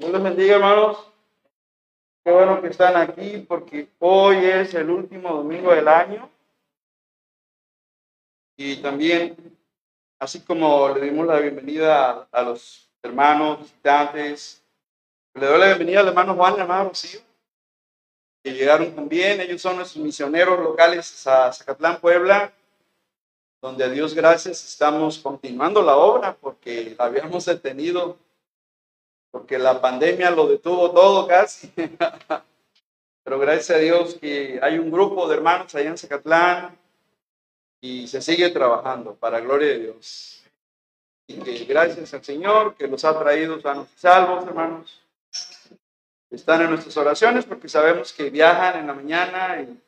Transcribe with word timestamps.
Dios 0.00 0.12
les 0.12 0.22
bendiga, 0.22 0.54
hermanos. 0.54 0.96
Qué 2.24 2.32
bueno 2.32 2.62
que 2.62 2.68
están 2.68 2.96
aquí 2.96 3.44
porque 3.46 3.86
hoy 3.98 4.36
es 4.36 4.72
el 4.72 4.88
último 4.88 5.28
domingo 5.28 5.74
del 5.74 5.86
año. 5.88 6.30
Y 8.56 8.76
también, 8.76 9.36
así 10.18 10.40
como 10.40 10.88
le 10.88 11.02
dimos 11.02 11.26
la 11.26 11.38
bienvenida 11.38 12.26
a, 12.32 12.42
los 12.42 12.88
hermanos 13.02 13.58
visitantes, 13.60 14.64
le 15.34 15.44
doy 15.44 15.58
la 15.60 15.66
bienvenida 15.66 16.00
al 16.00 16.08
hermano 16.08 16.34
Juan 16.34 16.54
al 16.54 16.60
hermano 16.60 16.88
Rocío, 16.88 17.20
que 18.42 18.54
llegaron 18.54 18.94
también. 18.94 19.42
Ellos 19.42 19.60
son 19.60 19.76
nuestros 19.76 20.02
misioneros 20.02 20.58
locales 20.60 21.26
a 21.26 21.52
Zacatlán, 21.52 22.00
Puebla, 22.00 22.50
donde 23.60 23.84
a 23.84 23.90
Dios 23.90 24.14
gracias 24.14 24.64
estamos 24.64 25.18
continuando 25.18 25.82
la 25.82 25.98
obra 25.98 26.34
porque 26.40 26.94
la 26.98 27.04
habíamos 27.04 27.44
detenido 27.44 28.16
porque 29.30 29.58
la 29.58 29.80
pandemia 29.80 30.30
lo 30.30 30.46
detuvo 30.46 30.90
todo 30.90 31.26
casi. 31.26 31.72
Pero 33.24 33.38
gracias 33.38 33.70
a 33.70 33.80
Dios 33.80 34.14
que 34.14 34.58
hay 34.62 34.78
un 34.78 34.90
grupo 34.90 35.28
de 35.28 35.36
hermanos 35.36 35.74
allá 35.74 35.90
en 35.90 35.98
Zacatlán 35.98 36.76
y 37.80 38.08
se 38.08 38.20
sigue 38.20 38.50
trabajando 38.50 39.14
para 39.14 39.40
gloria 39.40 39.68
de 39.68 39.78
Dios. 39.78 40.42
Y 41.26 41.34
que 41.34 41.64
gracias 41.64 42.12
al 42.12 42.24
Señor 42.24 42.74
que 42.74 42.88
los 42.88 43.04
ha 43.04 43.16
traído 43.18 43.60
sanos 43.60 43.88
y 43.94 43.98
salvos, 43.98 44.44
hermanos. 44.46 45.00
Están 46.30 46.62
en 46.62 46.70
nuestras 46.70 46.96
oraciones 46.96 47.44
porque 47.44 47.68
sabemos 47.68 48.12
que 48.12 48.30
viajan 48.30 48.80
en 48.80 48.86
la 48.86 48.94
mañana 48.94 49.60
y 49.62 49.80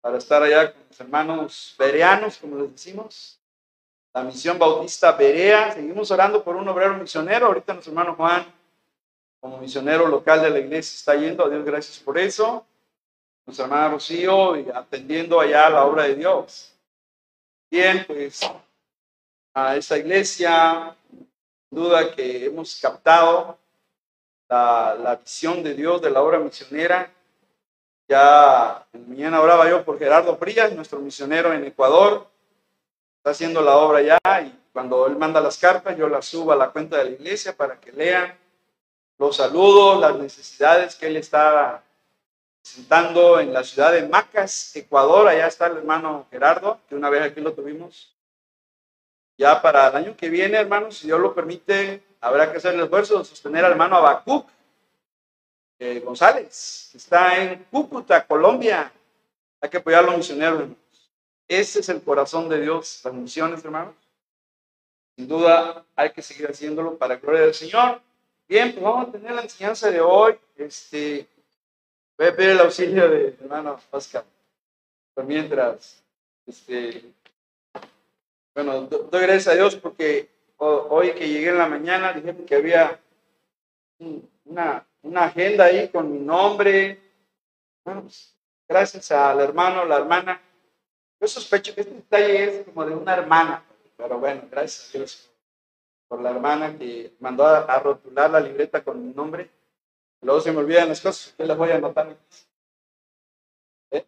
para 0.00 0.18
estar 0.18 0.42
allá 0.42 0.72
con 0.72 0.82
los 0.88 1.00
hermanos 1.00 1.74
bereanos, 1.78 2.38
como 2.38 2.58
les 2.58 2.72
decimos. 2.72 3.40
La 4.14 4.22
misión 4.22 4.58
bautista 4.58 5.12
Berea. 5.12 5.72
Seguimos 5.72 6.10
orando 6.10 6.42
por 6.42 6.56
un 6.56 6.68
obrero 6.68 6.96
misionero. 6.96 7.46
Ahorita 7.46 7.72
nuestro 7.72 7.92
hermano 7.92 8.14
Juan 8.14 8.46
como 9.46 9.58
misionero 9.58 10.08
local 10.08 10.42
de 10.42 10.50
la 10.50 10.58
iglesia 10.58 10.96
está 10.96 11.14
yendo. 11.14 11.44
A 11.44 11.48
Dios 11.48 11.64
gracias 11.64 12.00
por 12.00 12.18
eso. 12.18 12.66
Nuestra 13.46 13.66
hermana 13.66 13.90
Rocío 13.90 14.56
y 14.56 14.68
atendiendo 14.74 15.40
allá 15.40 15.70
la 15.70 15.84
obra 15.84 16.02
de 16.02 16.16
Dios. 16.16 16.74
Bien, 17.70 18.04
pues 18.08 18.40
a 19.54 19.76
esta 19.76 19.98
iglesia, 19.98 20.96
duda 21.70 22.12
que 22.12 22.46
hemos 22.46 22.80
captado 22.80 23.56
la, 24.48 24.96
la 25.00 25.14
visión 25.14 25.62
de 25.62 25.74
Dios 25.74 26.02
de 26.02 26.10
la 26.10 26.22
obra 26.22 26.40
misionera. 26.40 27.12
Ya 28.08 28.84
en 28.92 29.08
mañana 29.08 29.40
oraba 29.40 29.70
yo 29.70 29.84
por 29.84 29.96
Gerardo 29.96 30.36
Frías, 30.36 30.72
nuestro 30.72 30.98
misionero 30.98 31.52
en 31.52 31.64
Ecuador. 31.64 32.26
Está 33.18 33.30
haciendo 33.30 33.62
la 33.62 33.76
obra 33.76 34.02
ya 34.02 34.18
y 34.42 34.58
cuando 34.72 35.06
él 35.06 35.14
manda 35.14 35.40
las 35.40 35.56
cartas, 35.56 35.96
yo 35.96 36.08
las 36.08 36.26
subo 36.26 36.50
a 36.50 36.56
la 36.56 36.70
cuenta 36.70 36.96
de 36.98 37.04
la 37.04 37.10
iglesia 37.10 37.56
para 37.56 37.78
que 37.80 37.92
lean 37.92 38.36
los 39.18 39.36
saludos, 39.36 40.00
las 40.00 40.16
necesidades 40.16 40.94
que 40.94 41.06
él 41.06 41.16
está 41.16 41.82
presentando 42.62 43.40
en 43.40 43.52
la 43.52 43.64
ciudad 43.64 43.92
de 43.92 44.06
Macas, 44.06 44.74
Ecuador. 44.76 45.28
Allá 45.28 45.46
está 45.46 45.66
el 45.66 45.78
hermano 45.78 46.26
Gerardo, 46.30 46.80
que 46.88 46.94
una 46.94 47.08
vez 47.08 47.22
aquí 47.22 47.40
lo 47.40 47.52
tuvimos. 47.52 48.14
Ya 49.38 49.60
para 49.60 49.88
el 49.88 49.96
año 49.96 50.16
que 50.16 50.28
viene, 50.28 50.58
hermanos, 50.58 50.98
si 50.98 51.06
Dios 51.06 51.20
lo 51.20 51.34
permite, 51.34 52.02
habrá 52.20 52.50
que 52.50 52.58
hacer 52.58 52.74
el 52.74 52.80
esfuerzo 52.80 53.18
de 53.18 53.24
sostener 53.24 53.64
al 53.64 53.72
hermano 53.72 53.96
Abacuc 53.96 54.48
eh, 55.78 56.00
González, 56.00 56.88
que 56.90 56.98
está 56.98 57.42
en 57.42 57.64
Cúcuta, 57.70 58.26
Colombia. 58.26 58.92
Hay 59.60 59.70
que 59.70 59.76
apoyar 59.76 60.04
a 60.04 60.06
los 60.06 60.16
misioneros. 60.16 60.68
Ese 61.48 61.80
es 61.80 61.88
el 61.88 62.02
corazón 62.02 62.48
de 62.48 62.60
Dios, 62.60 63.00
las 63.04 63.14
misiones, 63.14 63.64
hermanos. 63.64 63.94
Sin 65.16 65.28
duda, 65.28 65.84
hay 65.94 66.10
que 66.12 66.22
seguir 66.22 66.46
haciéndolo 66.50 66.96
para 66.96 67.14
la 67.14 67.20
gloria 67.20 67.42
del 67.42 67.54
Señor. 67.54 68.00
Bien, 68.48 68.72
pues 68.72 68.84
vamos 68.84 69.08
a 69.08 69.10
tener 69.10 69.32
la 69.32 69.42
enseñanza 69.42 69.90
de 69.90 70.00
hoy. 70.00 70.38
Este, 70.54 71.26
voy 72.16 72.28
a 72.28 72.36
pedir 72.36 72.50
el 72.50 72.60
auxilio 72.60 73.10
de 73.10 73.36
hermano 73.40 73.76
Pascal. 73.90 74.24
Por 75.14 75.24
mientras, 75.24 76.04
este, 76.46 77.12
bueno, 78.54 78.82
doy 78.82 79.22
gracias 79.22 79.48
a 79.48 79.54
Dios 79.54 79.74
porque 79.74 80.28
hoy 80.58 81.12
que 81.14 81.28
llegué 81.28 81.48
en 81.48 81.58
la 81.58 81.66
mañana 81.66 82.12
dijeron 82.12 82.46
que 82.46 82.54
había 82.54 83.00
una, 84.44 84.86
una 85.02 85.24
agenda 85.24 85.64
ahí 85.64 85.88
con 85.88 86.12
mi 86.12 86.20
nombre. 86.20 87.00
Bueno, 87.84 88.02
pues, 88.02 88.32
gracias 88.68 89.10
al 89.10 89.40
hermano, 89.40 89.84
la 89.84 89.96
hermana. 89.96 90.40
Yo 91.20 91.26
sospecho 91.26 91.74
que 91.74 91.80
este 91.80 91.94
detalle 91.94 92.44
es 92.44 92.64
como 92.66 92.86
de 92.86 92.94
una 92.94 93.14
hermana, 93.14 93.64
pero 93.96 94.20
bueno, 94.20 94.42
gracias 94.48 94.94
a 94.94 94.98
Dios 94.98 95.35
por 96.08 96.20
la 96.20 96.30
hermana 96.30 96.78
que 96.78 97.14
mandó 97.20 97.46
a, 97.46 97.78
rotular 97.80 98.30
la 98.30 98.40
libreta 98.40 98.82
con 98.82 99.06
mi 99.06 99.12
nombre. 99.12 99.50
Luego 100.22 100.40
se 100.40 100.52
me 100.52 100.58
olvidan 100.58 100.88
las 100.88 101.00
cosas, 101.00 101.34
que 101.36 101.44
las 101.44 101.56
voy 101.56 101.70
a 101.70 101.76
anotar. 101.76 102.16
¿Eh? 103.90 104.06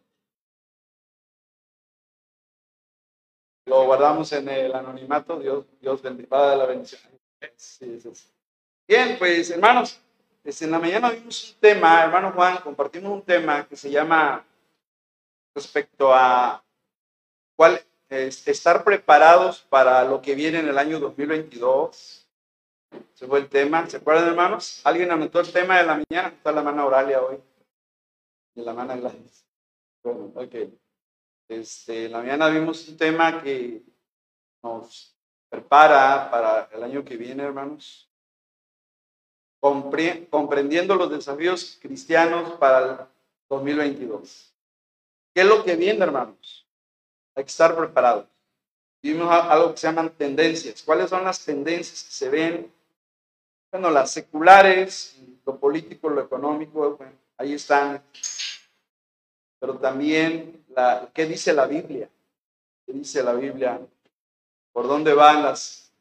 Lo 3.65 3.85
guardamos 3.85 4.31
en 4.33 4.49
el 4.49 4.73
anonimato, 4.73 5.39
Dios, 5.39 5.65
Dios 5.79 6.01
bendiga 6.01 6.55
la 6.55 6.65
bendición. 6.65 7.01
Bien, 8.87 9.17
pues 9.17 9.49
hermanos, 9.51 10.01
este, 10.43 10.65
en 10.65 10.71
la 10.71 10.79
mañana 10.79 11.11
vimos 11.11 11.53
un 11.53 11.59
tema, 11.59 12.03
hermano 12.03 12.31
Juan, 12.31 12.57
compartimos 12.57 13.11
un 13.11 13.21
tema 13.21 13.67
que 13.67 13.75
se 13.75 13.91
llama 13.91 14.45
respecto 15.53 16.13
a 16.13 16.63
cuál, 17.55 17.79
estar 18.09 18.83
preparados 18.83 19.61
para 19.69 20.03
lo 20.03 20.21
que 20.21 20.35
viene 20.35 20.59
en 20.59 20.67
el 20.67 20.77
año 20.77 20.99
2022. 20.99 22.27
Ese 23.13 23.27
fue 23.27 23.39
el 23.39 23.49
tema. 23.49 23.87
¿Se 23.87 23.97
acuerdan, 23.97 24.29
hermanos? 24.29 24.81
¿Alguien 24.83 25.11
anotó 25.11 25.39
el 25.39 25.51
tema 25.51 25.77
de 25.77 25.85
la 25.85 25.93
mañana? 25.93 26.29
Está 26.29 26.51
la 26.51 26.63
mano 26.63 26.87
Oralia 26.87 27.21
hoy. 27.21 27.37
Y 28.55 28.61
la 28.61 28.73
mano 28.73 28.97
Gladys. 28.97 29.45
Bueno, 30.03 30.31
ok. 30.35 30.55
Este, 31.47 32.09
la 32.09 32.19
mañana 32.19 32.49
vimos 32.49 32.87
un 32.87 32.97
tema 32.97 33.41
que 33.41 33.83
nos 34.63 35.15
prepara 35.49 36.29
para 36.29 36.69
el 36.71 36.83
año 36.83 37.03
que 37.03 37.17
viene, 37.17 37.43
hermanos. 37.43 38.09
comprendiendo 39.59 40.95
los 40.95 41.11
desafíos 41.11 41.77
cristianos 41.81 42.53
para 42.53 42.79
el 42.79 42.97
2022. 43.49 44.53
¿Qué 45.33 45.41
es 45.41 45.47
lo 45.47 45.63
que 45.63 45.75
viene, 45.75 46.03
hermanos? 46.03 46.58
Hay 47.35 47.43
que 47.43 47.49
estar 47.49 47.75
preparados. 47.75 48.25
Vimos 49.01 49.31
algo 49.31 49.71
que 49.71 49.77
se 49.77 49.87
llaman 49.87 50.09
tendencias. 50.09 50.83
¿Cuáles 50.83 51.09
son 51.09 51.23
las 51.23 51.43
tendencias 51.43 52.03
que 52.03 52.11
se 52.11 52.29
ven? 52.29 52.73
Bueno, 53.71 53.89
las 53.91 54.11
seculares, 54.11 55.21
lo 55.45 55.57
político, 55.57 56.09
lo 56.09 56.21
económico, 56.21 56.99
ahí 57.37 57.53
están. 57.53 58.03
Pero 59.59 59.77
también, 59.77 60.65
la, 60.69 61.09
¿qué 61.13 61.25
dice 61.25 61.53
la 61.53 61.65
Biblia? 61.65 62.09
¿Qué 62.85 62.93
dice 62.93 63.23
la 63.23 63.33
Biblia? 63.33 63.79
¿Por 64.73 64.87
dónde 64.87 65.13
van 65.13 65.43
las, 65.43 65.93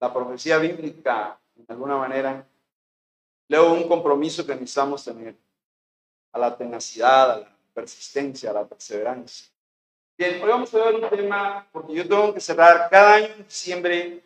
la 0.00 0.12
profecía 0.12 0.58
bíblica, 0.58 1.38
de 1.54 1.72
alguna 1.72 1.96
manera? 1.96 2.46
Leo 3.48 3.74
un 3.74 3.86
compromiso 3.86 4.44
que 4.46 4.54
necesitamos 4.54 5.04
tener 5.04 5.36
a 6.32 6.38
la 6.38 6.56
tenacidad, 6.56 7.30
a 7.30 7.38
la 7.40 7.56
persistencia, 7.72 8.50
a 8.50 8.54
la 8.54 8.66
perseverancia. 8.66 9.53
Bien, 10.16 10.40
hoy 10.40 10.48
vamos 10.48 10.72
a 10.72 10.78
ver 10.78 10.94
un 10.94 11.10
tema, 11.10 11.66
porque 11.72 11.92
yo 11.92 12.06
tengo 12.06 12.32
que 12.32 12.40
cerrar 12.40 12.88
cada 12.88 13.14
año 13.14 13.26
en 13.36 13.44
diciembre, 13.44 14.22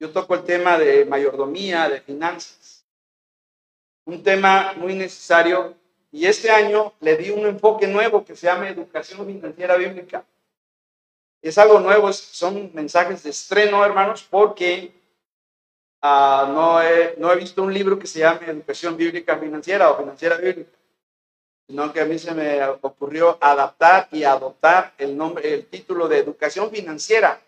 yo 0.00 0.10
toco 0.10 0.34
el 0.34 0.44
tema 0.44 0.78
de 0.78 1.04
mayordomía, 1.04 1.90
de 1.90 2.00
finanzas. 2.00 2.86
Un 4.06 4.22
tema 4.22 4.72
muy 4.78 4.94
necesario. 4.94 5.74
Y 6.10 6.24
este 6.24 6.50
año 6.50 6.94
le 7.00 7.18
di 7.18 7.28
un 7.28 7.44
enfoque 7.44 7.86
nuevo 7.86 8.24
que 8.24 8.34
se 8.34 8.46
llama 8.46 8.70
educación 8.70 9.26
financiera 9.26 9.76
bíblica. 9.76 10.24
Es 11.42 11.58
algo 11.58 11.80
nuevo, 11.80 12.10
son 12.14 12.70
mensajes 12.72 13.22
de 13.22 13.28
estreno, 13.28 13.84
hermanos, 13.84 14.26
porque 14.30 14.90
ah, 16.00 16.50
no, 16.50 16.80
he, 16.80 17.14
no 17.18 17.30
he 17.30 17.36
visto 17.36 17.62
un 17.62 17.74
libro 17.74 17.98
que 17.98 18.06
se 18.06 18.20
llame 18.20 18.46
Educación 18.46 18.96
Bíblica 18.96 19.36
Financiera 19.36 19.90
o 19.90 19.98
Financiera 19.98 20.36
Bíblica 20.36 20.70
sino 21.66 21.92
que 21.92 22.00
a 22.00 22.04
mí 22.04 22.18
se 22.18 22.32
me 22.32 22.64
ocurrió 22.80 23.38
adaptar 23.40 24.08
y 24.12 24.22
adoptar 24.22 24.92
el 24.98 25.16
nombre, 25.16 25.52
el 25.52 25.66
título 25.66 26.06
de 26.06 26.18
educación 26.18 26.70
financiera 26.70 27.40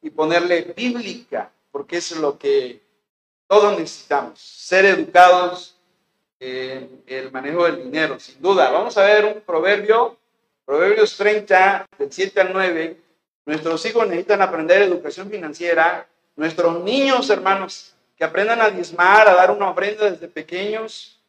y 0.00 0.10
ponerle 0.10 0.72
bíblica, 0.76 1.50
porque 1.72 1.96
es 1.96 2.12
lo 2.12 2.38
que 2.38 2.80
todos 3.48 3.76
necesitamos, 3.76 4.40
ser 4.40 4.84
educados 4.84 5.76
en 6.38 7.02
el 7.06 7.32
manejo 7.32 7.64
del 7.64 7.84
dinero, 7.84 8.20
sin 8.20 8.40
duda. 8.40 8.70
Vamos 8.70 8.96
a 8.98 9.04
ver 9.04 9.24
un 9.24 9.40
proverbio, 9.40 10.16
Proverbios 10.64 11.16
30, 11.16 11.86
del 11.98 12.12
7 12.12 12.40
al 12.40 12.52
9. 12.52 12.96
Nuestros 13.46 13.86
hijos 13.86 14.06
necesitan 14.06 14.42
aprender 14.42 14.82
educación 14.82 15.30
financiera. 15.30 16.08
Nuestros 16.34 16.82
niños, 16.82 17.30
hermanos, 17.30 17.94
que 18.16 18.24
aprendan 18.24 18.60
a 18.60 18.70
diezmar, 18.70 19.28
a 19.28 19.34
dar 19.34 19.52
una 19.52 19.70
ofrenda 19.70 20.10
desde 20.10 20.26
pequeños. 20.26 21.20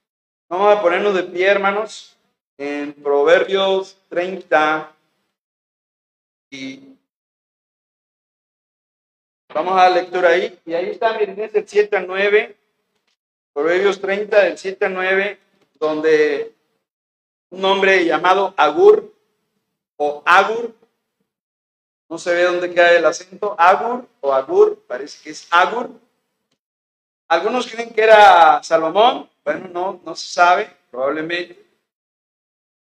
Vamos 0.50 0.76
a 0.76 0.82
ponernos 0.82 1.14
de 1.14 1.24
pie, 1.24 1.46
hermanos 1.46 2.17
en 2.58 2.94
Proverbios 2.94 3.98
30 4.10 4.92
y 6.50 6.96
vamos 9.54 9.74
a 9.74 9.90
la 9.90 10.02
lectura 10.02 10.30
ahí 10.30 10.60
y 10.66 10.74
ahí 10.74 10.90
está, 10.90 11.18
miren, 11.18 11.40
es 11.40 11.54
el 11.56 11.68
7 11.68 11.96
al 11.98 12.08
9. 12.08 12.56
Proverbios 13.54 14.00
30, 14.00 14.44
del 14.44 14.58
7 14.58 14.86
al 14.86 14.94
9, 14.94 15.40
donde 15.80 16.54
un 17.50 17.66
hombre 17.66 18.06
llamado 18.06 18.54
Agur 18.56 19.14
o 19.96 20.22
Agur, 20.26 20.76
no 22.10 22.18
se 22.18 22.34
ve 22.34 22.44
dónde 22.44 22.72
queda 22.74 22.92
el 22.92 23.06
acento, 23.06 23.56
Agur 23.58 24.08
o 24.22 24.32
Agur, 24.34 24.84
parece 24.88 25.24
que 25.24 25.32
es 25.32 25.48
Agur. 25.50 25.90
Algunos 27.28 27.68
creen 27.68 27.94
que 27.94 28.04
era 28.04 28.62
Salomón, 28.64 29.28
bueno, 29.44 29.68
no, 29.70 30.02
no 30.06 30.16
se 30.16 30.28
sabe, 30.28 30.70
probablemente. 30.92 31.67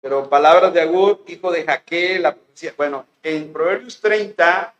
Pero 0.04 0.30
palabras 0.30 0.74
de 0.74 0.82
Agur, 0.82 1.24
hijo 1.28 1.50
de 1.50 1.64
Jaque, 1.64 2.20
la 2.20 2.36
bueno, 2.76 3.06
en 3.24 3.54
Proverbios 3.54 4.02
30, 4.02 4.76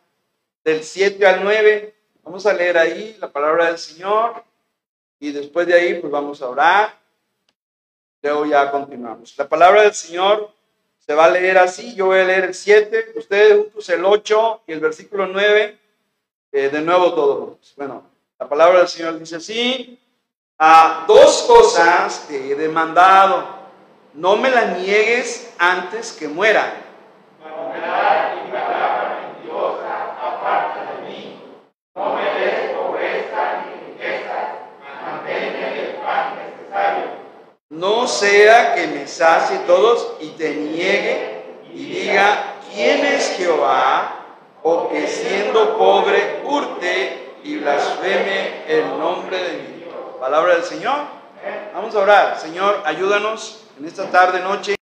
del 0.62 0.84
7 0.84 1.26
al 1.26 1.42
9, 1.42 1.94
vamos 2.22 2.44
a 2.44 2.52
leer 2.52 2.76
ahí 2.76 3.16
la 3.18 3.32
palabra 3.32 3.68
del 3.68 3.78
Señor 3.78 4.44
y 5.18 5.32
después 5.32 5.66
de 5.66 5.72
ahí 5.72 5.94
pues 5.94 6.12
vamos 6.12 6.42
a 6.42 6.48
orar. 6.50 6.98
Luego 8.20 8.44
ya 8.44 8.70
continuamos. 8.70 9.34
La 9.38 9.48
palabra 9.48 9.84
del 9.84 9.94
Señor 9.94 10.50
se 10.98 11.14
va 11.14 11.24
a 11.24 11.30
leer 11.30 11.56
así, 11.56 11.94
yo 11.94 12.04
voy 12.04 12.18
a 12.18 12.24
leer 12.24 12.44
el 12.44 12.54
7, 12.54 13.14
ustedes 13.16 13.56
juntos 13.56 13.88
el 13.88 14.04
8 14.04 14.60
y 14.66 14.72
el 14.72 14.80
versículo 14.80 15.26
9, 15.26 15.78
eh, 16.52 16.68
de 16.68 16.80
nuevo 16.82 17.14
todos. 17.14 17.72
Bueno, 17.78 18.04
la 18.38 18.46
palabra 18.46 18.80
del 18.80 18.88
Señor 18.88 19.18
dice 19.18 19.36
así, 19.36 19.98
a 20.58 21.06
dos 21.08 21.44
cosas 21.48 22.28
te 22.28 22.52
he 22.52 22.54
demandado, 22.54 23.53
no 24.14 24.36
me 24.36 24.50
la 24.50 24.66
niegues 24.66 25.52
antes 25.58 26.12
que 26.12 26.28
muera. 26.28 26.80
No 31.94 32.14
me 32.14 32.24
des 32.24 32.70
pobreza 32.72 33.64
ni 33.64 33.92
riqueza, 33.92 34.38
manténme 35.04 35.80
el 35.80 35.94
pan 35.96 36.34
necesario 36.36 37.24
no 37.74 38.06
sea 38.06 38.74
que 38.74 38.86
me 38.86 39.06
sacie 39.06 39.58
todos 39.66 40.12
y 40.20 40.28
te 40.30 40.54
niegue 40.54 41.42
y 41.72 41.86
diga, 41.86 42.54
¿quién 42.72 43.04
es 43.04 43.36
Jehová? 43.36 44.20
O 44.62 44.88
que 44.88 45.06
siendo 45.08 45.76
pobre 45.76 46.40
hurte 46.44 47.32
y 47.42 47.56
blasfeme 47.56 48.64
el 48.68 48.98
nombre 48.98 49.36
de 49.38 49.52
mi. 49.54 49.74
Palabra 50.20 50.54
del 50.54 50.64
Señor. 50.64 51.00
Vamos 51.74 51.94
a 51.94 51.98
orar. 51.98 52.38
Señor, 52.38 52.80
ayúdanos 52.86 53.63
en 53.78 53.86
esta 53.86 54.10
tarde, 54.10 54.40
noche, 54.40 54.76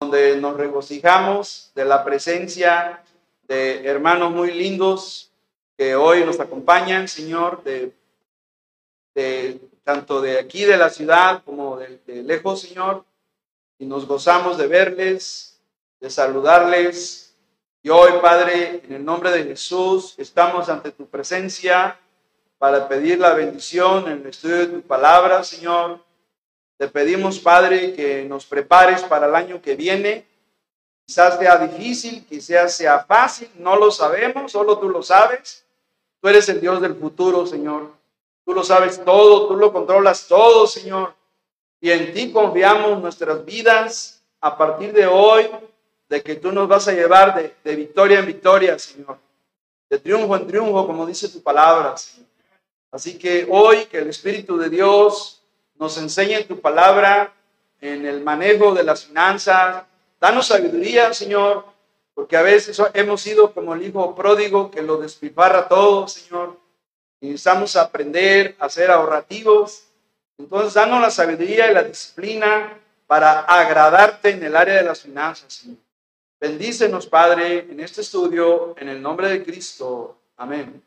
donde 0.00 0.36
nos 0.36 0.56
regocijamos 0.56 1.72
de 1.74 1.84
la 1.84 2.04
presencia 2.04 3.02
de 3.42 3.86
hermanos 3.86 4.32
muy 4.32 4.52
lindos 4.52 5.32
que 5.76 5.96
hoy 5.96 6.24
nos 6.24 6.38
acompañan, 6.38 7.08
Señor, 7.08 7.62
de, 7.64 7.92
de 9.14 9.60
tanto 9.82 10.20
de 10.20 10.38
aquí 10.38 10.64
de 10.64 10.76
la 10.76 10.90
ciudad 10.90 11.42
como 11.44 11.76
de, 11.78 12.22
lejos, 12.22 12.60
Señor, 12.60 13.04
y 13.78 13.86
nos 13.86 14.06
gozamos 14.06 14.58
de 14.58 14.66
verles, 14.66 15.60
de 16.00 16.10
saludarles. 16.10 17.34
Y 17.82 17.90
hoy, 17.90 18.12
Padre, 18.20 18.82
en 18.84 18.92
el 18.92 19.04
nombre 19.04 19.30
de 19.30 19.44
Jesús, 19.44 20.14
estamos 20.18 20.68
ante 20.68 20.92
tu 20.92 21.06
presencia 21.06 21.98
para 22.58 22.88
pedir 22.88 23.18
la 23.18 23.34
bendición 23.34 24.06
en 24.08 24.20
el 24.20 24.26
estudio 24.26 24.58
de 24.58 24.66
tu 24.66 24.82
palabra, 24.82 25.42
Señor. 25.42 26.07
Te 26.78 26.86
pedimos, 26.86 27.40
Padre, 27.40 27.92
que 27.92 28.24
nos 28.24 28.46
prepares 28.46 29.02
para 29.02 29.26
el 29.26 29.34
año 29.34 29.60
que 29.60 29.74
viene. 29.74 30.24
Quizás 31.04 31.36
sea 31.36 31.56
difícil, 31.58 32.24
quizás 32.24 32.76
sea 32.76 33.00
fácil, 33.00 33.50
no 33.56 33.74
lo 33.74 33.90
sabemos, 33.90 34.52
solo 34.52 34.78
tú 34.78 34.88
lo 34.88 35.02
sabes. 35.02 35.66
Tú 36.20 36.28
eres 36.28 36.48
el 36.48 36.60
Dios 36.60 36.80
del 36.80 36.94
futuro, 36.94 37.44
Señor. 37.46 37.90
Tú 38.44 38.54
lo 38.54 38.62
sabes 38.62 39.04
todo, 39.04 39.48
tú 39.48 39.56
lo 39.56 39.72
controlas 39.72 40.28
todo, 40.28 40.68
Señor. 40.68 41.14
Y 41.80 41.90
en 41.90 42.12
ti 42.14 42.30
confiamos 42.30 43.02
nuestras 43.02 43.44
vidas 43.44 44.22
a 44.40 44.56
partir 44.56 44.92
de 44.92 45.06
hoy, 45.06 45.50
de 46.08 46.22
que 46.22 46.36
tú 46.36 46.52
nos 46.52 46.68
vas 46.68 46.86
a 46.86 46.92
llevar 46.92 47.54
de, 47.64 47.76
victoria 47.76 48.20
en 48.20 48.26
victoria, 48.26 48.78
Señor. 48.78 49.18
De 49.90 49.98
triunfo 49.98 50.36
en 50.36 50.46
triunfo, 50.46 50.86
como 50.86 51.04
dice 51.06 51.28
tu 51.28 51.42
palabra, 51.42 51.96
Señor. 51.96 52.28
Así 52.92 53.18
que 53.18 53.48
hoy 53.50 53.86
que 53.86 53.98
el 53.98 54.08
Espíritu 54.08 54.56
de 54.56 54.70
Dios 54.70 55.37
nos 55.78 55.96
enseñe 55.98 56.44
tu 56.44 56.60
palabra 56.60 57.32
en 57.80 58.04
el 58.06 58.22
manejo 58.22 58.74
de 58.74 58.82
las 58.82 59.06
finanzas. 59.06 59.84
Danos 60.20 60.46
sabiduría, 60.48 61.14
Señor, 61.14 61.64
porque 62.14 62.36
a 62.36 62.42
veces 62.42 62.80
hemos 62.94 63.20
sido 63.20 63.52
como 63.52 63.74
el 63.74 63.82
hijo 63.82 64.14
pródigo 64.14 64.70
que 64.70 64.82
lo 64.82 64.96
despilfarra 64.96 65.68
todo, 65.68 66.08
Señor. 66.08 66.58
Necesitamos 67.20 67.76
aprender 67.76 68.56
a 68.58 68.68
ser 68.68 68.90
ahorrativos. 68.90 69.84
Entonces, 70.36 70.74
danos 70.74 71.00
la 71.00 71.10
sabiduría 71.10 71.70
y 71.70 71.74
la 71.74 71.82
disciplina 71.82 72.78
para 73.06 73.40
agradarte 73.40 74.30
en 74.30 74.42
el 74.42 74.56
área 74.56 74.74
de 74.74 74.82
las 74.82 75.02
finanzas, 75.02 75.52
Señor. 75.52 75.78
Bendícenos, 76.40 77.06
Padre, 77.08 77.66
en 77.70 77.80
este 77.80 78.00
estudio, 78.02 78.74
en 78.78 78.88
el 78.88 79.02
nombre 79.02 79.28
de 79.28 79.44
Cristo. 79.44 80.18
Amén. 80.36 80.82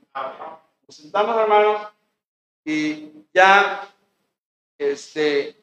Nos 0.88 0.96
sentamos, 0.96 1.36
hermanos, 1.38 1.88
y 2.64 3.12
ya, 3.34 3.91
este, 4.82 5.56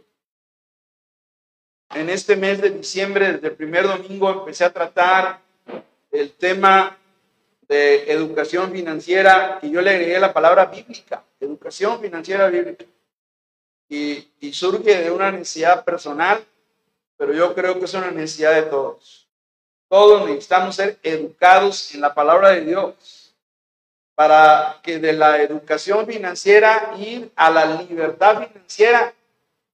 en 1.90 2.08
este 2.08 2.36
mes 2.36 2.60
de 2.60 2.70
diciembre, 2.70 3.32
desde 3.32 3.48
el 3.48 3.56
primer 3.56 3.86
domingo, 3.86 4.30
empecé 4.30 4.64
a 4.64 4.72
tratar 4.72 5.40
el 6.12 6.32
tema 6.32 6.96
de 7.62 8.10
educación 8.12 8.70
financiera, 8.70 9.58
y 9.60 9.70
yo 9.70 9.82
le 9.82 9.90
agregué 9.90 10.20
la 10.20 10.32
palabra 10.32 10.66
bíblica, 10.66 11.24
educación 11.40 12.00
financiera 12.00 12.48
bíblica. 12.48 12.84
Y, 13.88 14.28
y 14.40 14.52
surge 14.52 15.02
de 15.02 15.10
una 15.10 15.32
necesidad 15.32 15.84
personal, 15.84 16.44
pero 17.16 17.32
yo 17.32 17.54
creo 17.54 17.78
que 17.78 17.86
es 17.86 17.94
una 17.94 18.12
necesidad 18.12 18.54
de 18.54 18.62
todos. 18.62 19.28
Todos 19.88 20.28
necesitamos 20.28 20.76
ser 20.76 20.98
educados 21.02 21.94
en 21.94 22.02
la 22.02 22.14
palabra 22.14 22.50
de 22.50 22.60
Dios 22.60 23.17
para 24.18 24.80
que 24.82 24.98
de 24.98 25.12
la 25.12 25.40
educación 25.40 26.04
financiera 26.04 26.90
ir 26.98 27.30
a 27.36 27.50
la 27.50 27.66
libertad 27.82 28.48
financiera, 28.48 29.14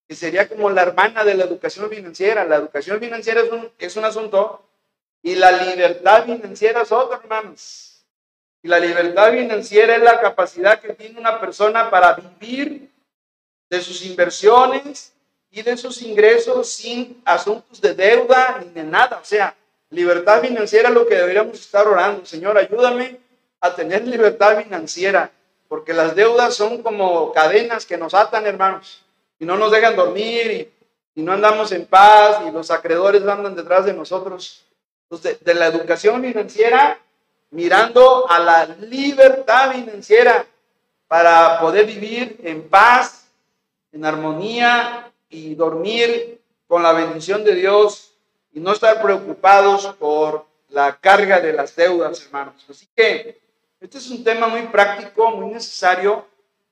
que 0.06 0.14
sería 0.14 0.46
como 0.46 0.68
la 0.68 0.82
hermana 0.82 1.24
de 1.24 1.32
la 1.32 1.44
educación 1.44 1.88
financiera. 1.88 2.44
La 2.44 2.56
educación 2.56 3.00
financiera 3.00 3.40
es 3.40 3.50
un, 3.50 3.70
es 3.78 3.96
un 3.96 4.04
asunto 4.04 4.62
y 5.22 5.34
la 5.34 5.50
libertad 5.50 6.26
financiera 6.26 6.82
es 6.82 6.92
otra, 6.92 7.20
hermanos. 7.22 8.04
Y 8.62 8.68
la 8.68 8.78
libertad 8.78 9.30
financiera 9.32 9.96
es 9.96 10.02
la 10.02 10.20
capacidad 10.20 10.78
que 10.78 10.92
tiene 10.92 11.18
una 11.18 11.40
persona 11.40 11.88
para 11.88 12.12
vivir 12.12 12.90
de 13.70 13.80
sus 13.80 14.04
inversiones 14.04 15.14
y 15.50 15.62
de 15.62 15.74
sus 15.78 16.02
ingresos 16.02 16.70
sin 16.70 17.22
asuntos 17.24 17.80
de 17.80 17.94
deuda 17.94 18.60
ni 18.62 18.72
de 18.72 18.82
nada. 18.82 19.20
O 19.22 19.24
sea, 19.24 19.56
libertad 19.88 20.42
financiera 20.42 20.90
es 20.90 20.94
lo 20.94 21.06
que 21.06 21.14
deberíamos 21.14 21.58
estar 21.58 21.88
orando. 21.88 22.26
Señor, 22.26 22.58
ayúdame 22.58 23.23
a 23.64 23.74
tener 23.74 24.06
libertad 24.06 24.62
financiera, 24.62 25.30
porque 25.68 25.94
las 25.94 26.14
deudas 26.14 26.54
son 26.54 26.82
como 26.82 27.32
cadenas 27.32 27.86
que 27.86 27.96
nos 27.96 28.12
atan, 28.12 28.44
hermanos, 28.44 29.02
y 29.38 29.46
no 29.46 29.56
nos 29.56 29.72
dejan 29.72 29.96
dormir 29.96 30.70
y, 31.16 31.22
no 31.22 31.32
andamos 31.32 31.72
en 31.72 31.86
paz 31.86 32.42
y 32.46 32.50
los 32.50 32.70
acreedores 32.70 33.22
andan 33.22 33.54
detrás 33.54 33.86
de 33.86 33.94
nosotros 33.94 34.64
de 35.08 35.54
la 35.54 35.66
educación 35.66 36.20
financiera, 36.20 36.98
mirando 37.52 38.28
a 38.28 38.38
la 38.38 38.66
libertad 38.66 39.72
financiera 39.72 40.44
para 41.08 41.58
poder 41.60 41.86
vivir 41.86 42.36
en 42.42 42.68
paz, 42.68 43.28
en 43.92 44.04
armonía 44.04 45.10
y 45.30 45.54
dormir 45.54 46.40
con 46.66 46.82
la 46.82 46.92
bendición 46.92 47.44
de 47.44 47.54
Dios 47.54 48.12
y 48.52 48.60
no 48.60 48.72
estar 48.72 49.00
preocupados 49.00 49.86
por 49.98 50.44
la 50.68 50.96
carga 50.96 51.40
de 51.40 51.52
las 51.52 51.74
deudas, 51.76 52.20
hermanos. 52.26 52.66
Así 52.68 52.88
que 52.94 53.43
este 53.84 53.98
es 53.98 54.08
un 54.08 54.24
tema 54.24 54.48
muy 54.48 54.62
práctico, 54.62 55.30
muy 55.32 55.52
necesario 55.52 56.24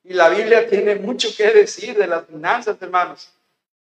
y 0.03 0.15
la 0.15 0.31
Biblia 0.31 0.67
tiene 0.67 0.95
mucho 0.95 1.29
que 1.37 1.51
decir 1.51 1.95
de 1.95 2.07
las 2.07 2.25
finanzas, 2.25 2.79
hermanos. 2.81 3.29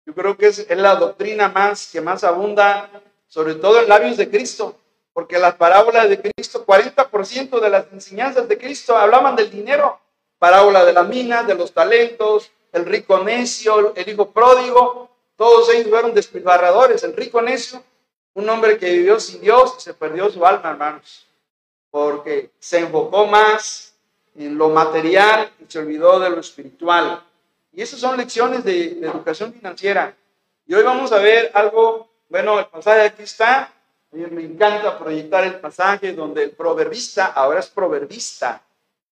Yo 0.05 0.13
creo 0.13 0.37
que 0.37 0.45
es, 0.45 0.69
la 0.69 0.95
doctrina 0.95 1.49
más 1.49 1.89
que 1.91 2.01
más 2.01 2.23
abunda 2.23 2.87
sobre 3.27 3.55
todo 3.55 3.81
en 3.81 3.89
labios 3.89 4.17
de 4.17 4.29
Cristo, 4.29 4.77
porque 5.11 5.39
las 5.39 5.55
parábolas 5.55 6.07
de 6.07 6.21
Cristo, 6.21 6.63
40% 6.67 7.59
de 7.59 7.69
las 7.69 7.91
enseñanzas 7.91 8.47
de 8.47 8.59
Cristo 8.59 8.95
hablaban 8.95 9.35
del 9.35 9.49
dinero, 9.49 9.99
parábola 10.37 10.85
de 10.85 10.93
la 10.93 11.03
mina, 11.03 11.41
de 11.41 11.55
los 11.55 11.73
talentos, 11.73 12.51
el 12.71 12.85
rico 12.85 13.23
necio, 13.23 13.95
el 13.95 14.07
hijo 14.07 14.29
pródigo, 14.29 15.09
todos 15.35 15.73
ellos 15.73 15.89
fueron 15.89 16.13
despilfarradores, 16.13 17.03
el 17.03 17.15
rico 17.15 17.41
necio, 17.41 17.83
un 18.35 18.47
hombre 18.47 18.77
que 18.77 18.91
vivió 18.91 19.19
sin 19.19 19.41
Dios 19.41 19.73
y 19.79 19.81
se 19.81 19.95
perdió 19.95 20.29
su 20.29 20.45
alma, 20.45 20.69
hermanos, 20.69 21.25
porque 21.95 22.49
se 22.59 22.79
enfocó 22.79 23.25
más 23.25 23.95
en 24.35 24.57
lo 24.57 24.67
material 24.67 25.49
y 25.61 25.71
se 25.71 25.79
olvidó 25.79 26.19
de 26.19 26.29
lo 26.29 26.41
espiritual. 26.41 27.23
Y 27.71 27.81
esas 27.81 28.01
son 28.01 28.17
lecciones 28.17 28.65
de, 28.65 28.95
de 28.95 29.07
educación 29.07 29.53
financiera. 29.53 30.13
Y 30.67 30.73
hoy 30.73 30.83
vamos 30.83 31.13
a 31.13 31.19
ver 31.19 31.51
algo 31.53 32.09
bueno, 32.27 32.59
el 32.59 32.65
pasaje 32.65 32.99
aquí 32.99 33.23
está. 33.23 33.71
Me 34.11 34.43
encanta 34.43 34.99
proyectar 34.99 35.45
el 35.45 35.57
pasaje 35.61 36.11
donde 36.11 36.43
el 36.43 36.51
proverbista, 36.51 37.27
ahora 37.27 37.61
es 37.61 37.67
proverbista, 37.67 38.61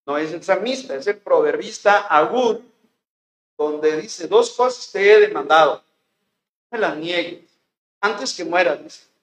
no 0.04 0.18
es 0.18 0.34
el 0.34 0.42
salmista, 0.42 0.94
es 0.94 1.06
el 1.06 1.16
proverbista 1.16 2.00
Agur. 2.00 2.60
donde 3.56 3.96
dice 3.96 4.28
dos 4.28 4.50
cosas 4.50 4.92
te 4.92 5.10
he 5.10 5.20
demandado. 5.20 5.76
No 5.76 5.82
me 6.72 6.78
las 6.80 6.98
niegues. 6.98 7.50
Antes 8.02 8.34
que 8.34 8.44
mueras, 8.44 8.84
dice. 8.84 9.13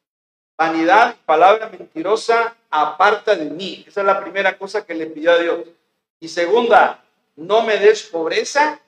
Vanidad, 0.61 1.15
palabra 1.25 1.69
mentirosa, 1.69 2.55
aparta 2.69 3.35
de 3.35 3.45
mí. 3.45 3.83
Esa 3.87 4.01
es 4.01 4.05
la 4.05 4.21
primera 4.21 4.55
cosa 4.59 4.85
que 4.85 4.93
le 4.93 5.07
pidió 5.07 5.31
a 5.31 5.39
Dios. 5.39 5.67
Y 6.19 6.27
segunda, 6.27 7.03
no 7.35 7.63
me 7.63 7.77
des 7.77 8.03
pobreza 8.03 8.79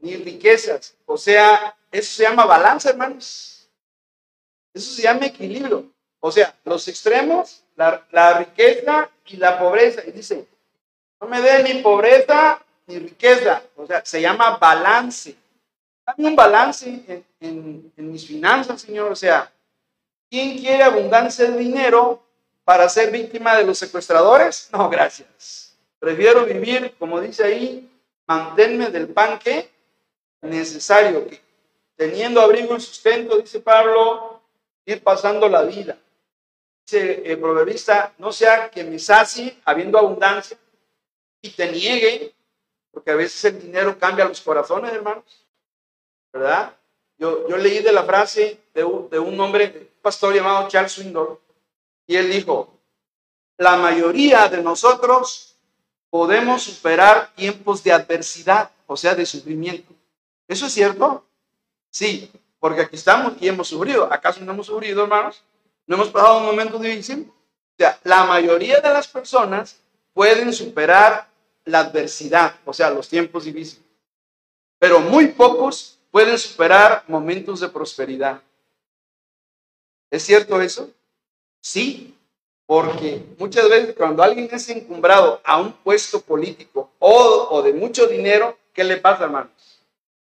ni 0.00 0.16
riquezas. 0.16 0.94
O 1.06 1.16
sea, 1.16 1.74
eso 1.90 2.12
se 2.12 2.24
llama 2.24 2.44
balance, 2.44 2.90
hermanos. 2.90 3.70
Eso 4.74 4.92
se 4.92 5.00
llama 5.00 5.24
equilibrio. 5.24 5.90
O 6.20 6.30
sea, 6.30 6.54
los 6.62 6.86
extremos, 6.88 7.64
la, 7.74 8.34
riqueza 8.40 9.08
y 9.24 9.38
la 9.38 9.58
pobreza. 9.58 10.02
Y 10.06 10.12
dice, 10.12 10.46
no 11.18 11.26
me 11.26 11.40
dé 11.40 11.62
ni 11.62 11.80
pobreza 11.80 12.62
ni 12.86 12.98
riqueza. 12.98 13.62
O 13.76 13.86
sea, 13.86 14.04
se 14.04 14.20
llama 14.20 14.58
balance. 14.58 15.34
Dame 16.04 16.28
un 16.28 16.36
balance 16.36 17.24
en, 17.40 17.92
mis 17.96 18.26
finanzas, 18.26 18.82
Señor. 18.82 19.10
O 19.10 19.16
sea, 19.16 19.50
¿quién 20.34 20.58
quiere 20.58 20.82
abundancia 20.82 21.48
de 21.48 21.56
dinero 21.56 22.20
para 22.64 22.88
ser 22.88 23.12
víctima 23.12 23.56
de 23.56 23.64
los 23.64 23.78
secuestradores? 23.78 24.68
No, 24.72 24.90
gracias. 24.90 25.76
Prefiero 26.00 26.44
vivir, 26.44 26.92
como 26.98 27.20
dice 27.20 27.44
ahí, 27.44 27.88
manténme 28.26 28.90
del 28.90 29.06
pan 29.06 29.38
que 29.38 29.70
necesario, 30.40 31.28
que 31.28 31.40
teniendo 31.94 32.40
abrigo 32.40 32.74
y 32.74 32.80
sustento, 32.80 33.36
dice 33.36 33.60
Pablo, 33.60 34.42
ir 34.84 35.04
pasando 35.04 35.48
la 35.48 35.62
vida. 35.62 35.96
Dice 36.84 37.22
el 37.24 37.38
proverbista, 37.38 38.12
no 38.18 38.32
sea 38.32 38.68
que 38.70 38.82
me 38.82 38.98
sacie 38.98 39.56
habiendo 39.64 40.00
abundancia 40.00 40.58
y 41.42 41.50
te 41.50 41.70
niegue, 41.70 42.34
porque 42.90 43.12
a 43.12 43.14
veces 43.14 43.44
el 43.44 43.62
dinero 43.62 43.96
cambia 44.00 44.24
los 44.24 44.40
corazones, 44.40 44.92
hermanos, 44.92 45.46
¿verdad? 46.32 46.74
Yo, 47.18 47.46
leí 47.56 47.80
de 47.80 47.92
la 47.92 48.04
frase 48.04 48.60
de 48.74 48.84
un, 48.84 49.08
de 49.08 49.18
hombre, 49.18 49.90
un 49.94 50.02
pastor 50.02 50.34
llamado 50.34 50.68
Charles 50.68 50.92
Swindoll, 50.92 51.38
y 52.06 52.16
él 52.16 52.30
dijo, 52.30 52.78
la 53.56 53.76
mayoría 53.76 54.48
de 54.48 54.62
nosotros 54.62 55.56
podemos 56.10 56.62
superar 56.62 57.32
tiempos 57.34 57.82
de 57.82 57.92
adversidad, 57.92 58.70
o 58.86 58.96
sea, 58.96 59.14
de 59.14 59.24
sufrimiento. 59.24 59.92
¿Eso 60.46 60.66
es 60.66 60.72
cierto? 60.72 61.24
Sí, 61.90 62.30
porque 62.58 62.82
aquí 62.82 62.96
estamos 62.96 63.34
y 63.40 63.48
hemos 63.48 63.68
sufrido. 63.68 64.12
¿Acaso 64.12 64.40
no 64.40 64.52
hemos 64.52 64.66
sufrido, 64.66 65.02
hermanos? 65.02 65.42
¿No 65.86 65.96
hemos 65.96 66.08
pasado 66.08 66.38
un 66.38 66.46
momento 66.46 66.78
difícil? 66.78 67.30
O 67.30 67.76
sea, 67.78 67.98
la 68.04 68.24
mayoría 68.24 68.80
de 68.80 68.90
las 68.90 69.08
personas 69.08 69.80
pueden 70.12 70.52
superar 70.52 71.28
la 71.64 71.80
adversidad, 71.80 72.54
o 72.64 72.72
sea, 72.72 72.90
los 72.90 73.08
tiempos 73.08 73.44
difíciles. 73.44 73.84
Pero 74.78 75.00
muy 75.00 75.28
pocos 75.28 75.98
pueden 76.14 76.38
superar 76.38 77.02
momentos 77.08 77.58
de 77.58 77.68
prosperidad. 77.68 78.40
¿Es 80.08 80.22
cierto 80.22 80.60
eso? 80.60 80.88
Sí, 81.60 82.16
porque 82.66 83.20
muchas 83.36 83.68
veces 83.68 83.96
cuando 83.96 84.22
alguien 84.22 84.48
es 84.52 84.68
encumbrado 84.68 85.40
a 85.42 85.60
un 85.60 85.72
puesto 85.72 86.20
político 86.20 86.88
o, 87.00 87.60
de 87.62 87.72
mucho 87.72 88.06
dinero, 88.06 88.56
¿qué 88.72 88.84
le 88.84 88.98
pasa, 88.98 89.24
hermanos? 89.24 89.50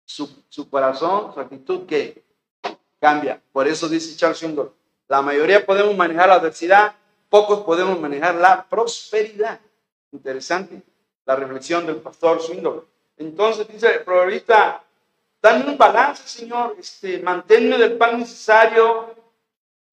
Su, 0.04 0.44
su 0.48 0.70
corazón, 0.70 1.34
su 1.34 1.40
actitud 1.40 1.86
que 1.86 2.22
cambia. 3.00 3.42
Por 3.52 3.66
eso 3.66 3.88
dice 3.88 4.16
Charles 4.16 4.38
Schindler, 4.38 4.68
la 5.08 5.22
mayoría 5.22 5.66
podemos 5.66 5.96
manejar 5.96 6.28
la 6.28 6.36
adversidad, 6.36 6.94
pocos 7.28 7.64
podemos 7.64 7.98
manejar 7.98 8.36
la 8.36 8.64
prosperidad. 8.64 9.58
Interesante 10.12 10.80
la 11.26 11.34
reflexión 11.34 11.84
del 11.84 11.96
pastor 11.96 12.40
Swindle. 12.40 12.82
Entonces 13.16 13.66
dice 13.66 13.92
el 13.92 14.04
proverbista, 14.04 14.83
dame 15.44 15.68
un 15.68 15.76
balance, 15.76 16.26
Señor, 16.26 16.74
este, 16.78 17.18
manténme 17.18 17.76
del 17.76 17.98
pan 17.98 18.18
necesario, 18.18 19.14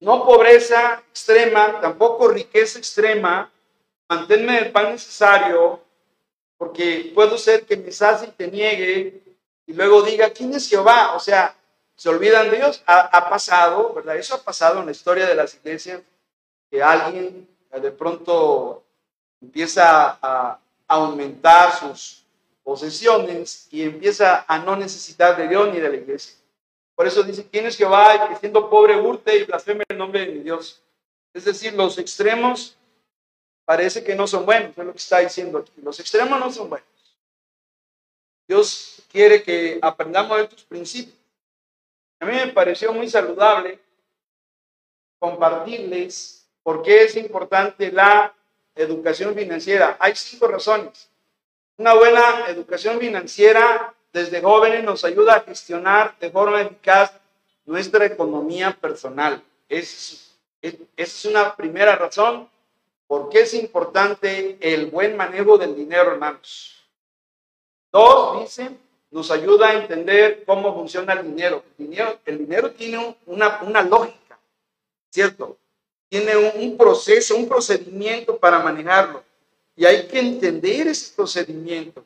no 0.00 0.24
pobreza 0.24 1.02
extrema, 1.10 1.78
tampoco 1.78 2.28
riqueza 2.28 2.78
extrema, 2.78 3.52
manténme 4.08 4.54
del 4.54 4.72
pan 4.72 4.92
necesario, 4.92 5.82
porque 6.56 7.12
puedo 7.14 7.36
ser 7.36 7.66
que 7.66 7.76
me 7.76 7.92
sacie 7.92 8.28
y 8.28 8.30
te 8.30 8.48
niegue, 8.48 9.22
y 9.66 9.74
luego 9.74 10.00
diga, 10.00 10.30
¿quién 10.30 10.54
es 10.54 10.70
Jehová? 10.70 11.14
O 11.14 11.20
sea, 11.20 11.54
se 11.96 12.08
olvidan 12.08 12.50
de 12.50 12.56
Dios. 12.56 12.82
Ha, 12.86 13.00
ha, 13.14 13.28
pasado, 13.28 13.92
¿verdad? 13.92 14.16
Eso 14.16 14.36
ha 14.36 14.42
pasado 14.42 14.80
en 14.80 14.86
la 14.86 14.92
historia 14.92 15.26
de 15.26 15.34
las 15.34 15.54
iglesias, 15.54 16.00
que 16.70 16.82
alguien 16.82 17.46
de 17.70 17.90
pronto 17.90 18.84
empieza 19.42 20.18
a, 20.22 20.58
aumentar 20.88 21.72
sus 21.72 22.21
posesiones 22.62 23.68
y 23.70 23.82
empieza 23.82 24.44
a 24.46 24.58
no 24.58 24.76
necesitar 24.76 25.36
de 25.36 25.48
Dios 25.48 25.72
ni 25.72 25.80
de 25.80 25.88
la 25.88 25.96
iglesia. 25.96 26.34
Por 26.94 27.06
eso 27.06 27.22
dice, 27.22 27.46
¿quién 27.50 27.66
es 27.66 27.76
Jehová? 27.76 28.28
Que 28.28 28.36
siendo 28.36 28.68
pobre 28.68 29.00
hurte 29.00 29.36
y 29.36 29.44
blasfeme 29.44 29.84
el 29.88 29.98
nombre 29.98 30.26
de 30.26 30.42
Dios. 30.42 30.80
Es 31.34 31.44
decir, 31.44 31.72
los 31.74 31.98
extremos 31.98 32.76
parece 33.64 34.04
que 34.04 34.14
no 34.14 34.26
son 34.26 34.44
buenos, 34.44 34.76
es 34.76 34.84
lo 34.84 34.92
que 34.92 34.98
está 34.98 35.18
diciendo 35.20 35.58
aquí. 35.58 35.72
Los 35.82 35.98
extremos 35.98 36.38
no 36.38 36.52
son 36.52 36.68
buenos. 36.68 36.88
Dios 38.46 39.02
quiere 39.10 39.42
que 39.42 39.78
aprendamos 39.80 40.38
estos 40.40 40.64
principios. 40.64 41.16
A 42.20 42.26
mí 42.26 42.32
me 42.32 42.48
pareció 42.48 42.92
muy 42.92 43.08
saludable 43.08 43.78
compartirles 45.18 46.46
por 46.62 46.82
qué 46.82 47.04
es 47.04 47.16
importante 47.16 47.90
la 47.90 48.34
educación 48.74 49.34
financiera. 49.34 49.96
Hay 49.98 50.14
cinco 50.14 50.48
razones. 50.48 51.08
Una 51.82 51.94
buena 51.94 52.46
educación 52.46 53.00
financiera 53.00 53.92
desde 54.12 54.40
jóvenes 54.40 54.84
nos 54.84 55.04
ayuda 55.04 55.34
a 55.34 55.40
gestionar 55.40 56.16
de 56.20 56.30
forma 56.30 56.62
eficaz 56.62 57.12
nuestra 57.64 58.06
economía 58.06 58.70
personal. 58.70 59.42
Es, 59.68 60.38
es, 60.60 61.24
una 61.24 61.56
primera 61.56 61.96
razón 61.96 62.48
por 63.08 63.30
qué 63.30 63.40
es 63.40 63.54
importante 63.54 64.58
el 64.60 64.92
buen 64.92 65.16
manejo 65.16 65.58
del 65.58 65.74
dinero, 65.74 66.12
hermanos. 66.12 66.84
Dos, 67.90 68.42
dice, 68.42 68.70
nos 69.10 69.32
ayuda 69.32 69.70
a 69.70 69.74
entender 69.74 70.44
cómo 70.46 70.72
funciona 70.72 71.14
el 71.14 71.24
dinero. 71.24 71.64
El 71.76 71.88
dinero, 71.88 72.18
el 72.24 72.38
dinero 72.38 72.70
tiene 72.70 73.16
una, 73.26 73.58
una 73.60 73.82
lógica, 73.82 74.38
¿cierto? 75.10 75.58
tiene 76.12 76.36
un, 76.36 76.76
proceso, 76.76 77.34
un 77.34 77.48
procedimiento 77.48 78.36
para 78.36 78.58
manejarlo. 78.58 79.24
Y 79.82 79.84
hay 79.84 80.06
que 80.06 80.20
entender 80.20 80.86
ese 80.86 81.12
procedimiento, 81.12 82.04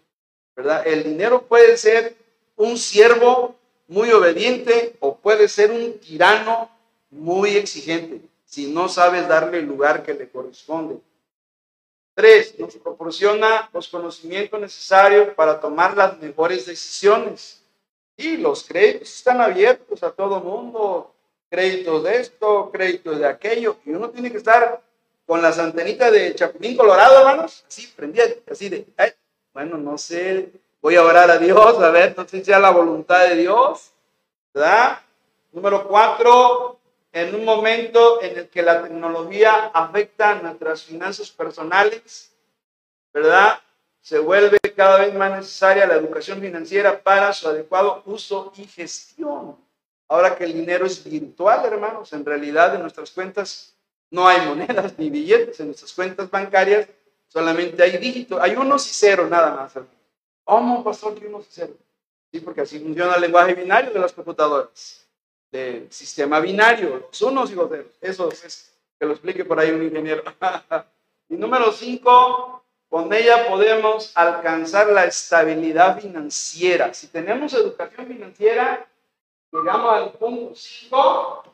¿verdad? 0.57 0.89
El 0.89 1.05
dinero 1.05 1.43
puede 1.43 1.77
ser 1.77 2.17
un 2.57 2.79
siervo 2.79 3.55
muy 3.87 4.11
obediente 4.13 4.97
o 4.99 5.15
puede 5.15 5.47
ser 5.47 5.71
un 5.71 5.99
tirano 5.99 6.71
muy 7.11 7.51
exigente 7.51 8.23
si 8.47 8.73
no 8.73 8.89
sabes 8.89 9.29
darle 9.29 9.59
el 9.59 9.67
lugar 9.67 10.03
que 10.03 10.15
le 10.15 10.27
corresponde. 10.27 10.97
Tres, 12.15 12.59
nos 12.59 12.77
proporciona 12.77 13.69
los 13.75 13.89
conocimientos 13.89 14.59
necesarios 14.59 15.35
para 15.35 15.61
tomar 15.61 15.95
las 15.95 16.19
mejores 16.19 16.65
decisiones. 16.65 17.63
Y 18.17 18.39
los 18.39 18.65
créditos 18.65 19.15
están 19.15 19.43
abiertos 19.43 20.03
a 20.03 20.11
todo 20.13 20.41
mundo 20.41 21.13
créditos 21.51 22.05
de 22.05 22.21
esto, 22.23 22.71
créditos 22.73 23.19
de 23.19 23.27
aquello, 23.27 23.77
y 23.85 23.91
uno 23.91 24.09
tiene 24.09 24.33
que 24.33 24.39
estar 24.39 24.81
con 25.27 25.43
las 25.43 25.59
antenitas 25.59 26.13
de 26.13 26.35
Chapulín 26.35 26.77
Colorado, 26.77 27.19
hermanos, 27.19 27.65
así, 27.67 27.89
prendida, 27.89 28.25
así 28.51 28.69
de, 28.69 28.87
bueno, 29.53 29.77
no 29.77 29.99
sé, 29.99 30.53
voy 30.81 30.95
a 30.95 31.03
orar 31.03 31.31
a 31.31 31.39
Dios, 31.39 31.83
a 31.83 31.91
ver, 31.91 32.15
no 32.17 32.27
sé 32.29 32.39
si 32.39 32.45
sea 32.45 32.61
la 32.61 32.71
voluntad 32.71 33.29
de 33.29 33.35
Dios, 33.35 33.91
¿verdad? 34.55 35.01
Número 35.53 35.87
cuatro, 35.89 36.79
en 37.13 37.35
un 37.35 37.45
momento 37.45 38.23
en 38.23 38.39
el 38.39 38.49
que 38.49 38.63
la 38.63 38.83
tecnología 38.83 39.71
afecta 39.75 40.35
nuestras 40.37 40.85
finanzas 40.85 41.31
personales, 41.31 42.31
¿verdad? 43.13 43.59
Se 44.01 44.19
vuelve 44.19 44.59
cada 44.77 44.99
vez 44.99 45.15
más 45.15 45.33
necesaria 45.33 45.87
la 45.87 45.95
educación 45.95 46.41
financiera 46.41 47.03
para 47.03 47.33
su 47.33 47.49
adecuado 47.49 48.03
uso 48.07 48.53
y 48.57 48.65
gestión. 48.67 49.57
Ahora 50.09 50.37
que 50.37 50.45
el 50.45 50.53
dinero 50.53 50.87
es 50.87 51.03
virtual, 51.03 51.65
hermanos, 51.65 52.13
en 52.13 52.25
realidad 52.25 52.75
en 52.77 52.83
nuestras 52.83 53.11
cuentas 53.11 53.76
no 54.11 54.27
hay 54.27 54.47
monedas 54.47 54.95
ni 54.99 55.11
billetes, 55.11 55.59
en 55.61 55.67
nuestras 55.67 55.93
cuentas 55.93 56.31
bancarias 56.31 56.89
solamente 57.29 57.83
hay 57.83 57.99
dígitos, 57.99 58.41
hay 58.41 58.57
unos 58.57 58.89
y 58.91 58.95
ceros 58.95 59.29
nada 59.29 59.55
más. 59.55 59.73
¿Cómo, 60.45 60.85
pastor, 60.85 61.15
que 61.15 61.27
unos 61.27 61.47
y 61.49 61.53
ceros? 61.53 61.77
Sí, 62.33 62.41
porque 62.41 62.63
así 62.63 62.79
funciona 62.79 63.15
el 63.15 63.21
lenguaje 63.21 63.55
binario 63.55 63.93
de 63.93 63.99
las 63.99 64.13
computadoras, 64.13 65.07
del 65.51 65.91
sistema 65.93 66.41
binario, 66.41 67.07
los 67.09 67.23
unos 67.23 67.51
y 67.51 67.55
los 67.55 67.69
ceros. 67.69 67.93
Eso 68.01 68.31
es 68.31 68.73
que 68.99 69.07
lo 69.07 69.13
explique 69.13 69.45
por 69.45 69.59
ahí 69.59 69.71
un 69.71 69.83
ingeniero. 69.83 70.23
y 71.29 71.37
número 71.37 71.73
cinco, 71.73 72.65
con 72.89 73.13
ella 73.13 73.49
podemos 73.49 74.13
alcanzar 74.17 74.89
la 74.89 75.05
estabilidad 75.05 76.01
financiera. 76.01 76.95
Si 76.95 77.09
tenemos 77.09 77.53
educación 77.55 78.07
financiera, 78.07 78.87
Llegamos 79.53 79.93
al 79.93 80.13
punto 80.13 80.55
5, 80.55 81.45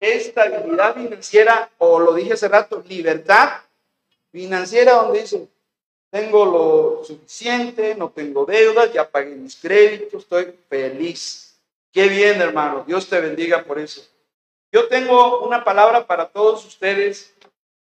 estabilidad 0.00 0.94
financiera, 0.94 1.70
o 1.78 1.98
lo 1.98 2.14
dije 2.14 2.34
hace 2.34 2.48
rato, 2.48 2.82
libertad 2.86 3.60
financiera, 4.30 4.94
donde 4.94 5.22
dice, 5.22 5.48
tengo 6.10 6.44
lo 6.46 7.04
suficiente, 7.04 7.94
no 7.94 8.10
tengo 8.10 8.46
deudas, 8.46 8.92
ya 8.92 9.08
pagué 9.08 9.34
mis 9.34 9.56
créditos, 9.56 10.22
estoy 10.22 10.54
feliz. 10.68 11.58
Qué 11.92 12.08
bien, 12.08 12.40
hermano. 12.40 12.84
Dios 12.86 13.08
te 13.08 13.20
bendiga 13.20 13.62
por 13.64 13.78
eso. 13.78 14.02
Yo 14.70 14.88
tengo 14.88 15.40
una 15.46 15.64
palabra 15.64 16.06
para 16.06 16.28
todos 16.28 16.64
ustedes 16.64 17.34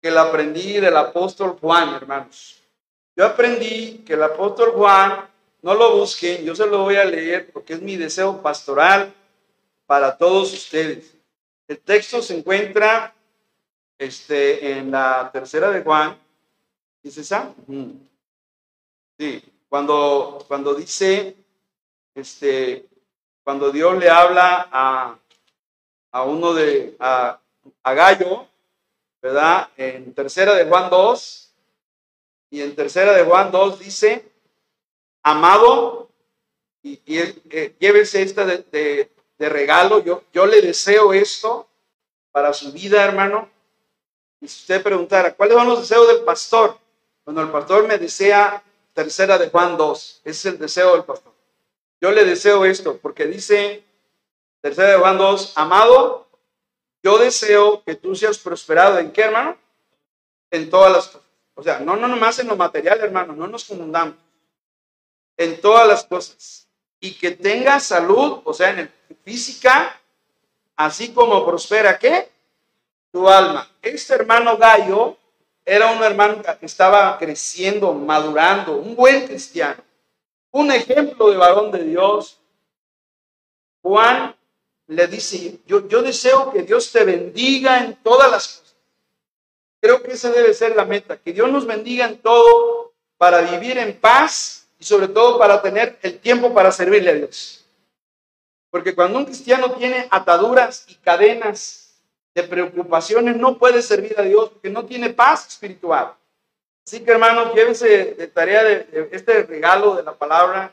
que 0.02 0.10
la 0.10 0.22
aprendí 0.22 0.80
del 0.80 0.96
apóstol 0.96 1.56
Juan, 1.60 1.94
hermanos. 1.94 2.60
Yo 3.16 3.26
aprendí 3.26 3.98
que 4.06 4.14
el 4.14 4.22
apóstol 4.22 4.72
Juan, 4.72 5.28
no 5.62 5.74
lo 5.74 5.96
busquen, 5.96 6.42
yo 6.42 6.54
se 6.54 6.66
lo 6.66 6.78
voy 6.84 6.96
a 6.96 7.04
leer 7.04 7.50
porque 7.52 7.74
es 7.74 7.82
mi 7.82 7.96
deseo 7.96 8.40
pastoral 8.40 9.12
para 9.86 10.16
todos 10.16 10.52
ustedes. 10.54 11.14
El 11.70 11.78
texto 11.78 12.20
se 12.20 12.36
encuentra 12.36 13.14
este, 13.96 14.72
en 14.72 14.90
la 14.90 15.30
tercera 15.32 15.70
de 15.70 15.82
Juan. 15.82 16.18
¿Es 17.00 17.16
esa? 17.16 17.54
Sí, 19.16 19.44
cuando, 19.68 20.44
cuando 20.48 20.74
dice, 20.74 21.36
este, 22.12 22.88
cuando 23.44 23.70
Dios 23.70 23.96
le 23.98 24.10
habla 24.10 24.68
a, 24.72 25.16
a 26.10 26.22
uno 26.24 26.54
de, 26.54 26.96
a, 26.98 27.38
a 27.84 27.94
Gallo, 27.94 28.48
¿verdad? 29.22 29.68
En 29.76 30.12
tercera 30.12 30.56
de 30.56 30.64
Juan 30.64 30.90
2, 30.90 31.54
y 32.50 32.62
en 32.62 32.74
tercera 32.74 33.12
de 33.12 33.22
Juan 33.22 33.52
2 33.52 33.78
dice, 33.78 34.28
amado, 35.22 36.10
y, 36.82 37.00
y 37.06 37.18
eh, 37.18 37.76
llévese 37.78 38.22
esta 38.22 38.44
de, 38.44 38.64
de, 38.72 39.12
regalo, 39.48 40.04
yo, 40.04 40.22
yo 40.32 40.46
le 40.46 40.60
deseo 40.60 41.12
esto 41.12 41.66
para 42.30 42.52
su 42.52 42.72
vida, 42.72 43.04
hermano. 43.04 43.48
Y 44.40 44.48
si 44.48 44.60
usted 44.60 44.82
preguntara, 44.82 45.34
¿cuáles 45.34 45.56
son 45.56 45.68
los 45.68 45.80
deseos 45.80 46.06
del 46.08 46.24
pastor? 46.24 46.78
Cuando 47.24 47.42
el 47.42 47.50
pastor 47.50 47.86
me 47.86 47.98
desea 47.98 48.62
tercera 48.92 49.38
de 49.38 49.48
Juan 49.50 49.76
2, 49.76 50.20
ese 50.24 50.30
es 50.30 50.54
el 50.54 50.58
deseo 50.58 50.94
del 50.94 51.04
pastor. 51.04 51.32
Yo 52.00 52.10
le 52.10 52.24
deseo 52.24 52.64
esto, 52.64 52.98
porque 52.98 53.26
dice, 53.26 53.84
tercera 54.60 54.92
de 54.92 54.98
Juan 54.98 55.18
2, 55.18 55.52
amado, 55.56 56.28
yo 57.02 57.18
deseo 57.18 57.82
que 57.84 57.94
tú 57.94 58.14
seas 58.14 58.38
prosperado 58.38 58.98
en 58.98 59.12
qué, 59.12 59.22
hermano? 59.22 59.56
En 60.50 60.68
todas 60.70 60.92
las 60.92 61.06
cosas. 61.06 61.28
O 61.54 61.62
sea, 61.62 61.80
no, 61.80 61.96
no 61.96 62.08
nomás 62.08 62.38
en 62.38 62.48
lo 62.48 62.56
material, 62.56 63.00
hermano, 63.00 63.34
no 63.34 63.46
nos 63.46 63.64
confundamos. 63.64 64.16
En 65.36 65.60
todas 65.60 65.86
las 65.86 66.04
cosas. 66.04 66.68
Y 67.00 67.14
que 67.14 67.32
tengas 67.32 67.84
salud, 67.84 68.40
o 68.44 68.52
sea, 68.52 68.70
en 68.70 68.78
el 68.80 68.88
física, 69.24 70.00
así 70.76 71.12
como 71.12 71.44
prospera, 71.44 71.98
¿qué? 71.98 72.30
Tu 73.12 73.28
alma. 73.28 73.68
Este 73.82 74.14
hermano 74.14 74.56
Gallo 74.56 75.16
era 75.64 75.92
un 75.92 76.02
hermano 76.02 76.42
que 76.58 76.66
estaba 76.66 77.18
creciendo, 77.18 77.92
madurando, 77.92 78.76
un 78.76 78.96
buen 78.96 79.26
cristiano, 79.26 79.82
un 80.50 80.70
ejemplo 80.72 81.30
de 81.30 81.36
varón 81.36 81.70
de 81.70 81.84
Dios. 81.84 82.40
Juan 83.82 84.34
le 84.86 85.06
dice, 85.06 85.58
yo, 85.66 85.86
yo 85.86 86.02
deseo 86.02 86.52
que 86.52 86.62
Dios 86.62 86.90
te 86.90 87.04
bendiga 87.04 87.84
en 87.84 87.94
todas 87.96 88.30
las 88.30 88.48
cosas. 88.48 88.76
Creo 89.80 90.02
que 90.02 90.12
esa 90.12 90.30
debe 90.30 90.52
ser 90.52 90.76
la 90.76 90.84
meta, 90.84 91.16
que 91.16 91.32
Dios 91.32 91.50
nos 91.50 91.64
bendiga 91.66 92.06
en 92.06 92.18
todo 92.18 92.92
para 93.16 93.40
vivir 93.42 93.78
en 93.78 93.98
paz 93.98 94.66
y 94.78 94.84
sobre 94.84 95.08
todo 95.08 95.38
para 95.38 95.62
tener 95.62 95.98
el 96.02 96.18
tiempo 96.18 96.52
para 96.52 96.72
servirle 96.72 97.10
a 97.10 97.14
Dios. 97.14 97.59
Porque 98.70 98.94
cuando 98.94 99.18
un 99.18 99.24
cristiano 99.24 99.72
tiene 99.72 100.06
ataduras 100.10 100.84
y 100.88 100.94
cadenas 100.96 101.94
de 102.34 102.44
preocupaciones, 102.44 103.36
no 103.36 103.58
puede 103.58 103.82
servir 103.82 104.14
a 104.18 104.22
Dios 104.22 104.50
porque 104.50 104.70
no 104.70 104.84
tiene 104.84 105.10
paz 105.10 105.48
espiritual. 105.48 106.14
Así 106.86 107.00
que 107.00 107.10
hermanos, 107.10 107.54
llévense 107.54 108.14
de 108.14 108.26
tarea 108.28 108.64
de 108.64 109.08
este 109.12 109.42
regalo 109.42 109.96
de 109.96 110.02
la 110.02 110.12
palabra 110.12 110.72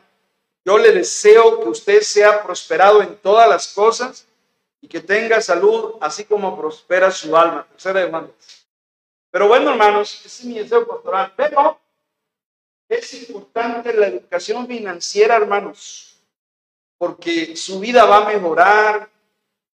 yo 0.67 0.77
le 0.77 0.91
deseo 0.91 1.61
que 1.61 1.69
usted 1.69 2.01
sea 2.01 2.43
prosperado 2.43 3.01
en 3.01 3.15
todas 3.19 3.47
las 3.47 3.69
cosas 3.69 4.27
y 4.81 4.89
que 4.89 4.99
tenga 4.99 5.39
salud, 5.39 5.93
así 6.01 6.25
como 6.25 6.59
prospera 6.59 7.09
su 7.09 7.37
alma. 7.37 7.65
Tercera 7.71 8.01
demanda. 8.01 8.33
Pero 9.31 9.47
bueno, 9.47 9.71
hermanos, 9.71 10.13
ese 10.25 10.27
es 10.27 10.43
mi 10.43 10.59
deseo 10.59 10.85
pastoral. 10.85 11.31
Pero 11.37 11.79
es 12.89 13.13
importante 13.13 13.93
la 13.93 14.07
educación 14.07 14.67
financiera, 14.67 15.37
hermanos, 15.37 16.16
porque 16.97 17.55
su 17.55 17.79
vida 17.79 18.05
va 18.05 18.17
a 18.17 18.33
mejorar, 18.33 19.09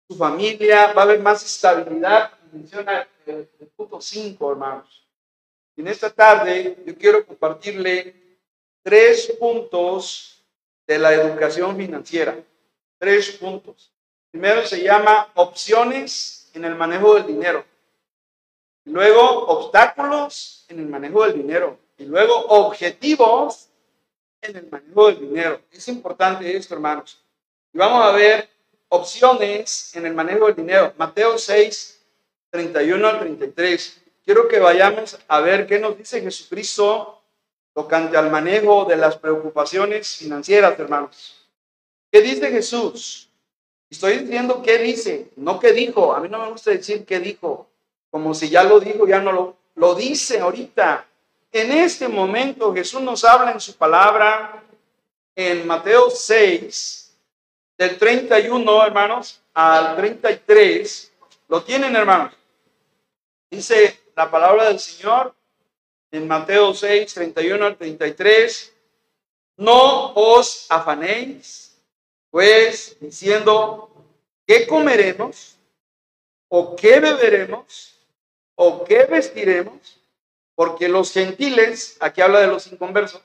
su 0.07 0.15
familia, 0.17 0.93
va 0.93 1.01
a 1.01 1.05
haber 1.05 1.19
más 1.19 1.43
estabilidad. 1.43 2.31
Menciona 2.51 3.07
el, 3.25 3.49
el 3.59 3.67
punto 3.67 4.01
5, 4.01 4.51
hermanos. 4.51 5.07
En 5.77 5.87
esta 5.87 6.09
tarde 6.09 6.77
yo 6.85 6.95
quiero 6.97 7.25
compartirle 7.25 8.15
tres 8.83 9.35
puntos 9.39 10.43
de 10.85 10.99
la 10.99 11.13
educación 11.13 11.77
financiera. 11.77 12.37
Tres 12.97 13.31
puntos. 13.31 13.91
Primero 14.31 14.65
se 14.65 14.83
llama 14.83 15.31
opciones 15.35 16.51
en 16.53 16.65
el 16.65 16.75
manejo 16.75 17.15
del 17.15 17.27
dinero. 17.27 17.65
Luego 18.85 19.21
obstáculos 19.47 20.65
en 20.69 20.79
el 20.79 20.87
manejo 20.87 21.23
del 21.25 21.33
dinero. 21.33 21.77
Y 21.97 22.05
luego 22.05 22.33
objetivos 22.47 23.70
en 24.41 24.55
el 24.55 24.67
manejo 24.69 25.07
del 25.07 25.19
dinero. 25.19 25.61
Es 25.71 25.87
importante 25.87 26.55
esto, 26.55 26.73
hermanos. 26.73 27.23
Y 27.73 27.77
vamos 27.77 28.03
a 28.03 28.11
ver 28.11 28.49
opciones 28.89 29.95
en 29.95 30.05
el 30.05 30.13
manejo 30.13 30.47
del 30.47 30.55
dinero. 30.55 30.93
Mateo 30.97 31.37
6, 31.37 32.01
31 32.49 33.07
al 33.07 33.19
33. 33.19 34.01
Quiero 34.25 34.47
que 34.47 34.59
vayamos 34.59 35.17
a 35.27 35.39
ver 35.39 35.67
qué 35.67 35.79
nos 35.79 35.97
dice 35.97 36.21
Jesucristo 36.21 37.21
tocante 37.73 38.17
al 38.17 38.29
manejo 38.29 38.85
de 38.85 38.97
las 38.97 39.17
preocupaciones 39.17 40.17
financieras, 40.17 40.77
hermanos. 40.77 41.47
¿Qué 42.11 42.21
dice 42.21 42.49
Jesús? 42.51 43.29
Estoy 43.89 44.19
diciendo 44.19 44.61
qué 44.61 44.77
dice, 44.77 45.31
no 45.37 45.59
qué 45.59 45.71
dijo. 45.71 46.13
A 46.13 46.19
mí 46.19 46.27
no 46.27 46.39
me 46.39 46.51
gusta 46.51 46.71
decir 46.71 47.05
qué 47.05 47.19
dijo, 47.19 47.67
como 48.09 48.33
si 48.33 48.49
ya 48.49 48.63
lo 48.63 48.79
dijo, 48.79 49.07
ya 49.07 49.21
no 49.21 49.31
lo, 49.31 49.57
lo 49.75 49.95
dice 49.95 50.39
ahorita. 50.39 51.07
En 51.53 51.69
este 51.71 52.07
momento 52.07 52.73
Jesús 52.73 53.01
nos 53.01 53.25
habla 53.25 53.51
en 53.51 53.59
su 53.59 53.75
palabra 53.75 54.63
en 55.35 55.67
Mateo 55.67 56.09
6, 56.09 57.13
del 57.77 57.97
31, 57.97 58.85
hermanos, 58.85 59.41
al 59.53 59.97
33. 59.97 61.11
¿Lo 61.49 61.61
tienen, 61.61 61.93
hermanos? 61.93 62.33
Dice 63.49 63.99
la 64.15 64.31
palabra 64.31 64.69
del 64.69 64.79
Señor, 64.79 65.35
en 66.11 66.25
Mateo 66.25 66.73
6, 66.73 67.13
31 67.13 67.65
al 67.65 67.75
33, 67.75 68.73
no 69.57 70.13
os 70.13 70.67
afanéis, 70.69 71.77
pues 72.29 72.95
diciendo, 73.01 73.91
¿qué 74.47 74.65
comeremos? 74.65 75.57
¿O 76.47 76.77
qué 76.77 77.01
beberemos? 77.01 77.99
¿O 78.55 78.85
qué 78.85 79.03
vestiremos? 79.03 80.00
Porque 80.61 80.87
los 80.87 81.11
gentiles, 81.11 81.97
aquí 81.99 82.21
habla 82.21 82.39
de 82.39 82.45
los 82.45 82.67
inconversos, 82.67 83.19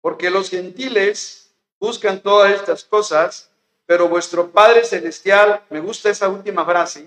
porque 0.00 0.30
los 0.30 0.48
gentiles 0.48 1.50
buscan 1.78 2.22
todas 2.22 2.54
estas 2.54 2.84
cosas, 2.84 3.50
pero 3.84 4.08
vuestro 4.08 4.50
Padre 4.50 4.82
Celestial, 4.86 5.62
me 5.68 5.78
gusta 5.78 6.08
esa 6.08 6.30
última 6.30 6.64
frase, 6.64 7.06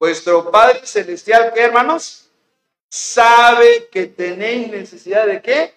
vuestro 0.00 0.50
Padre 0.50 0.84
Celestial, 0.84 1.52
¿qué 1.54 1.60
hermanos? 1.60 2.28
sabe 2.88 3.88
que 3.92 4.06
tenéis 4.06 4.68
necesidad 4.68 5.28
de 5.28 5.40
qué. 5.40 5.72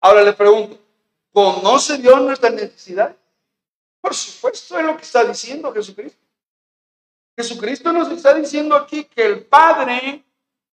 Ahora 0.00 0.22
le 0.22 0.32
pregunto, 0.32 0.78
¿conoce 1.30 1.98
Dios 1.98 2.22
nuestra 2.22 2.48
necesidad? 2.48 3.14
Por 4.00 4.14
supuesto, 4.14 4.78
es 4.78 4.84
lo 4.86 4.96
que 4.96 5.02
está 5.02 5.24
diciendo 5.24 5.74
Jesucristo. 5.74 6.24
Jesucristo 7.36 7.92
nos 7.92 8.10
está 8.10 8.32
diciendo 8.32 8.74
aquí 8.74 9.04
que 9.04 9.26
el 9.26 9.44
Padre 9.44 10.24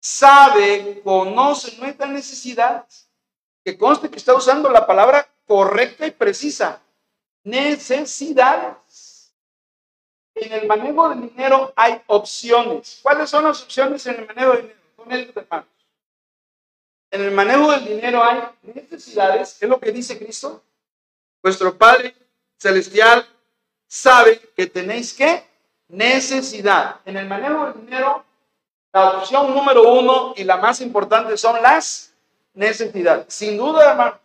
sabe, 0.05 1.01
conoce 1.03 1.75
nuestras 1.79 2.09
necesidades. 2.11 3.09
Que 3.63 3.75
conste 3.75 4.07
que 4.11 4.17
está 4.17 4.35
usando 4.35 4.69
la 4.69 4.85
palabra 4.85 5.27
correcta 5.47 6.05
y 6.05 6.11
precisa. 6.11 6.79
Necesidades. 7.43 9.33
En 10.35 10.53
el 10.53 10.67
manejo 10.67 11.09
del 11.09 11.21
dinero 11.21 11.73
hay 11.75 11.99
opciones. 12.05 12.99
¿Cuáles 13.01 13.31
son 13.31 13.45
las 13.45 13.63
opciones 13.63 14.05
en 14.05 14.15
el 14.17 14.27
manejo 14.27 14.51
del 14.51 14.75
dinero? 15.07 15.65
En 17.09 17.21
el 17.21 17.31
manejo 17.31 17.71
del 17.71 17.85
dinero 17.85 18.23
hay 18.23 18.43
necesidades, 18.61 19.57
es 19.59 19.69
lo 19.69 19.79
que 19.79 19.91
dice 19.91 20.19
Cristo. 20.19 20.61
Vuestro 21.41 21.75
Padre 21.75 22.13
Celestial 22.57 23.25
sabe 23.87 24.39
que 24.55 24.67
tenéis 24.67 25.13
que 25.13 25.43
necesidad. 25.87 26.99
En 27.05 27.17
el 27.17 27.27
manejo 27.27 27.65
del 27.67 27.85
dinero, 27.85 28.25
la 28.95 29.17
opción 29.17 29.53
número 29.53 29.91
uno 29.91 30.33
y 30.37 30.45
la 30.45 30.55
más 30.55 30.79
importante 30.79 31.35
son 31.35 31.61
las 31.61 32.13
necesidades. 32.53 33.25
Sin 33.27 33.57
duda, 33.57 33.91
hermano. 33.91 34.17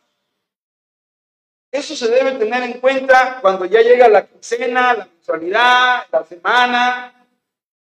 Eso 1.73 1.97
se 1.97 2.09
debe 2.09 2.33
tener 2.33 2.63
en 2.63 2.81
cuenta 2.81 3.41
cuando 3.41 3.65
ya 3.65 3.81
llega 3.81 4.07
la 4.09 4.25
quincena, 4.25 4.95
la 4.95 5.07
mensualidad, 5.07 6.07
la 6.13 6.25
semana, 6.25 7.27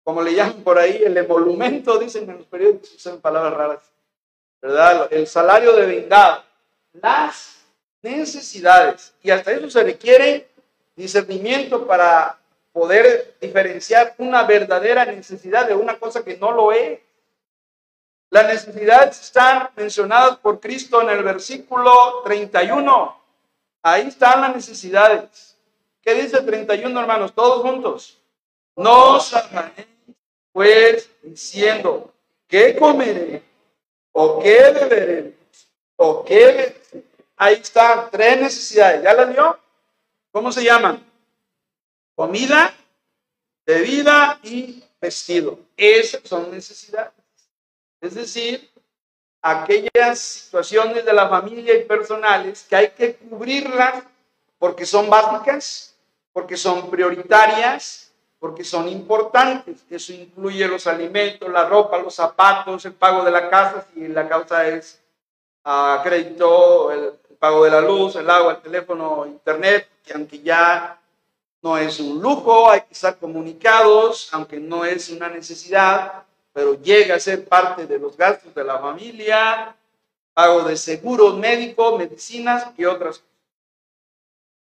como 0.03 0.21
le 0.21 0.35
llaman 0.35 0.65
por 0.65 0.77
ahí, 0.77 1.01
el 1.05 1.17
emolumento, 1.17 1.97
dicen 1.97 2.29
en 2.29 2.39
los 2.39 2.47
periódicos, 2.47 2.93
usan 2.93 3.21
palabras 3.21 3.53
raras. 3.55 3.93
¿verdad? 4.61 5.09
El 5.13 5.29
salario 5.29 5.77
de 5.77 5.87
vengado, 5.87 6.43
las 6.95 7.65
necesidades. 8.03 9.15
Y 9.23 9.31
hasta 9.31 9.53
eso 9.53 9.71
se 9.71 9.85
requiere 9.85 10.49
discernimiento 10.97 11.87
para 11.87 12.37
poder 12.75 13.37
diferenciar 13.41 14.17
una 14.19 14.43
verdadera 14.43 15.05
necesidad 15.05 15.69
de 15.69 15.77
una 15.77 15.97
cosa 15.97 16.25
que 16.25 16.37
no 16.37 16.51
lo 16.51 16.73
es. 16.73 16.99
Las 18.31 18.47
necesidades 18.49 19.21
están 19.21 19.71
mencionadas 19.77 20.39
por 20.39 20.59
Cristo 20.59 21.01
en 21.01 21.09
el 21.09 21.23
versículo 21.23 22.23
31. 22.25 23.17
Ahí 23.81 24.09
están 24.09 24.41
las 24.41 24.57
necesidades. 24.57 25.57
¿Qué 26.03 26.15
dice 26.15 26.39
el 26.39 26.47
31, 26.47 26.99
hermanos? 26.99 27.33
Todos 27.33 27.63
juntos. 27.63 28.19
No 28.75 29.19
os 29.19 29.33
pues, 30.51 31.09
diciendo, 31.23 32.13
¿qué 32.49 32.75
comeré? 32.75 33.41
¿O 34.11 34.41
qué 34.41 34.73
beberé? 34.73 35.37
¿O 35.95 36.25
qué? 36.25 36.77
Ahí 37.37 37.55
están 37.55 38.11
tres 38.11 38.41
necesidades. 38.41 39.01
¿Ya 39.01 39.15
las 39.15 39.33
dio? 39.33 39.57
¿Cómo 40.33 40.51
se 40.51 40.65
llaman? 40.65 41.14
Comida, 42.15 42.73
bebida 43.67 44.39
y 44.43 44.83
vestido. 45.01 45.59
Esas 45.77 46.23
son 46.25 46.51
necesidades. 46.51 47.13
Es 48.01 48.15
decir, 48.15 48.71
aquellas 49.43 50.19
situaciones 50.19 51.05
de 51.05 51.13
la 51.13 51.29
familia 51.29 51.75
y 51.75 51.85
personales 51.85 52.67
que 52.69 52.77
hay 52.77 52.91
que 52.91 53.15
cubrirlas 53.17 54.05
porque 54.59 54.87
son 54.87 55.11
básicas, 55.11 55.95
porque 56.33 56.57
son 56.57 56.91
prioritarias, 56.91 58.13
porque 58.39 58.65
son 58.65 58.89
importantes. 58.89 59.85
Eso 59.91 60.13
incluye 60.13 60.67
los 60.69 60.87
alimentos, 60.87 61.49
la 61.51 61.69
ropa, 61.69 61.99
los 61.99 62.15
zapatos, 62.15 62.85
el 62.85 62.95
pago 62.95 63.25
de 63.25 63.31
la 63.31 63.51
casa, 63.51 63.87
si 63.93 64.07
la 64.09 64.29
causa 64.29 64.69
es 64.69 65.01
a 65.65 66.01
crédito, 66.03 66.93
el 66.93 67.13
pago 67.39 67.65
de 67.65 67.71
la 67.71 67.81
luz, 67.81 68.17
el 68.17 68.29
agua, 68.29 68.53
el 68.53 68.63
teléfono, 68.63 69.27
internet, 69.27 69.89
que 70.05 70.15
aunque 70.15 70.41
ya 70.41 70.99
no 71.65 71.79
es 71.79 71.99
un 71.99 72.21
lujo, 72.21 72.71
hay 72.71 72.83
que 72.83 72.93
estar 72.93 73.19
comunicados, 73.19 74.29
aunque 74.33 74.61
no 74.61 74.85
es 74.85 75.09
una 75.09 75.31
necesidad, 75.31 76.25
pero 76.53 76.75
llega 76.75 77.15
a 77.15 77.19
ser 77.19 77.49
parte 77.49 77.87
de 77.87 77.99
los 77.99 78.19
gastos 78.19 78.55
de 78.55 78.63
la 78.63 78.79
familia, 78.79 79.75
pago 80.35 80.63
de 80.65 80.77
seguros 80.77 81.39
médicos, 81.39 81.97
medicinas 81.99 82.67
y 82.77 82.85
otras 82.85 83.19
cosas. 83.19 83.35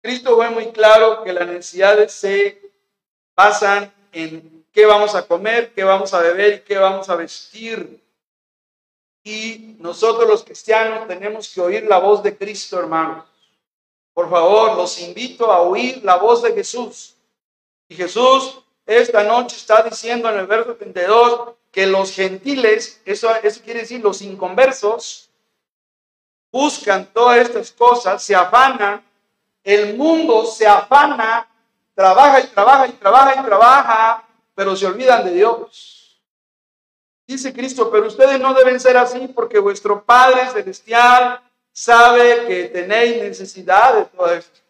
Cristo 0.01 0.37
fue 0.37 0.49
muy 0.51 0.67
claro 0.71 1.25
que 1.25 1.33
las 1.33 1.49
necesidades 1.49 2.13
se 2.13 2.71
basan 3.35 3.93
en 4.13 4.65
qué 4.73 4.87
vamos 4.87 5.17
a 5.17 5.27
comer, 5.27 5.73
qué 5.75 5.83
vamos 5.83 6.15
a 6.15 6.21
beber 6.21 6.55
y 6.55 6.61
qué 6.61 6.79
vamos 6.79 7.09
a 7.09 7.17
vestir. 7.17 8.01
Y 9.25 9.75
nosotros 9.81 10.29
los 10.29 10.45
cristianos 10.45 11.09
tenemos 11.09 11.53
que 11.53 11.61
oír 11.61 11.83
la 11.83 11.99
voz 11.99 12.23
de 12.23 12.37
Cristo, 12.37 12.79
hermanos. 12.79 13.32
Por 14.15 14.29
favor, 14.29 14.77
los 14.77 15.01
invito 15.01 15.51
a 15.51 15.61
oír 15.61 16.05
la 16.05 16.17
voz 16.17 16.43
de 16.43 16.53
Jesús. 16.53 17.17
Y 17.89 17.95
Jesús 17.95 18.63
esta 18.87 19.23
noche 19.23 19.57
está 19.57 19.83
diciendo 19.83 20.29
en 20.29 20.39
el 20.39 20.47
verso 20.47 20.75
32 20.75 21.55
que 21.71 21.87
los 21.87 22.13
gentiles, 22.13 23.01
eso, 23.05 23.35
eso 23.43 23.61
quiere 23.63 23.81
decir 23.81 24.03
los 24.03 24.21
inconversos, 24.23 25.31
buscan 26.51 27.07
todas 27.13 27.39
estas 27.39 27.71
cosas, 27.71 28.23
se 28.23 28.35
afanan, 28.35 29.03
el 29.65 29.97
mundo 29.97 30.45
se 30.45 30.67
afana, 30.67 31.49
trabaja 31.95 32.41
y 32.41 32.47
trabaja 32.49 32.89
y 32.89 32.93
trabaja 32.93 33.41
y 33.41 33.45
trabaja, 33.45 34.29
pero 34.55 34.77
se 34.77 34.87
olvidan 34.87 35.25
de 35.25 35.33
Dios. 35.33 36.21
Dice 37.27 37.53
Cristo, 37.55 37.91
pero 37.91 38.09
ustedes 38.09 38.39
no 38.41 38.53
deben 38.53 38.81
ser 38.81 38.97
así 38.97 39.29
porque 39.29 39.59
vuestro 39.59 40.05
Padre 40.05 40.51
Celestial 40.51 41.41
sabe 41.73 42.47
que 42.47 42.65
tenéis 42.65 43.23
necesidad 43.23 43.95
de 43.95 44.05
todo 44.05 44.33
esto. 44.33 44.61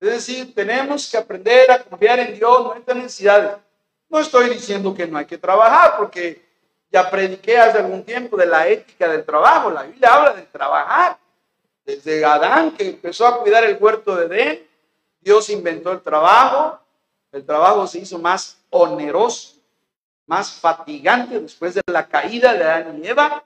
Es 0.00 0.10
decir, 0.10 0.54
tenemos 0.54 1.08
que 1.08 1.16
aprender 1.16 1.70
a 1.70 1.82
confiar 1.82 2.18
en 2.18 2.34
Dios, 2.34 2.64
nuestras 2.64 2.96
necesidades. 2.96 3.56
No 4.08 4.18
estoy 4.18 4.50
diciendo 4.50 4.92
que 4.92 5.06
no 5.06 5.16
hay 5.16 5.26
que 5.26 5.38
trabajar, 5.38 5.96
porque 5.96 6.44
ya 6.90 7.08
prediqué 7.08 7.56
hace 7.56 7.78
algún 7.78 8.02
tiempo 8.02 8.36
de 8.36 8.46
la 8.46 8.66
ética 8.66 9.08
del 9.08 9.24
trabajo. 9.24 9.70
La 9.70 9.84
Biblia 9.84 10.12
habla 10.12 10.34
de 10.34 10.42
trabajar. 10.42 11.18
Desde 11.84 12.24
Adán, 12.24 12.72
que 12.72 12.88
empezó 12.88 13.26
a 13.26 13.40
cuidar 13.40 13.64
el 13.64 13.76
huerto 13.80 14.16
de 14.16 14.26
Edén, 14.26 14.66
Dios 15.20 15.48
inventó 15.50 15.92
el 15.92 16.00
trabajo. 16.00 16.78
El 17.30 17.46
trabajo 17.46 17.86
se 17.86 18.00
hizo 18.00 18.18
más 18.18 18.58
oneroso, 18.70 19.56
más 20.26 20.52
fatigante 20.52 21.40
después 21.40 21.74
de 21.74 21.82
la 21.86 22.06
caída 22.06 22.52
de 22.54 22.64
Adán 22.64 23.00
y 23.02 23.08
Eva. 23.08 23.44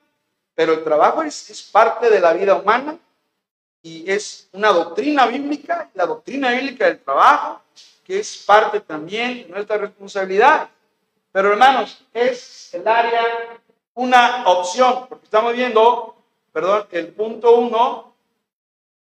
Pero 0.57 0.73
el 0.73 0.83
trabajo 0.83 1.23
es, 1.23 1.49
es 1.51 1.63
parte 1.63 2.11
de 2.11 2.19
la 2.19 2.33
vida 2.33 2.57
humana 2.57 2.99
y 3.83 4.11
es 4.11 4.49
una 4.53 4.73
doctrina 4.73 5.27
bíblica, 5.27 5.89
la 5.95 6.07
doctrina 6.07 6.51
bíblica 6.51 6.87
del 6.87 6.99
trabajo 6.99 7.63
que 8.07 8.21
es 8.21 8.45
parte 8.47 8.81
también 8.81 9.43
de 9.43 9.49
nuestra 9.49 9.79
responsabilidad. 9.79 10.71
Pero 11.33 11.51
hermanos, 11.51 12.07
es 12.15 12.73
el 12.73 12.87
área 12.87 13.25
una 13.95 14.47
opción, 14.47 15.09
porque 15.09 15.25
estamos 15.25 15.53
viendo, 15.55 16.15
perdón, 16.53 16.87
el 16.93 17.09
punto 17.09 17.57
uno, 17.57 18.15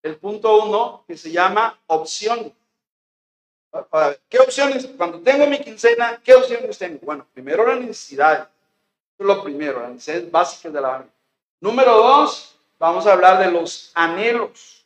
el 0.01 0.17
punto 0.17 0.65
uno 0.65 1.05
que 1.09 1.17
se 1.17 1.33
llama 1.33 1.77
opción. 1.89 2.55
¿Qué 4.29 4.39
opciones? 4.39 4.87
Cuando 4.97 5.19
tengo 5.21 5.45
mi 5.49 5.59
quincena, 5.59 6.21
¿qué 6.23 6.35
opciones 6.35 6.79
tengo? 6.79 7.01
Bueno, 7.03 7.27
primero 7.35 7.67
la 7.67 7.75
necesidad. 7.75 8.49
es 9.19 9.27
lo 9.27 9.43
primero, 9.43 9.81
las 9.81 9.91
necesidades 9.91 10.31
básicas 10.31 10.73
de 10.73 10.81
la 10.81 10.99
vida. 10.99 11.14
Número 11.65 11.97
dos, 11.97 12.59
vamos 12.79 13.07
a 13.07 13.15
hablar 13.15 13.39
de 13.39 13.51
los 13.51 13.91
anhelos, 13.95 14.85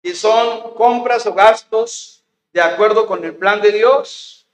que 0.00 0.14
son 0.14 0.72
compras 0.74 1.26
o 1.26 1.34
gastos 1.34 2.22
de 2.52 2.60
acuerdo 2.60 3.08
con 3.08 3.24
el 3.24 3.34
plan 3.34 3.60
de 3.60 3.72
Dios, 3.72 4.46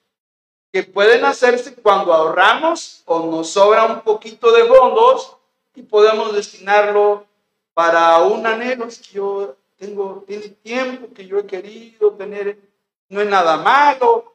que 0.72 0.82
pueden 0.82 1.26
hacerse 1.26 1.74
cuando 1.74 2.14
ahorramos 2.14 3.02
o 3.04 3.26
nos 3.26 3.50
sobra 3.50 3.84
un 3.84 4.00
poquito 4.00 4.50
de 4.50 4.64
fondos 4.64 5.36
y 5.74 5.82
podemos 5.82 6.32
destinarlo 6.32 7.26
para 7.74 8.16
un 8.20 8.46
anhelo. 8.46 8.86
Es 8.86 8.96
que 8.96 9.16
yo 9.16 9.56
tengo, 9.76 10.24
tiempo 10.62 11.12
que 11.12 11.26
yo 11.26 11.38
he 11.38 11.46
querido 11.46 12.12
tener, 12.12 12.56
no 13.10 13.20
es 13.20 13.28
nada 13.28 13.58
malo. 13.58 14.32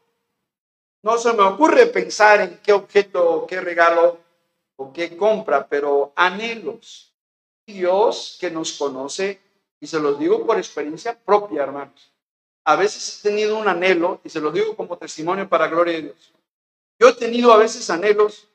No 1.01 1.17
se 1.17 1.33
me 1.33 1.41
ocurre 1.41 1.87
pensar 1.87 2.41
en 2.41 2.59
qué 2.63 2.73
objeto, 2.73 3.47
qué 3.49 3.59
regalo 3.59 4.19
o 4.77 4.91
qué 4.91 5.15
compra, 5.15 5.67
pero 5.67 6.13
anhelos. 6.15 7.13
Dios 7.67 8.37
que 8.39 8.51
nos 8.51 8.73
conoce, 8.73 9.41
y 9.79 9.87
se 9.87 9.99
los 9.99 10.19
digo 10.19 10.45
por 10.45 10.57
experiencia 10.57 11.17
propia, 11.17 11.63
hermanos 11.63 12.15
a 12.65 12.75
veces 12.75 13.19
he 13.19 13.29
tenido 13.29 13.57
un 13.57 13.67
anhelo, 13.67 14.19
y 14.23 14.29
se 14.29 14.41
lo 14.41 14.51
digo 14.51 14.75
como 14.75 14.97
testimonio 14.97 15.47
para 15.47 15.67
gloria 15.67 15.93
de 15.93 16.01
Dios. 16.01 16.33
Yo 16.99 17.09
he 17.09 17.13
tenido 17.13 17.53
a 17.53 17.57
veces 17.57 17.87
anhelos, 17.91 18.47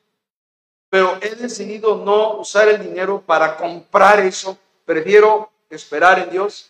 pero 0.89 1.17
he 1.21 1.33
decidido 1.35 1.95
no 1.95 2.39
usar 2.39 2.67
el 2.67 2.83
dinero 2.83 3.23
para 3.25 3.55
comprar 3.55 4.19
eso. 4.19 4.57
Prefiero 4.83 5.49
esperar 5.69 6.19
en 6.19 6.29
Dios. 6.29 6.69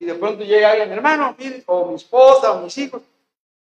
Y 0.00 0.06
de 0.06 0.16
pronto 0.16 0.42
llega 0.42 0.72
alguien, 0.72 0.90
hermano, 0.90 1.36
o 1.66 1.86
mi 1.86 1.94
esposa, 1.94 2.52
o 2.52 2.62
mis 2.62 2.76
hijos, 2.78 3.00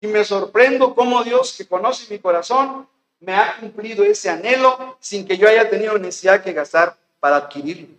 y 0.02 0.06
me 0.08 0.22
sorprendo 0.22 0.94
cómo 0.94 1.24
Dios, 1.24 1.54
que 1.56 1.66
conoce 1.66 2.12
mi 2.12 2.18
corazón, 2.18 2.86
me 3.20 3.34
ha 3.34 3.58
cumplido 3.58 4.04
ese 4.04 4.30
anhelo 4.30 4.96
sin 5.00 5.26
que 5.26 5.36
yo 5.36 5.48
haya 5.48 5.68
tenido 5.68 5.98
necesidad 5.98 6.42
que 6.42 6.52
gastar 6.52 6.96
para 7.20 7.36
adquirirlo. 7.36 7.96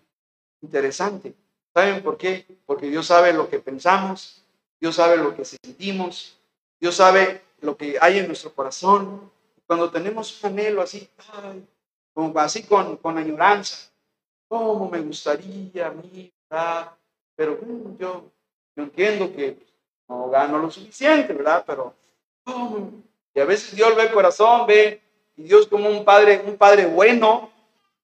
Interesante. 0.61 1.33
¿Saben 1.73 2.01
por 2.01 2.17
qué? 2.17 2.45
Porque 2.65 2.87
Dios 2.87 3.07
sabe 3.07 3.33
lo 3.33 3.49
que 3.49 3.59
pensamos, 3.59 4.43
Dios 4.79 4.95
sabe 4.95 5.17
lo 5.17 5.35
que 5.35 5.45
sentimos, 5.45 6.37
Dios 6.79 6.95
sabe 6.95 7.41
lo 7.61 7.77
que 7.77 7.97
hay 7.99 8.19
en 8.19 8.27
nuestro 8.27 8.53
corazón. 8.53 9.31
Cuando 9.65 9.89
tenemos 9.91 10.43
un 10.43 10.51
anhelo 10.51 10.81
así, 10.81 11.09
como 12.13 12.39
así 12.39 12.63
con, 12.63 12.97
con 12.97 13.17
añoranza, 13.17 13.89
¿cómo 14.47 14.89
me 14.89 14.99
gustaría 15.01 15.87
a 15.87 15.91
mí? 15.91 16.31
Pero 17.35 17.59
yo, 17.99 18.23
yo 18.75 18.83
entiendo 18.83 19.31
que 19.35 19.57
no 20.07 20.29
gano 20.29 20.57
lo 20.57 20.71
suficiente, 20.71 21.33
¿verdad? 21.33 21.63
Pero, 21.67 21.93
Y 23.35 23.39
a 23.39 23.45
veces 23.45 23.75
Dios 23.75 23.95
ve 23.95 24.03
el 24.03 24.11
corazón, 24.11 24.65
ve, 24.65 25.01
y 25.37 25.43
Dios 25.43 25.67
como 25.67 25.89
un 25.89 26.03
padre, 26.03 26.43
un 26.45 26.57
padre 26.57 26.87
bueno, 26.87 27.51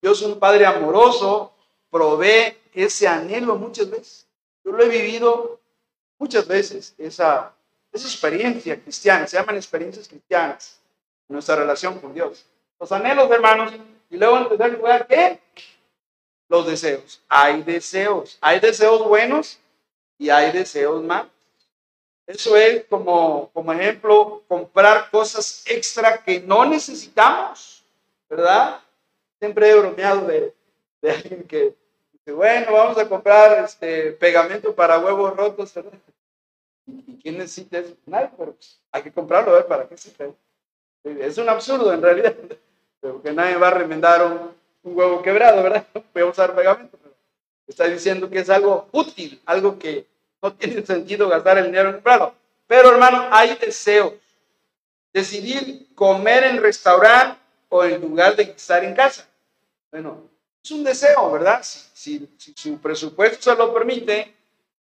Dios 0.01 0.21
un 0.21 0.39
padre 0.39 0.65
amoroso, 0.65 1.51
provee 1.89 2.57
ese 2.73 3.07
anhelo 3.07 3.55
muchas 3.55 3.89
veces. 3.89 4.27
Yo 4.63 4.71
lo 4.71 4.83
he 4.83 4.89
vivido 4.89 5.59
muchas 6.19 6.47
veces 6.47 6.93
esa, 6.97 7.51
esa 7.91 8.07
experiencia 8.07 8.79
cristiana, 8.81 9.27
se 9.27 9.37
llaman 9.37 9.55
experiencias 9.55 10.07
cristianas, 10.07 10.79
nuestra 11.27 11.55
relación 11.55 11.99
con 11.99 12.13
Dios. 12.13 12.45
Los 12.79 12.91
anhelos, 12.91 13.29
hermanos, 13.31 13.73
y 14.09 14.17
luego 14.17 14.37
en 14.37 14.49
tercer 14.49 14.73
lugar, 14.73 15.07
¿qué? 15.07 15.39
Los 16.47 16.67
deseos. 16.67 17.21
Hay 17.27 17.63
deseos, 17.63 18.37
hay 18.41 18.59
deseos 18.59 19.07
buenos 19.07 19.59
y 20.19 20.29
hay 20.29 20.51
deseos 20.51 21.03
malos. 21.03 21.32
Eso 22.25 22.55
es 22.55 22.85
como, 22.85 23.49
como 23.51 23.73
ejemplo, 23.73 24.43
comprar 24.47 25.09
cosas 25.11 25.63
extra 25.67 26.23
que 26.23 26.39
no 26.39 26.63
necesitamos, 26.65 27.83
¿verdad? 28.29 28.79
Siempre 29.39 29.69
he 29.69 29.75
bromeado 29.75 30.25
de, 30.27 30.53
de 31.01 31.11
alguien 31.11 31.43
que 31.43 31.75
dice, 32.13 32.31
bueno, 32.31 32.71
vamos 32.71 32.97
a 32.97 33.09
comprar 33.09 33.65
este 33.65 34.13
pegamento 34.13 34.73
para 34.73 34.99
huevos 34.99 35.35
rotos, 35.35 35.73
¿verdad? 35.73 35.99
¿Y 36.85 37.17
quién 37.21 37.37
necesita 37.37 37.79
eso? 37.79 37.95
Pues, 38.37 38.79
hay 38.91 39.03
que 39.03 39.11
comprarlo, 39.11 39.51
a 39.51 39.55
ver 39.55 39.65
para 39.65 39.87
qué 39.87 39.97
sirve. 39.97 40.33
Es 41.03 41.37
un 41.37 41.49
absurdo 41.49 41.93
en 41.93 42.01
realidad, 42.01 42.35
porque 43.01 43.33
nadie 43.33 43.57
va 43.57 43.67
a 43.67 43.71
remendar 43.71 44.25
un, 44.25 44.51
un 44.83 44.97
huevo 44.97 45.21
quebrado, 45.21 45.61
¿verdad? 45.61 45.85
Voy 46.13 46.23
a 46.23 46.27
usar 46.27 46.55
pegamento, 46.55 46.97
está 47.67 47.85
diciendo 47.85 48.29
que 48.29 48.39
es 48.39 48.49
algo 48.49 48.87
útil, 48.93 49.41
algo 49.45 49.77
que 49.77 50.05
no 50.43 50.53
tiene 50.53 50.85
sentido 50.85 51.29
gastar 51.29 51.57
el 51.57 51.67
dinero 51.67 51.89
en 51.89 51.95
comprarlo. 51.95 52.35
Pero 52.67 52.91
hermano, 52.91 53.29
hay 53.31 53.55
deseos. 53.55 54.13
Decidir 55.13 55.95
comer 55.95 56.43
en 56.43 56.61
restaurante 56.61 57.39
o 57.69 57.83
en 57.85 58.01
lugar 58.01 58.35
de 58.35 58.43
estar 58.43 58.83
en 58.83 58.93
casa. 58.93 59.25
Bueno, 59.89 60.29
es 60.61 60.71
un 60.71 60.83
deseo, 60.83 61.31
¿verdad? 61.31 61.61
Si, 61.63 62.29
si, 62.37 62.53
su 62.55 62.77
presupuesto 62.79 63.51
se 63.51 63.57
lo 63.57 63.73
permite, 63.73 64.35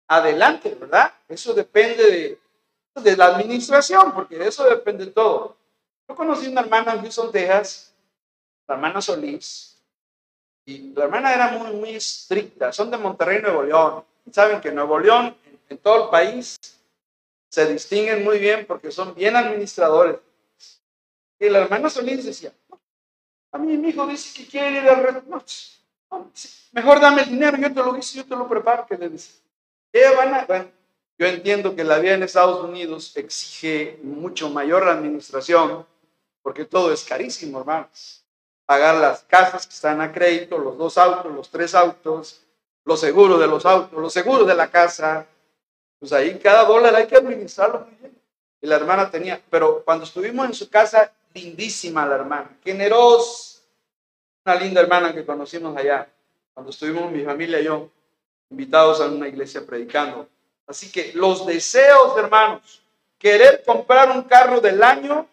adelante, 0.07 0.75
¿verdad? 0.79 1.13
Eso 1.27 1.53
depende 1.53 2.03
de, 2.03 2.39
de 3.01 3.17
la 3.17 3.25
administración, 3.25 4.13
porque 4.13 4.37
de 4.37 4.47
eso 4.47 4.63
depende 4.63 5.07
todo. 5.07 5.57
Yo 6.07 6.15
conocí 6.15 6.47
una 6.47 6.61
hermana 6.61 6.93
en 6.93 7.01
Houston, 7.01 7.31
Texas, 7.31 7.93
la 8.67 8.75
hermana 8.75 9.01
Solís, 9.01 9.77
y 10.65 10.93
la 10.93 11.05
hermana 11.05 11.33
era 11.33 11.51
muy, 11.51 11.71
muy 11.71 11.89
estricta. 11.95 12.71
Son 12.71 12.89
de 12.89 12.97
Monterrey, 12.97 13.41
Nuevo 13.41 13.63
León. 13.63 14.03
saben 14.31 14.61
que 14.61 14.71
Nuevo 14.71 14.99
León, 14.99 15.35
en 15.69 15.77
todo 15.77 16.05
el 16.05 16.09
país, 16.09 16.57
se 17.49 17.71
distinguen 17.71 18.23
muy 18.23 18.39
bien 18.39 18.65
porque 18.65 18.91
son 18.91 19.15
bien 19.15 19.35
administradores. 19.35 20.17
Y 21.39 21.49
la 21.49 21.59
hermana 21.59 21.89
Solís 21.89 22.25
decía, 22.25 22.53
a 23.51 23.57
mí 23.57 23.77
mi 23.77 23.89
hijo 23.89 24.05
dice 24.05 24.37
que 24.37 24.49
quiere 24.49 24.77
ir 24.77 24.89
al 24.89 25.03
restaurante. 25.03 25.53
Mejor 26.71 26.99
dame 26.99 27.23
el 27.23 27.29
dinero, 27.29 27.57
yo 27.57 27.73
te 27.73 27.81
lo 27.81 27.97
hice, 27.97 28.17
yo 28.17 28.25
te 28.25 28.35
lo 28.35 28.47
preparo. 28.47 28.85
Que 28.85 28.97
le 28.97 29.09
dice, 29.09 29.31
van 30.15 30.33
a? 30.33 30.71
Yo 31.17 31.27
entiendo 31.27 31.75
que 31.75 31.83
la 31.83 31.99
vida 31.99 32.13
en 32.13 32.23
Estados 32.23 32.63
Unidos 32.63 33.15
exige 33.17 33.99
mucho 34.03 34.49
mayor 34.49 34.87
administración, 34.87 35.85
porque 36.41 36.63
todo 36.65 36.93
es 36.93 37.03
carísimo, 37.03 37.59
hermanos. 37.59 38.23
Pagar 38.65 38.95
las 38.95 39.23
casas 39.23 39.67
que 39.67 39.73
están 39.73 39.99
a 39.99 40.13
crédito, 40.13 40.57
los 40.57 40.77
dos 40.77 40.97
autos, 40.97 41.33
los 41.33 41.49
tres 41.49 41.75
autos, 41.75 42.45
los 42.85 42.99
seguros 42.99 43.39
de 43.39 43.47
los 43.47 43.65
autos, 43.65 43.99
los 43.99 44.13
seguros 44.13 44.47
de 44.47 44.55
la 44.55 44.69
casa. 44.69 45.27
Pues 45.99 46.13
ahí 46.13 46.39
cada 46.39 46.63
dólar 46.63 46.95
hay 46.95 47.07
que 47.07 47.17
administrarlo 47.17 47.81
muy 47.81 47.95
bien. 47.99 48.17
Y 48.61 48.67
la 48.67 48.75
hermana 48.75 49.11
tenía, 49.11 49.41
pero 49.49 49.83
cuando 49.83 50.05
estuvimos 50.05 50.45
en 50.45 50.53
su 50.53 50.69
casa, 50.69 51.13
lindísima 51.33 52.05
la 52.05 52.15
hermana, 52.15 52.57
generosa, 52.63 53.61
una 54.45 54.55
linda 54.55 54.81
hermana 54.81 55.13
que 55.13 55.25
conocimos 55.25 55.75
allá, 55.77 56.09
cuando 56.53 56.71
estuvimos 56.71 57.11
mi 57.11 57.23
familia 57.23 57.59
y 57.59 57.65
yo, 57.65 57.89
invitados 58.49 58.99
a 58.99 59.07
una 59.07 59.27
iglesia 59.27 59.65
predicando. 59.65 60.27
Así 60.67 60.91
que 60.91 61.13
los 61.13 61.45
deseos, 61.45 62.17
hermanos, 62.17 62.81
querer 63.17 63.63
comprar 63.65 64.11
un 64.11 64.23
carro 64.23 64.59
del 64.59 64.81
año 64.81 65.27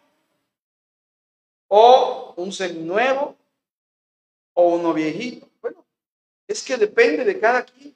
o 1.68 2.34
un 2.36 2.52
seminuevo 2.52 3.36
o 4.54 4.68
uno 4.76 4.92
viejito, 4.92 5.48
bueno, 5.60 5.84
es 6.46 6.62
que 6.62 6.76
depende 6.76 7.24
de 7.24 7.38
cada 7.38 7.64
quien. 7.64 7.94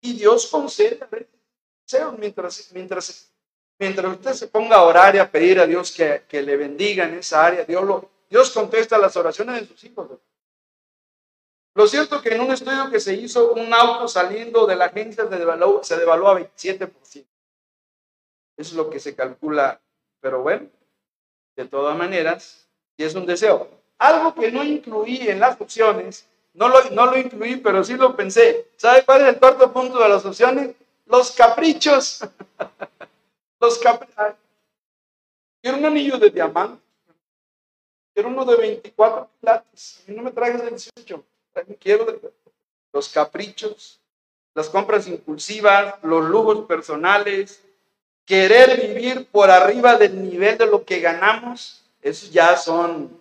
Y 0.00 0.14
Dios 0.14 0.46
concede 0.46 0.96
deseos 1.88 2.18
mientras, 2.18 2.70
mientras 2.72 3.32
Mientras 3.78 4.12
usted 4.12 4.32
se 4.32 4.48
ponga 4.48 4.76
a 4.76 4.82
orar 4.82 5.14
y 5.14 5.18
a 5.18 5.30
pedir 5.30 5.60
a 5.60 5.66
Dios 5.66 5.92
que, 5.92 6.24
que 6.28 6.42
le 6.42 6.56
bendiga 6.56 7.04
en 7.04 7.14
esa 7.14 7.46
área, 7.46 7.64
Dios, 7.64 7.84
lo, 7.84 8.10
Dios 8.28 8.50
contesta 8.50 8.98
las 8.98 9.16
oraciones 9.16 9.60
de 9.60 9.66
sus 9.68 9.84
hijos. 9.84 10.08
Lo 11.74 11.86
cierto 11.86 12.16
es 12.16 12.22
que 12.22 12.34
en 12.34 12.40
un 12.40 12.50
estudio 12.50 12.90
que 12.90 12.98
se 12.98 13.14
hizo, 13.14 13.52
un 13.52 13.72
auto 13.72 14.08
saliendo 14.08 14.66
de 14.66 14.74
la 14.74 14.86
agencia 14.86 15.28
se 15.28 15.36
devaluó, 15.36 15.84
se 15.84 15.96
devaluó 15.96 16.28
a 16.28 16.40
27%. 16.40 16.90
Eso 17.14 17.26
es 18.56 18.72
lo 18.72 18.90
que 18.90 18.98
se 18.98 19.14
calcula. 19.14 19.80
Pero 20.20 20.42
bueno, 20.42 20.66
de 21.54 21.64
todas 21.66 21.96
maneras, 21.96 22.68
si 22.96 23.04
es 23.04 23.14
un 23.14 23.26
deseo. 23.26 23.70
Algo 23.98 24.34
que 24.34 24.50
no 24.50 24.64
incluí 24.64 25.28
en 25.28 25.38
las 25.38 25.60
opciones, 25.60 26.26
no 26.52 26.68
lo, 26.68 26.90
no 26.90 27.06
lo 27.06 27.16
incluí, 27.16 27.58
pero 27.58 27.84
sí 27.84 27.94
lo 27.94 28.16
pensé. 28.16 28.66
¿Sabe 28.76 29.04
cuál 29.04 29.20
es 29.20 29.28
el 29.28 29.38
cuarto 29.38 29.72
punto 29.72 30.00
de 30.00 30.08
las 30.08 30.24
opciones? 30.24 30.74
Los 31.08 31.32
caprichos. 31.32 32.20
Los 33.60 33.80
Quiero 35.60 35.78
un 35.78 35.84
anillo 35.84 36.18
de 36.18 36.30
diamante. 36.30 36.82
Quiero 38.14 38.28
uno 38.28 38.44
de 38.44 38.56
24 38.56 39.28
platos. 39.40 40.00
A 40.06 40.10
mí 40.10 40.16
no 40.16 40.22
me 40.22 40.30
traigas 40.30 40.62
el 40.62 40.70
18. 40.70 41.24
Quiero 41.80 42.20
los 42.92 43.08
caprichos, 43.08 44.00
las 44.54 44.68
compras 44.68 45.06
impulsivas, 45.08 45.94
los 46.02 46.24
lujos 46.28 46.66
personales, 46.66 47.62
querer 48.24 48.80
vivir 48.80 49.26
por 49.26 49.50
arriba 49.50 49.96
del 49.96 50.22
nivel 50.22 50.58
de 50.58 50.66
lo 50.66 50.84
que 50.84 51.00
ganamos. 51.00 51.84
Eso 52.02 52.30
ya 52.30 52.56
son, 52.56 53.20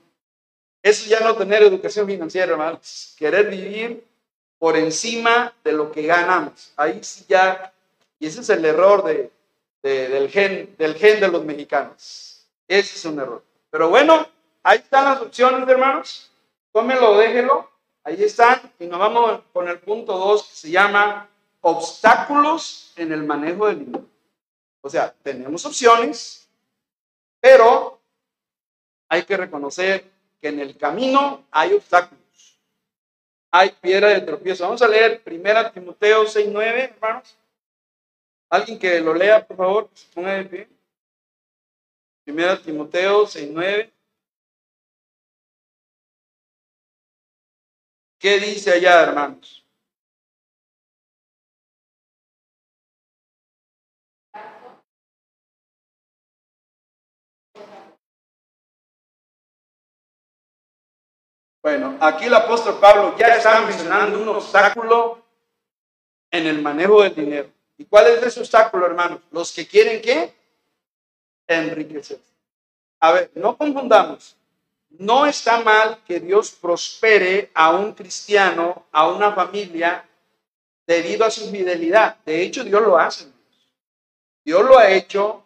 eso 0.83 1.09
ya 1.09 1.19
no 1.21 1.35
tener 1.35 1.63
educación 1.63 2.05
financiera. 2.07 2.79
Querer 3.17 3.49
vivir 3.49 4.03
por 4.59 4.77
encima 4.77 5.53
de 5.63 5.71
lo 5.71 5.91
que 5.91 6.03
ganamos. 6.03 6.71
Ahí 6.75 7.03
sí 7.03 7.25
ya, 7.27 7.73
y 8.19 8.27
ese 8.27 8.41
es 8.41 8.49
el 8.49 8.65
error 8.65 9.03
de, 9.03 9.31
del, 9.81 10.29
gen, 10.29 10.75
del 10.77 10.95
gen 10.95 11.19
de 11.19 11.27
los 11.27 11.43
mexicanos. 11.43 12.47
Ese 12.67 12.95
es 12.95 13.05
un 13.05 13.19
error. 13.19 13.43
Pero 13.69 13.89
bueno, 13.89 14.27
ahí 14.63 14.79
están 14.79 15.05
las 15.05 15.21
opciones, 15.21 15.67
hermanos. 15.67 16.31
Tómelo, 16.71 17.17
déjelo. 17.17 17.69
Ahí 18.03 18.23
están. 18.23 18.71
Y 18.79 18.85
nos 18.85 18.99
vamos 18.99 19.41
con 19.53 19.67
el 19.67 19.79
punto 19.79 20.17
2 20.17 20.43
que 20.43 20.55
se 20.55 20.71
llama 20.71 21.29
obstáculos 21.61 22.93
en 22.95 23.11
el 23.11 23.23
manejo 23.23 23.67
del 23.67 23.79
dinero. 23.79 24.05
O 24.81 24.89
sea, 24.89 25.13
tenemos 25.21 25.65
opciones, 25.65 26.49
pero 27.39 27.99
hay 29.09 29.23
que 29.23 29.37
reconocer 29.37 30.09
que 30.41 30.49
en 30.49 30.59
el 30.59 30.77
camino 30.77 31.45
hay 31.51 31.73
obstáculos. 31.73 32.17
Hay 33.51 33.71
piedra 33.81 34.09
de 34.09 34.21
tropiezo. 34.21 34.65
Vamos 34.65 34.81
a 34.81 34.87
leer 34.87 35.21
1 35.25 35.71
Timoteo 35.71 36.23
6.9, 36.25 36.93
hermanos. 36.93 37.37
Alguien 38.49 38.79
que 38.79 38.99
lo 39.01 39.13
lea, 39.13 39.45
por 39.45 39.57
favor, 39.57 39.89
se 39.93 40.07
ponga 40.13 40.33
de 40.33 40.45
pie. 40.45 40.69
Primera 42.23 42.61
Timoteo 42.61 43.25
6.9. 43.25 43.91
¿Qué 48.19 48.39
dice 48.39 48.71
allá, 48.71 49.03
hermanos? 49.03 49.63
Bueno, 61.61 61.97
aquí 61.99 62.25
el 62.25 62.33
apóstol 62.33 62.79
Pablo 62.79 63.13
ya 63.17 63.27
está 63.27 63.59
mencionando 63.59 64.21
un 64.21 64.29
obstáculo 64.29 65.21
en 66.31 66.47
el 66.47 66.61
manejo 66.61 67.03
del 67.03 67.13
dinero. 67.13 67.56
¿Y 67.77 67.85
cuál 67.85 68.07
es 68.07 68.23
ese 68.23 68.39
obstáculo, 68.39 68.85
hermanos? 68.85 69.19
Los 69.31 69.51
que 69.51 69.67
quieren 69.67 70.01
qué? 70.01 70.33
Enriquecer. 71.47 72.19
A 72.99 73.11
ver, 73.11 73.31
no 73.35 73.55
confundamos. 73.55 74.35
No 74.89 75.25
está 75.25 75.61
mal 75.61 75.99
que 76.07 76.19
Dios 76.19 76.51
prospere 76.51 77.51
a 77.53 77.71
un 77.71 77.93
cristiano, 77.93 78.85
a 78.91 79.09
una 79.09 79.31
familia, 79.33 80.03
debido 80.87 81.25
a 81.25 81.29
su 81.29 81.51
fidelidad. 81.51 82.17
De 82.25 82.41
hecho, 82.41 82.63
Dios 82.63 82.81
lo 82.81 82.97
hace. 82.97 83.27
Dios 84.43 84.63
lo 84.63 84.79
ha 84.79 84.89
hecho, 84.89 85.43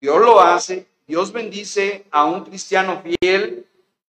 Dios 0.00 0.20
lo 0.20 0.40
hace. 0.40 0.86
Dios 1.06 1.32
bendice 1.32 2.06
a 2.10 2.24
un 2.24 2.44
cristiano 2.44 3.02
fiel, 3.02 3.66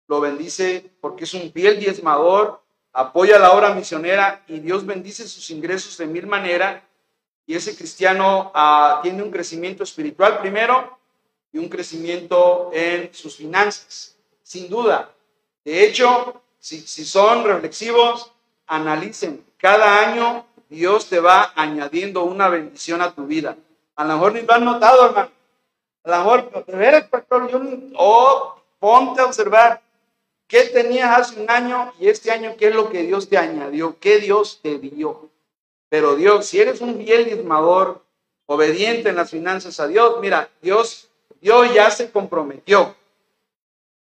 lo 0.08 0.20
bendice 0.20 0.90
porque 1.00 1.24
es 1.24 1.34
un 1.34 1.52
fiel 1.52 1.78
diezmador, 1.78 2.62
apoya 2.92 3.38
la 3.38 3.52
obra 3.52 3.74
misionera 3.74 4.42
y 4.48 4.58
Dios 4.58 4.84
bendice 4.84 5.28
sus 5.28 5.50
ingresos 5.50 5.96
de 5.98 6.06
mil 6.06 6.26
maneras 6.26 6.82
y 7.50 7.56
ese 7.56 7.74
cristiano 7.74 8.52
ah, 8.54 9.00
tiene 9.02 9.24
un 9.24 9.30
crecimiento 9.32 9.82
espiritual 9.82 10.38
primero 10.38 10.96
y 11.52 11.58
un 11.58 11.68
crecimiento 11.68 12.70
en 12.72 13.12
sus 13.12 13.34
finanzas, 13.34 14.14
sin 14.44 14.70
duda. 14.70 15.10
De 15.64 15.84
hecho, 15.84 16.42
si, 16.60 16.80
si 16.82 17.04
son 17.04 17.42
reflexivos, 17.42 18.30
analicen. 18.68 19.44
Cada 19.56 19.98
año 19.98 20.46
Dios 20.68 21.08
te 21.08 21.18
va 21.18 21.52
añadiendo 21.56 22.22
una 22.22 22.48
bendición 22.48 23.02
a 23.02 23.12
tu 23.12 23.26
vida. 23.26 23.56
A 23.96 24.04
lo 24.04 24.14
mejor 24.14 24.34
ni 24.34 24.42
lo 24.42 24.54
has 24.54 24.62
notado, 24.62 25.06
hermano. 25.06 25.30
A 26.04 26.08
lo 26.08 26.18
mejor, 26.18 26.64
de 26.66 26.76
veras, 26.76 27.08
pastor, 27.08 27.50
yo, 27.50 27.60
oh, 27.96 28.62
ponte 28.78 29.22
a 29.22 29.26
observar 29.26 29.82
qué 30.46 30.66
tenías 30.66 31.18
hace 31.18 31.40
un 31.40 31.50
año 31.50 31.92
y 31.98 32.10
este 32.10 32.30
año 32.30 32.54
qué 32.56 32.68
es 32.68 32.76
lo 32.76 32.90
que 32.90 33.02
Dios 33.02 33.28
te 33.28 33.36
añadió, 33.36 33.98
qué 33.98 34.20
Dios 34.20 34.60
te 34.62 34.78
dio. 34.78 35.29
Pero 35.90 36.14
Dios, 36.16 36.46
si 36.46 36.60
eres 36.60 36.80
un 36.80 36.96
fiel 36.96 37.26
diezmador, 37.26 38.02
obediente 38.46 39.10
en 39.10 39.16
las 39.16 39.30
finanzas 39.30 39.78
a 39.80 39.88
Dios, 39.88 40.18
mira, 40.20 40.48
Dios, 40.62 41.08
Dios 41.40 41.74
ya 41.74 41.90
se 41.90 42.10
comprometió. 42.10 42.96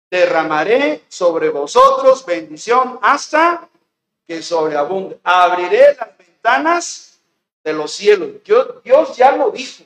Derramaré 0.09 1.03
sobre 1.09 1.49
vosotros 1.49 2.25
bendición 2.25 2.99
hasta 3.01 3.67
que 4.27 4.41
sobreabunde. 4.43 5.19
Abriré 5.23 5.95
las 5.99 6.17
ventanas 6.17 7.19
de 7.63 7.73
los 7.73 7.91
cielos. 7.91 8.29
Dios 8.83 9.17
ya 9.17 9.35
lo 9.35 9.49
dijo. 9.49 9.83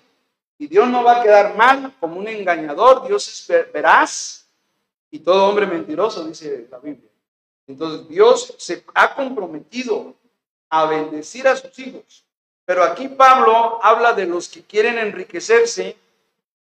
Y 0.57 0.67
Dios 0.67 0.89
no 0.89 1.03
va 1.03 1.19
a 1.19 1.23
quedar 1.23 1.55
mal 1.55 1.93
como 1.99 2.19
un 2.19 2.27
engañador. 2.27 3.07
Dios 3.07 3.27
es 3.27 3.71
veraz 3.71 4.45
y 5.09 5.19
todo 5.19 5.47
hombre 5.47 5.65
mentiroso, 5.65 6.25
dice 6.25 6.67
la 6.69 6.79
Biblia. 6.79 7.09
Entonces 7.67 8.07
Dios 8.09 8.53
se 8.57 8.83
ha 8.93 9.15
comprometido 9.15 10.15
a 10.69 10.85
bendecir 10.85 11.47
a 11.47 11.55
sus 11.55 11.77
hijos. 11.79 12.25
Pero 12.65 12.83
aquí 12.83 13.07
Pablo 13.07 13.79
habla 13.81 14.13
de 14.13 14.25
los 14.25 14.49
que 14.49 14.63
quieren 14.63 14.97
enriquecerse, 14.97 15.95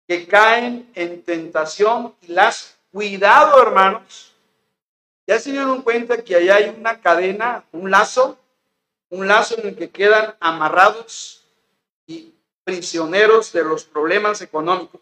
que 0.07 0.27
caen 0.27 0.89
en 0.95 1.21
tentación 1.23 2.15
y 2.21 2.27
las 2.33 2.77
cuidado, 2.91 3.61
hermanos. 3.61 4.33
Ya 5.27 5.39
se 5.39 5.51
dieron 5.51 5.81
cuenta 5.81 6.23
que 6.23 6.35
allá 6.35 6.55
hay 6.55 6.75
una 6.77 6.99
cadena, 6.99 7.63
un 7.71 7.91
lazo, 7.91 8.37
un 9.09 9.27
lazo 9.27 9.59
en 9.59 9.69
el 9.69 9.75
que 9.75 9.89
quedan 9.89 10.35
amarrados 10.39 11.43
y 12.07 12.33
prisioneros 12.63 13.53
de 13.53 13.63
los 13.63 13.83
problemas 13.83 14.41
económicos. 14.41 15.01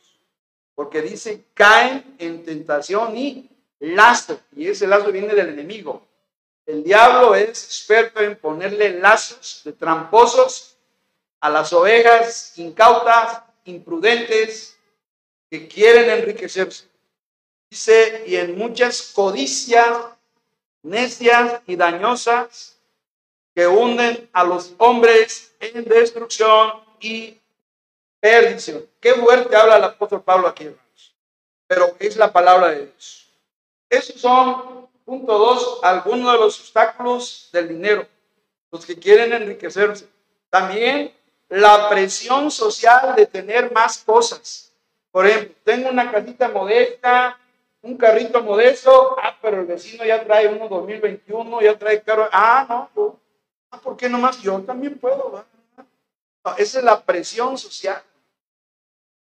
Porque 0.75 1.01
dice, 1.01 1.45
caen 1.53 2.15
en 2.19 2.43
tentación 2.43 3.17
y 3.17 3.49
lazo. 3.79 4.39
Y 4.55 4.67
ese 4.67 4.87
lazo 4.87 5.11
viene 5.11 5.33
del 5.33 5.49
enemigo. 5.49 6.05
El 6.69 6.83
diablo 6.83 7.33
es 7.33 7.63
experto 7.63 8.19
en 8.19 8.35
ponerle 8.35 8.99
lazos 8.99 9.61
de 9.65 9.73
tramposos 9.73 10.77
a 11.39 11.49
las 11.49 11.73
ovejas 11.73 12.53
incautas, 12.59 13.41
imprudentes, 13.65 14.77
que 15.49 15.67
quieren 15.67 16.11
enriquecerse. 16.11 16.85
Dice, 17.71 18.23
y 18.27 18.35
en 18.35 18.55
muchas 18.55 19.01
codicias 19.15 19.97
necias 20.83 21.59
y 21.65 21.75
dañosas 21.75 22.77
que 23.55 23.65
hunden 23.65 24.29
a 24.31 24.43
los 24.43 24.75
hombres 24.77 25.55
en 25.59 25.83
destrucción 25.85 26.83
y 26.99 27.35
perdición. 28.19 28.85
Qué 28.99 29.15
fuerte 29.15 29.55
habla 29.55 29.77
el 29.77 29.85
apóstol 29.85 30.21
Pablo 30.21 30.47
aquí, 30.47 30.65
hermanos. 30.65 31.15
Pero 31.65 31.95
es 31.97 32.15
la 32.15 32.31
palabra 32.31 32.67
de 32.67 32.85
Dios. 32.85 33.27
Esos 33.89 34.21
son, 34.21 34.87
punto 35.09 35.39
dos, 35.39 35.79
algunos 35.81 36.31
de 36.31 36.37
los 36.37 36.59
obstáculos 36.59 37.49
del 37.51 37.67
dinero. 37.67 38.07
Los 38.71 38.85
que 38.85 38.95
quieren 38.95 39.33
enriquecerse. 39.33 40.07
También 40.51 41.11
la 41.47 41.89
presión 41.89 42.51
social 42.51 43.15
de 43.15 43.25
tener 43.25 43.71
más 43.71 43.97
cosas. 43.97 44.71
Por 45.11 45.25
ejemplo, 45.25 45.55
tengo 45.63 45.89
una 45.89 46.11
casita 46.11 46.47
modesta, 46.49 47.39
un 47.81 47.97
carrito 47.97 48.43
modesto, 48.43 49.17
ah, 49.19 49.35
pero 49.41 49.61
el 49.61 49.65
vecino 49.65 50.05
ya 50.05 50.23
trae 50.23 50.47
uno 50.47 50.67
2021, 50.67 51.59
ya 51.61 51.75
trae 51.75 52.03
carro, 52.03 52.29
ah, 52.31 52.67
no, 52.69 53.19
ah, 53.71 53.81
¿por 53.81 53.97
qué 53.97 54.07
nomás 54.07 54.39
yo 54.43 54.61
también 54.61 54.99
puedo? 54.99 55.43
esa 56.57 56.79
es 56.79 56.85
la 56.85 57.01
presión 57.01 57.57
social. 57.57 58.03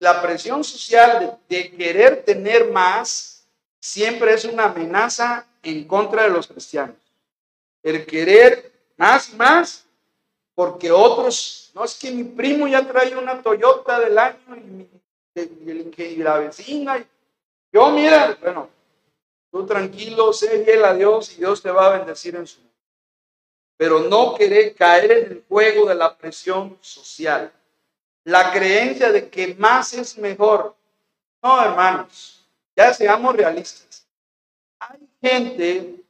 La 0.01 0.21
presión 0.21 0.63
social 0.65 1.39
de 1.49 1.71
querer 1.71 2.25
tener 2.25 2.71
más 2.71 3.49
siempre 3.81 4.35
es 4.35 4.45
una 4.45 4.65
amenaza 4.65 5.47
en 5.63 5.85
contra 5.85 6.25
de 6.25 6.31
los 6.31 6.47
cristianos. 6.47 6.97
El 7.83 8.07
querer 8.07 8.73
más 8.97 9.31
y 9.31 9.37
más 9.37 9.87
porque 10.55 10.91
otros, 10.91 11.71
no 11.75 11.85
es 11.85 11.99
que 11.99 12.11
mi 12.11 12.25
primo 12.25 12.69
ya 12.69 12.87
trae 12.87 13.17
una 13.17 13.43
Toyota 13.43 13.99
del 14.01 14.19
año 14.19 14.39
y, 14.57 14.61
mi, 14.61 14.89
y, 15.35 16.17
la 16.17 16.39
vecina. 16.39 17.05
yo, 17.73 17.91
mira, 17.91 18.37
bueno, 18.41 18.69
tú 19.51 19.65
tranquilo, 19.65 20.33
sé 20.33 20.63
fiel 20.65 20.85
a 20.85 20.95
Dios 20.95 21.33
y 21.33 21.37
Dios 21.37 21.63
te 21.63 21.71
va 21.71 21.87
a 21.87 21.99
bendecir 21.99 22.37
en 22.37 22.47
su 22.47 22.59
nombre. 22.59 22.73
Pero 23.79 24.01
no 24.01 24.35
querer 24.35 24.75
caer 24.75 25.11
en 25.11 25.33
el 25.33 25.45
juego 25.49 25.89
de 25.89 25.95
la 25.95 26.17
presión 26.17 26.77
social. 26.81 27.51
La 28.25 28.53
creencia 28.53 29.11
de 29.11 29.29
que 29.29 29.55
más 29.55 29.95
es 29.95 30.19
mejor. 30.19 30.77
No, 31.43 31.65
hermanos, 31.65 32.47
ya 32.77 32.93
seamos 32.93 33.35
realistas. 33.35 34.02
Gente 35.23 36.05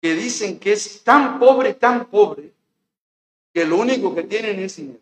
que 0.00 0.14
dicen 0.14 0.58
que 0.58 0.72
es 0.72 1.04
tan 1.04 1.38
pobre, 1.38 1.74
tan 1.74 2.06
pobre, 2.06 2.52
que 3.52 3.64
lo 3.64 3.76
único 3.76 4.14
que 4.14 4.22
tienen 4.22 4.58
es 4.60 4.76
dinero. 4.76 5.00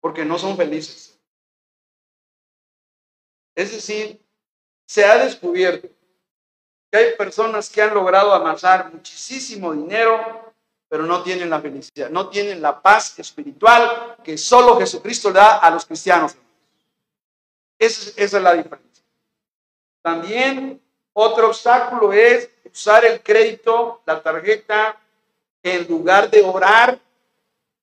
Porque 0.00 0.24
no 0.24 0.38
son 0.38 0.56
felices. 0.56 1.18
Es 3.54 3.72
decir, 3.72 4.20
se 4.86 5.04
ha 5.04 5.18
descubierto 5.18 5.88
que 6.90 6.98
hay 6.98 7.16
personas 7.16 7.70
que 7.70 7.82
han 7.82 7.94
logrado 7.94 8.32
amasar 8.32 8.92
muchísimo 8.92 9.72
dinero, 9.72 10.54
pero 10.88 11.04
no 11.04 11.22
tienen 11.22 11.50
la 11.50 11.60
felicidad, 11.60 12.10
no 12.10 12.28
tienen 12.28 12.60
la 12.60 12.80
paz 12.80 13.18
espiritual 13.18 14.16
que 14.22 14.36
solo 14.36 14.78
Jesucristo 14.78 15.32
da 15.32 15.58
a 15.58 15.70
los 15.70 15.84
cristianos. 15.84 16.36
Esa 17.78 18.10
es, 18.10 18.18
esa 18.18 18.36
es 18.36 18.42
la 18.42 18.54
diferencia. 18.54 18.95
También 20.06 20.80
otro 21.14 21.48
obstáculo 21.48 22.12
es 22.12 22.48
usar 22.72 23.04
el 23.04 23.20
crédito, 23.24 24.02
la 24.06 24.22
tarjeta, 24.22 24.96
en 25.64 25.84
lugar 25.88 26.30
de 26.30 26.42
orar 26.42 27.00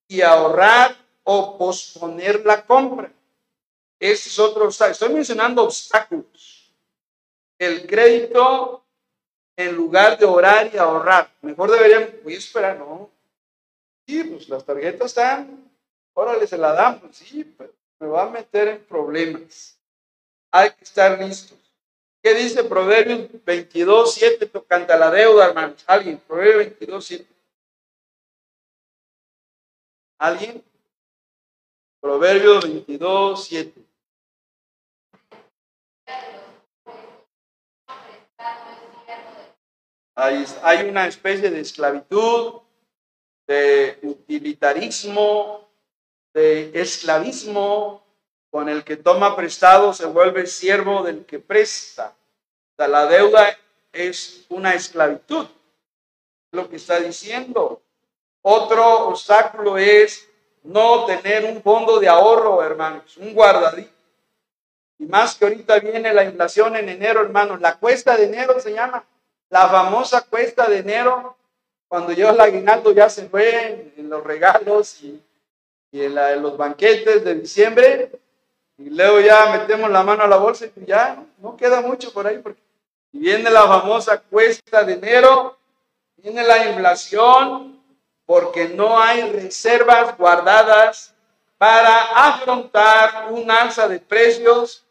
y 0.07 0.21
ahorrar 0.21 0.95
o 1.23 1.57
posponer 1.57 2.45
la 2.45 2.65
compra. 2.65 3.11
Ese 3.99 4.29
es 4.29 4.39
otro 4.39 4.63
obstáculo. 4.63 4.93
Estoy 4.93 5.13
mencionando 5.13 5.63
obstáculos. 5.63 6.73
El 7.59 7.85
crédito 7.85 8.85
en 9.57 9.75
lugar 9.75 10.17
de 10.17 10.25
orar 10.25 10.71
y 10.73 10.77
ahorrar. 10.77 11.29
Mejor 11.41 11.71
deberían, 11.71 12.09
voy 12.23 12.35
a 12.35 12.37
esperar, 12.37 12.79
no. 12.79 13.09
Sí, 14.07 14.23
pues 14.23 14.47
las 14.47 14.63
tarjetas 14.63 15.07
están, 15.07 15.69
órale, 16.13 16.47
se 16.47 16.57
la 16.57 16.97
pues 17.01 17.17
sí, 17.17 17.43
pero 17.43 17.73
me 17.99 18.07
va 18.07 18.23
a 18.23 18.29
meter 18.29 18.69
en 18.69 18.85
problemas. 18.85 19.77
Hay 20.51 20.71
que 20.71 20.85
estar 20.85 21.19
listos. 21.19 21.62
¿Qué 22.23 22.33
dice 22.35 22.63
Proverbios 22.63 23.29
22, 23.43 24.13
7? 24.13 24.49
Canta 24.65 24.95
la 24.97 25.11
deuda, 25.11 25.47
hermanos. 25.47 25.83
¿Alguien? 25.85 26.17
Proverbios 26.19 26.57
22, 26.57 27.05
7. 27.05 27.27
¿Alguien? 30.19 30.63
Proverbios 31.99 32.63
22, 32.63 33.43
7. 33.43 33.85
Hay, 40.15 40.45
hay 40.61 40.87
una 40.89 41.07
especie 41.07 41.49
de 41.49 41.59
esclavitud, 41.59 42.61
de 43.47 43.99
utilitarismo, 44.01 45.69
de 46.33 46.71
esclavismo, 46.73 48.02
con 48.53 48.69
el 48.69 48.83
que 48.83 48.97
toma 48.97 49.35
prestado 49.35 49.95
se 49.95 50.05
vuelve 50.05 50.45
siervo 50.45 51.01
del 51.01 51.25
que 51.25 51.39
presta. 51.39 52.13
La 52.77 53.07
deuda 53.07 53.57
es 53.91 54.45
una 54.49 54.75
esclavitud, 54.75 55.47
lo 56.51 56.69
que 56.69 56.75
está 56.75 56.99
diciendo. 56.99 57.81
Otro 58.43 59.07
obstáculo 59.07 59.79
es 59.79 60.29
no 60.61 61.05
tener 61.05 61.45
un 61.45 61.63
fondo 61.63 61.99
de 61.99 62.07
ahorro, 62.07 62.63
hermanos, 62.63 63.17
un 63.17 63.33
guardadito. 63.33 63.89
Y 64.99 65.07
más 65.07 65.33
que 65.33 65.45
ahorita 65.45 65.79
viene 65.79 66.13
la 66.13 66.23
inflación 66.23 66.75
en 66.75 66.89
enero, 66.89 67.21
hermanos, 67.21 67.59
la 67.59 67.79
cuesta 67.79 68.15
de 68.15 68.25
enero 68.25 68.59
se 68.59 68.71
llama, 68.71 69.03
la 69.49 69.67
famosa 69.67 70.21
cuesta 70.21 70.67
de 70.67 70.77
enero, 70.77 71.35
cuando 71.87 72.11
yo 72.11 72.29
el 72.29 72.39
aguinaldo 72.39 72.91
ya 72.91 73.09
se 73.09 73.27
fue 73.27 73.93
en, 73.97 74.11
los 74.11 74.23
regalos 74.23 75.01
y, 75.01 75.19
en 75.91 76.43
los 76.43 76.55
banquetes 76.55 77.23
de 77.23 77.33
diciembre, 77.33 78.11
y 78.77 78.89
luego 78.89 79.19
ya 79.19 79.57
metemos 79.57 79.89
la 79.91 80.03
mano 80.03 80.23
a 80.23 80.27
la 80.27 80.37
bolsa 80.37 80.65
y 80.65 80.85
ya 80.85 81.23
no 81.37 81.55
queda 81.55 81.81
mucho 81.81 82.11
por 82.11 82.25
ahí 82.25 82.39
porque 82.39 82.61
viene 83.11 83.49
la 83.49 83.67
famosa 83.67 84.19
cuesta 84.19 84.83
de 84.83 84.93
enero, 84.93 85.57
viene 86.17 86.43
la 86.43 86.69
inflación 86.69 87.79
porque 88.25 88.69
no 88.69 88.99
hay 88.99 89.31
reservas 89.31 90.17
guardadas 90.17 91.13
para 91.57 92.27
afrontar 92.27 93.27
un 93.31 93.49
alza 93.49 93.87
de 93.87 93.99
precios 93.99 94.83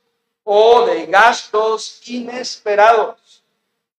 o 0.45 0.87
de 0.87 1.07
gastos 1.07 2.01
inesperados. 2.09 3.43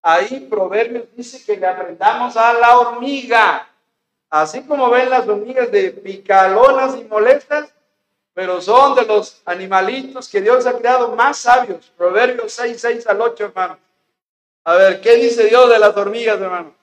Ahí 0.02 0.42
Proverbios 0.50 1.06
dice 1.16 1.44
que 1.46 1.60
le 1.60 1.68
aprendamos 1.68 2.36
a 2.36 2.54
la 2.54 2.78
hormiga. 2.78 3.68
Así 4.30 4.64
como 4.64 4.90
ven 4.90 5.10
las 5.10 5.28
hormigas 5.28 5.72
de 5.72 5.92
picalonas 5.92 6.96
y 6.98 7.04
molestas, 7.04 7.74
pero 8.34 8.60
son 8.62 8.96
de 8.96 9.06
los 9.06 9.42
animalitos 9.46 10.28
que 10.28 10.42
Dios 10.42 10.66
ha 10.66 10.78
creado 10.78 11.16
más 11.16 11.38
sabios. 11.38 11.92
Proverbios 11.96 12.52
6, 12.54 12.82
6 12.82 13.08
al 13.08 13.22
8, 13.22 13.46
hermano. 13.46 13.80
A 14.66 14.76
ver, 14.76 15.02
¿qué 15.02 15.16
dice 15.16 15.46
Dios 15.46 15.70
de 15.70 15.80
las 15.80 15.96
hormigas, 15.96 16.40
hermano? 16.42 16.74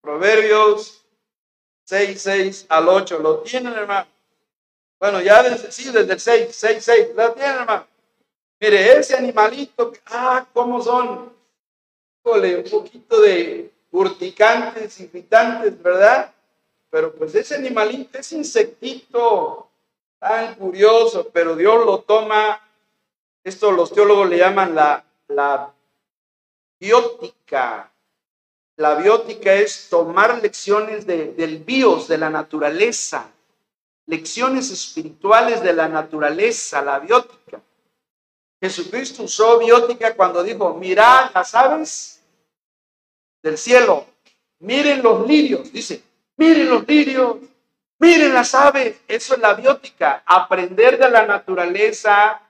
Proverbios 0.00 1.04
6, 1.84 2.20
6 2.20 2.66
al 2.68 2.88
8. 2.88 3.18
¿Lo 3.20 3.38
tienen, 3.38 3.72
hermano? 3.72 4.08
Bueno, 4.98 5.20
ya 5.20 5.42
desde, 5.42 5.70
sí, 5.70 5.90
desde 5.90 6.12
el 6.12 6.20
6, 6.20 6.48
6, 6.50 6.84
6. 6.84 7.08
¿Lo 7.14 7.32
tienen, 7.32 7.58
hermano? 7.60 7.86
Mire, 8.60 8.98
ese 8.98 9.16
animalito, 9.16 9.92
ah, 10.06 10.46
¿cómo 10.52 10.82
son? 10.82 11.32
un 12.24 12.64
poquito 12.70 13.20
de 13.20 13.70
urticantes, 13.90 14.98
irritantes, 14.98 15.80
¿verdad? 15.82 16.32
Pero 16.94 17.12
pues 17.12 17.34
ese 17.34 17.56
animalito, 17.56 18.18
ese 18.18 18.36
insectito 18.36 19.68
tan 20.20 20.54
curioso, 20.54 21.28
pero 21.32 21.56
Dios 21.56 21.84
lo 21.84 22.02
toma, 22.02 22.62
esto 23.42 23.72
los 23.72 23.92
teólogos 23.92 24.28
le 24.28 24.38
llaman 24.38 24.76
la, 24.76 25.04
la 25.26 25.74
biótica. 26.78 27.90
La 28.76 28.94
biótica 28.94 29.54
es 29.54 29.88
tomar 29.90 30.40
lecciones 30.40 31.04
del 31.04 31.64
bios, 31.66 32.06
de 32.06 32.16
la 32.16 32.30
naturaleza, 32.30 33.28
lecciones 34.06 34.70
espirituales 34.70 35.64
de 35.64 35.72
la 35.72 35.88
naturaleza, 35.88 36.80
la 36.80 37.00
biótica. 37.00 37.60
Jesucristo 38.62 39.24
usó 39.24 39.58
biótica 39.58 40.14
cuando 40.14 40.44
dijo, 40.44 40.74
mirad 40.74 41.32
las 41.34 41.56
aves 41.56 42.22
del 43.42 43.58
cielo, 43.58 44.06
miren 44.60 45.02
los 45.02 45.26
lirios, 45.26 45.72
dice, 45.72 46.00
miren 46.36 46.68
los 46.68 46.86
lirios, 46.86 47.36
miren 47.98 48.34
las 48.34 48.54
aves, 48.54 49.00
eso 49.08 49.34
es 49.34 49.40
la 49.40 49.54
biótica, 49.54 50.22
aprender 50.26 50.98
de 50.98 51.10
la 51.10 51.26
naturaleza 51.26 52.40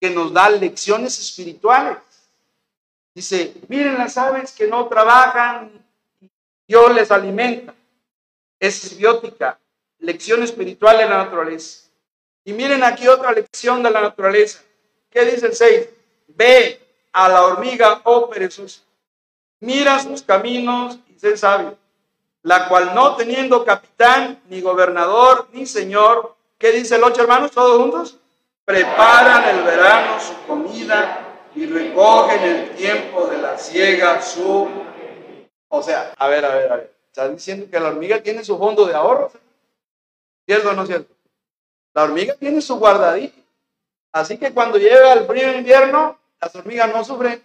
que 0.00 0.10
nos 0.10 0.32
da 0.32 0.48
lecciones 0.50 1.18
espirituales. 1.18 1.98
Dice, 3.14 3.54
miren 3.68 3.96
las 3.96 4.16
aves 4.18 4.52
que 4.52 4.66
no 4.66 4.86
trabajan, 4.88 5.70
Dios 6.68 6.94
les 6.94 7.10
alimenta. 7.10 7.74
Es 8.58 8.96
biótica, 8.96 9.58
lección 9.98 10.42
espiritual 10.42 10.98
de 10.98 11.08
la 11.08 11.24
naturaleza. 11.24 11.88
Y 12.44 12.52
miren 12.52 12.82
aquí 12.84 13.08
otra 13.08 13.32
lección 13.32 13.82
de 13.82 13.90
la 13.90 14.00
naturaleza. 14.00 14.60
¿Qué 15.10 15.24
dice 15.24 15.46
el 15.46 15.54
6? 15.54 15.88
Ve 16.28 16.80
a 17.12 17.28
la 17.28 17.42
hormiga, 17.44 18.02
oh 18.04 18.28
perezosa, 18.28 18.82
mira 19.60 19.98
sus 19.98 20.22
caminos 20.22 20.98
y 21.08 21.18
sé 21.18 21.34
sabio, 21.36 21.78
la 22.46 22.68
cual 22.68 22.94
no 22.94 23.16
teniendo 23.16 23.64
capitán, 23.64 24.40
ni 24.48 24.60
gobernador, 24.60 25.48
ni 25.52 25.66
señor, 25.66 26.36
¿qué 26.58 26.70
dice 26.70 26.94
el 26.94 27.02
ocho 27.02 27.22
hermanos 27.22 27.50
todos 27.50 27.76
juntos? 27.76 28.18
Preparan 28.64 29.48
el 29.48 29.64
verano 29.64 30.20
su 30.20 30.32
comida 30.46 31.26
y 31.56 31.66
recogen 31.66 32.40
el 32.44 32.70
tiempo 32.76 33.26
de 33.26 33.38
la 33.38 33.58
siega 33.58 34.22
su... 34.22 34.68
O 35.66 35.82
sea, 35.82 36.14
a 36.16 36.28
ver, 36.28 36.44
a 36.44 36.54
ver, 36.54 36.72
a 36.72 36.76
ver. 36.76 36.94
¿Estás 37.08 37.32
diciendo 37.32 37.66
que 37.68 37.80
la 37.80 37.88
hormiga 37.88 38.22
tiene 38.22 38.44
su 38.44 38.56
fondo 38.56 38.86
de 38.86 38.94
ahorro? 38.94 39.32
¿Cierto 40.46 40.70
o 40.70 40.72
no 40.72 40.86
cierto? 40.86 41.12
La 41.94 42.04
hormiga 42.04 42.36
tiene 42.36 42.60
su 42.60 42.76
guardadito. 42.76 43.42
Así 44.12 44.38
que 44.38 44.54
cuando 44.54 44.78
llega 44.78 45.14
el 45.14 45.26
frío 45.26 45.50
invierno, 45.50 46.16
las 46.40 46.54
hormigas 46.54 46.94
no 46.94 47.04
sufren 47.04 47.42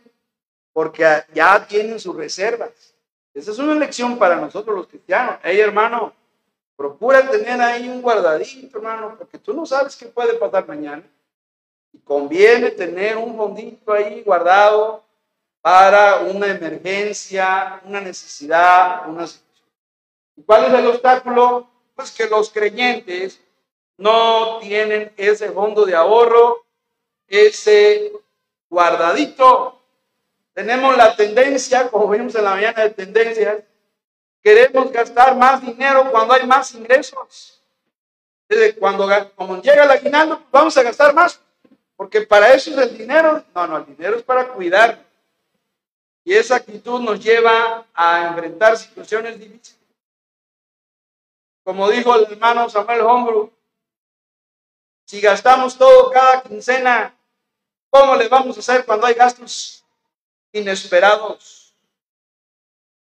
porque 0.71 1.23
ya 1.33 1.65
tienen 1.65 1.99
sus 1.99 2.15
reservas. 2.15 2.91
Esa 3.33 3.51
es 3.51 3.59
una 3.59 3.75
lección 3.75 4.17
para 4.17 4.35
nosotros 4.35 4.75
los 4.75 4.87
cristianos. 4.87 5.37
Hey, 5.43 5.59
hermano, 5.59 6.13
procura 6.75 7.29
tener 7.29 7.61
ahí 7.61 7.87
un 7.87 8.01
guardadito, 8.01 8.77
hermano, 8.77 9.15
porque 9.17 9.37
tú 9.37 9.53
no 9.53 9.65
sabes 9.65 9.95
qué 9.95 10.07
puede 10.07 10.33
pasar 10.33 10.67
mañana. 10.67 11.03
Y 11.93 11.99
conviene 11.99 12.71
tener 12.71 13.17
un 13.17 13.35
fondito 13.37 13.93
ahí 13.93 14.21
guardado 14.23 15.03
para 15.61 16.21
una 16.21 16.47
emergencia, 16.47 17.81
una 17.85 18.01
necesidad, 18.01 19.07
una 19.07 19.27
situación. 19.27 19.67
¿Cuál 20.45 20.65
es 20.65 20.73
el 20.73 20.87
obstáculo? 20.87 21.67
Pues 21.95 22.11
que 22.11 22.27
los 22.27 22.49
creyentes 22.49 23.39
no 23.97 24.57
tienen 24.59 25.13
ese 25.15 25.51
fondo 25.51 25.85
de 25.85 25.95
ahorro, 25.95 26.65
ese 27.27 28.11
guardadito. 28.69 29.80
Tenemos 30.61 30.95
la 30.95 31.15
tendencia, 31.15 31.89
como 31.89 32.07
vimos 32.07 32.35
en 32.35 32.43
la 32.43 32.51
mañana 32.51 32.83
de 32.83 32.91
tendencias, 32.91 33.63
queremos 34.43 34.91
gastar 34.91 35.35
más 35.35 35.59
dinero 35.59 36.11
cuando 36.11 36.35
hay 36.35 36.45
más 36.45 36.75
ingresos. 36.75 37.59
Desde 38.47 38.75
cuando 38.75 39.09
como 39.35 39.59
llega 39.59 39.85
el 39.85 39.89
aguinaldo, 39.89 40.39
vamos 40.51 40.77
a 40.77 40.83
gastar 40.83 41.15
más, 41.15 41.41
porque 41.95 42.21
para 42.21 42.53
eso 42.53 42.69
es 42.69 42.77
el 42.77 42.95
dinero. 42.95 43.43
No, 43.55 43.65
no, 43.65 43.77
el 43.79 43.87
dinero 43.87 44.17
es 44.17 44.21
para 44.21 44.49
cuidar. 44.49 45.03
Y 46.23 46.35
esa 46.35 46.57
actitud 46.57 47.01
nos 47.01 47.19
lleva 47.19 47.87
a 47.95 48.27
enfrentar 48.27 48.77
situaciones 48.77 49.39
difíciles. 49.39 49.79
Como 51.63 51.89
dijo 51.89 52.15
el 52.15 52.31
hermano 52.31 52.69
Samuel 52.69 53.01
Hombro, 53.01 53.51
si 55.05 55.21
gastamos 55.21 55.75
todo 55.75 56.11
cada 56.11 56.43
quincena, 56.43 57.15
¿cómo 57.89 58.15
le 58.15 58.27
vamos 58.27 58.57
a 58.57 58.59
hacer 58.59 58.85
cuando 58.85 59.07
hay 59.07 59.15
gastos 59.15 59.80
inesperados? 60.53 61.73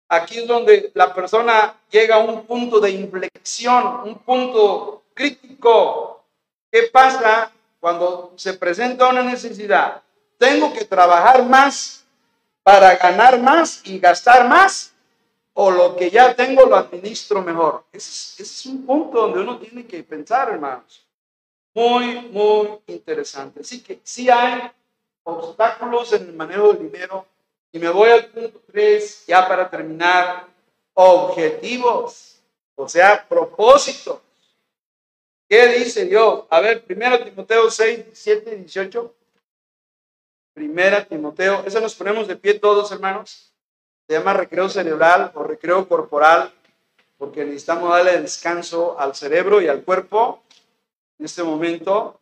Aquí 0.07 0.39
es 0.39 0.47
donde 0.47 0.91
la 0.93 1.13
persona 1.13 1.75
llega 1.89 2.15
a 2.15 2.19
un 2.19 2.45
punto 2.45 2.79
de 2.79 2.91
inflexión, 2.91 4.01
un 4.03 4.19
punto 4.19 5.03
crítico. 5.13 6.23
¿Qué 6.71 6.83
pasa 6.91 7.51
cuando 7.79 8.33
se 8.35 8.53
presenta 8.53 9.09
una 9.09 9.23
necesidad? 9.23 10.03
Tengo 10.37 10.71
que 10.73 10.85
trabajar 10.85 11.43
más 11.43 12.05
para 12.61 12.95
ganar 12.95 13.39
más 13.39 13.81
y 13.85 13.99
gastar 13.99 14.47
más 14.47 14.93
o 15.53 15.71
lo 15.71 15.95
que 15.95 16.11
ya 16.11 16.35
tengo 16.35 16.65
lo 16.65 16.75
administro 16.75 17.41
mejor. 17.41 17.85
Ese 17.91 18.43
es, 18.43 18.65
un 18.65 18.85
punto 18.85 19.21
donde 19.21 19.39
uno 19.39 19.57
tiene 19.57 19.85
que 19.85 20.03
pensar, 20.03 20.49
hermanos. 20.49 21.07
Muy, 21.73 22.21
muy 22.29 22.79
interesante. 22.87 23.61
Así 23.61 23.81
que 23.81 23.99
sí 24.03 24.29
hay 24.29 24.69
obstáculos 25.25 26.13
en 26.13 26.29
el 26.29 26.33
manejo 26.33 26.73
del 26.73 26.91
dinero. 26.91 27.25
Y 27.71 27.79
me 27.79 27.89
voy 27.89 28.09
al 28.09 28.27
punto 28.27 28.61
3, 28.71 29.25
ya 29.27 29.45
para 29.47 29.69
terminar. 29.69 30.47
Objetivos, 30.93 32.39
o 32.75 32.87
sea, 32.87 33.27
propósitos. 33.27 34.21
¿Qué 35.49 35.67
dice 35.67 36.05
Dios? 36.05 36.45
A 36.49 36.61
ver, 36.61 36.85
primero 36.85 37.21
Timoteo 37.21 37.69
6, 37.69 38.05
17 38.05 38.53
y 38.53 38.55
18. 38.59 39.13
Primera 40.53 41.03
Timoteo, 41.03 41.63
eso 41.65 41.81
nos 41.81 41.93
ponemos 41.95 42.27
de 42.29 42.37
pie 42.37 42.53
todos, 42.53 42.91
hermanos. 42.93 43.51
Se 44.07 44.13
llama 44.13 44.33
recreo 44.33 44.69
cerebral 44.69 45.31
o 45.35 45.43
recreo 45.43 45.87
corporal, 45.87 46.53
porque 47.17 47.43
necesitamos 47.43 47.89
darle 47.89 48.21
descanso 48.21 48.97
al 48.97 49.15
cerebro 49.15 49.61
y 49.61 49.67
al 49.67 49.83
cuerpo 49.83 50.41
en 51.19 51.25
este 51.25 51.43
momento. 51.43 52.21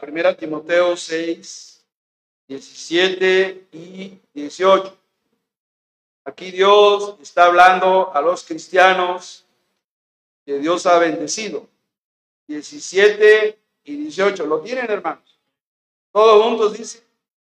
Primera 0.00 0.34
Timoteo 0.34 0.96
6, 0.96 1.84
17 2.48 3.66
y 3.72 4.18
18. 4.32 4.96
Aquí 6.24 6.50
Dios 6.50 7.16
está 7.20 7.46
hablando 7.46 8.14
a 8.14 8.22
los 8.22 8.44
cristianos 8.44 9.44
que 10.46 10.58
Dios 10.58 10.86
ha 10.86 10.98
bendecido. 10.98 11.66
17 12.48 13.58
y 13.84 13.96
18. 13.96 14.46
¿Lo 14.46 14.60
tienen, 14.60 14.90
hermanos? 14.90 15.38
Todos 16.12 16.42
juntos 16.44 16.78
dice, 16.78 17.02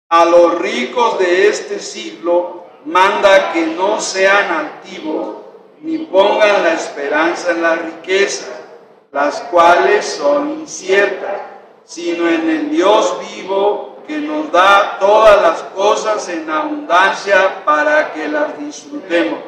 a 0.10 0.26
los 0.26 0.60
ricos 0.60 1.18
de 1.18 1.48
este 1.48 1.80
siglo 1.80 2.66
manda 2.86 3.54
que 3.54 3.66
no 3.66 4.00
sean 4.00 4.52
altivos 4.52 5.38
ni 5.82 5.98
pongan 6.00 6.64
la 6.64 6.74
esperanza 6.74 7.52
en 7.52 7.62
la 7.62 7.76
riqueza 7.76 8.58
las 9.12 9.42
cuales 9.42 10.06
son 10.06 10.60
inciertas, 10.60 11.42
sino 11.88 12.28
en 12.28 12.50
el 12.50 12.70
Dios 12.70 13.16
vivo 13.34 14.04
que 14.06 14.18
nos 14.18 14.52
da 14.52 14.98
todas 15.00 15.42
las 15.42 15.64
cosas 15.74 16.28
en 16.28 16.50
abundancia 16.50 17.64
para 17.64 18.12
que 18.14 18.28
las 18.28 18.60
disfrutemos. 18.60 19.40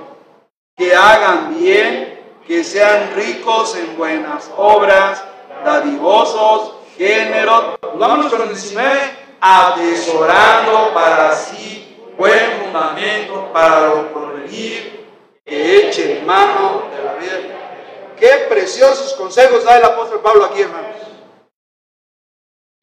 Que 0.78 0.96
hagan 0.96 1.60
bien, 1.60 2.40
que 2.48 2.64
sean 2.64 3.14
ricos 3.14 3.76
en 3.76 3.98
buenas 3.98 4.50
obras, 4.56 5.22
dadivosos, 5.66 6.76
géneros. 6.98 7.78
Vamos 7.96 8.32
con 8.32 8.42
el 8.44 8.50
19, 8.50 9.00
atesorando 9.42 10.94
para 10.94 11.36
sí 11.36 11.98
buen 12.18 12.62
fundamento 12.64 13.50
para 13.52 13.82
lo 13.88 14.14
porvenir, 14.14 15.06
que 15.46 15.88
echen 15.88 16.26
mano 16.26 16.84
de 16.96 17.04
la 17.04 17.14
vida 17.14 17.56
Qué 18.18 18.48
preciosos 18.50 19.14
consejos 19.14 19.64
da 19.64 19.78
el 19.78 19.86
apóstol 19.86 20.20
Pablo 20.22 20.46
aquí, 20.46 20.62
hermanos. 20.62 21.09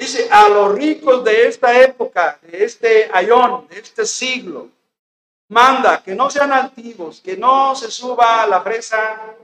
Dice, 0.06 0.28
a 0.30 0.48
los 0.48 0.72
ricos 0.72 1.24
de 1.24 1.48
esta 1.48 1.80
época, 1.80 2.38
de 2.42 2.62
este 2.62 3.10
ayón, 3.12 3.66
de 3.66 3.80
este 3.80 4.06
siglo, 4.06 4.68
manda 5.48 6.00
que 6.00 6.14
no 6.14 6.30
sean 6.30 6.52
altivos, 6.52 7.20
que 7.20 7.36
no 7.36 7.74
se 7.74 7.90
suba 7.90 8.44
a 8.44 8.46
la 8.46 8.60
fresa, 8.60 9.34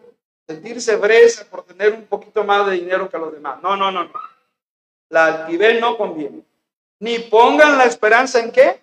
sentirse 0.46 0.96
fresa 0.98 1.44
por 1.50 1.64
tener 1.64 1.92
un 1.92 2.04
poquito 2.06 2.44
más 2.44 2.64
de 2.66 2.74
dinero 2.74 3.10
que 3.10 3.18
los 3.18 3.32
demás. 3.32 3.60
No, 3.60 3.76
no, 3.76 3.90
no, 3.90 4.04
no. 4.04 4.12
La 5.08 5.26
altivez 5.26 5.80
no 5.80 5.96
conviene. 5.98 6.44
Ni 7.00 7.18
pongan 7.18 7.76
la 7.76 7.86
esperanza 7.86 8.38
en 8.38 8.52
qué? 8.52 8.80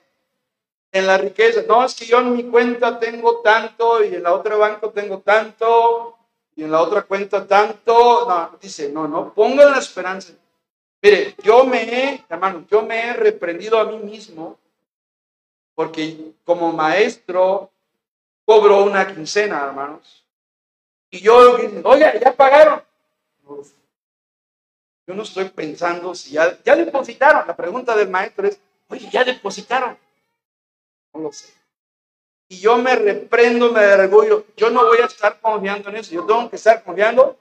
En 0.92 1.08
la 1.08 1.18
riqueza. 1.18 1.62
No, 1.66 1.86
es 1.86 1.96
que 1.96 2.06
yo 2.06 2.20
en 2.20 2.34
mi 2.34 2.44
cuenta 2.44 3.00
tengo 3.00 3.40
tanto 3.40 4.04
y 4.04 4.16
en 4.16 4.24
la 4.24 4.34
otra 4.34 4.58
banco 4.58 4.90
tengo 4.90 5.20
tanto 5.20 6.18
y 6.58 6.64
en 6.66 6.72
la 6.72 6.82
otra 6.82 7.04
cuenta 7.04 7.48
tanto, 7.48 8.28
no, 8.28 8.58
dice, 8.62 8.92
no, 8.92 9.08
no, 9.08 9.34
pongan 9.34 9.72
la 9.72 9.80
esperanza. 9.80 10.34
Mire, 11.02 11.36
yo 11.42 11.64
me 11.64 11.82
he, 11.84 12.26
hermano, 12.30 12.66
yo 12.70 12.82
me 12.82 13.00
he 13.00 13.14
reprendido 13.14 13.80
a 13.80 13.86
mí 13.86 13.98
mismo 14.00 14.58
porque 15.76 16.34
como 16.44 16.74
maestro 16.74 17.72
cobro 18.44 18.84
una 18.84 19.08
quincena, 19.08 19.64
hermanos. 19.64 20.26
Y 21.10 21.22
yo, 21.22 21.58
oye, 21.86 22.20
ya 22.22 22.36
pagaron. 22.36 22.84
Yo 25.08 25.16
no 25.16 25.24
estoy 25.24 25.46
pensando 25.46 26.14
si 26.14 26.32
ya, 26.32 26.62
ya 26.64 26.76
depositaron. 26.76 27.48
La 27.48 27.56
pregunta 27.56 27.96
del 27.96 28.10
maestro 28.10 28.48
es, 28.48 28.60
oye, 28.90 29.10
ya 29.10 29.24
depositaron. 29.24 29.98
No 31.14 31.22
lo 31.22 31.32
sé. 31.32 31.54
Y 32.50 32.60
yo 32.60 32.78
me 32.78 32.96
reprendo, 32.96 33.72
me 33.72 33.86
orgullo. 33.86 34.46
Yo 34.58 34.70
no 34.70 34.86
voy 34.86 34.98
a 34.98 35.06
estar 35.06 35.40
confiando 35.40 35.90
en 35.90 35.96
eso. 35.96 36.14
Yo 36.14 36.26
tengo 36.26 36.50
que 36.50 36.58
estar 36.58 36.84
confiando 36.84 37.38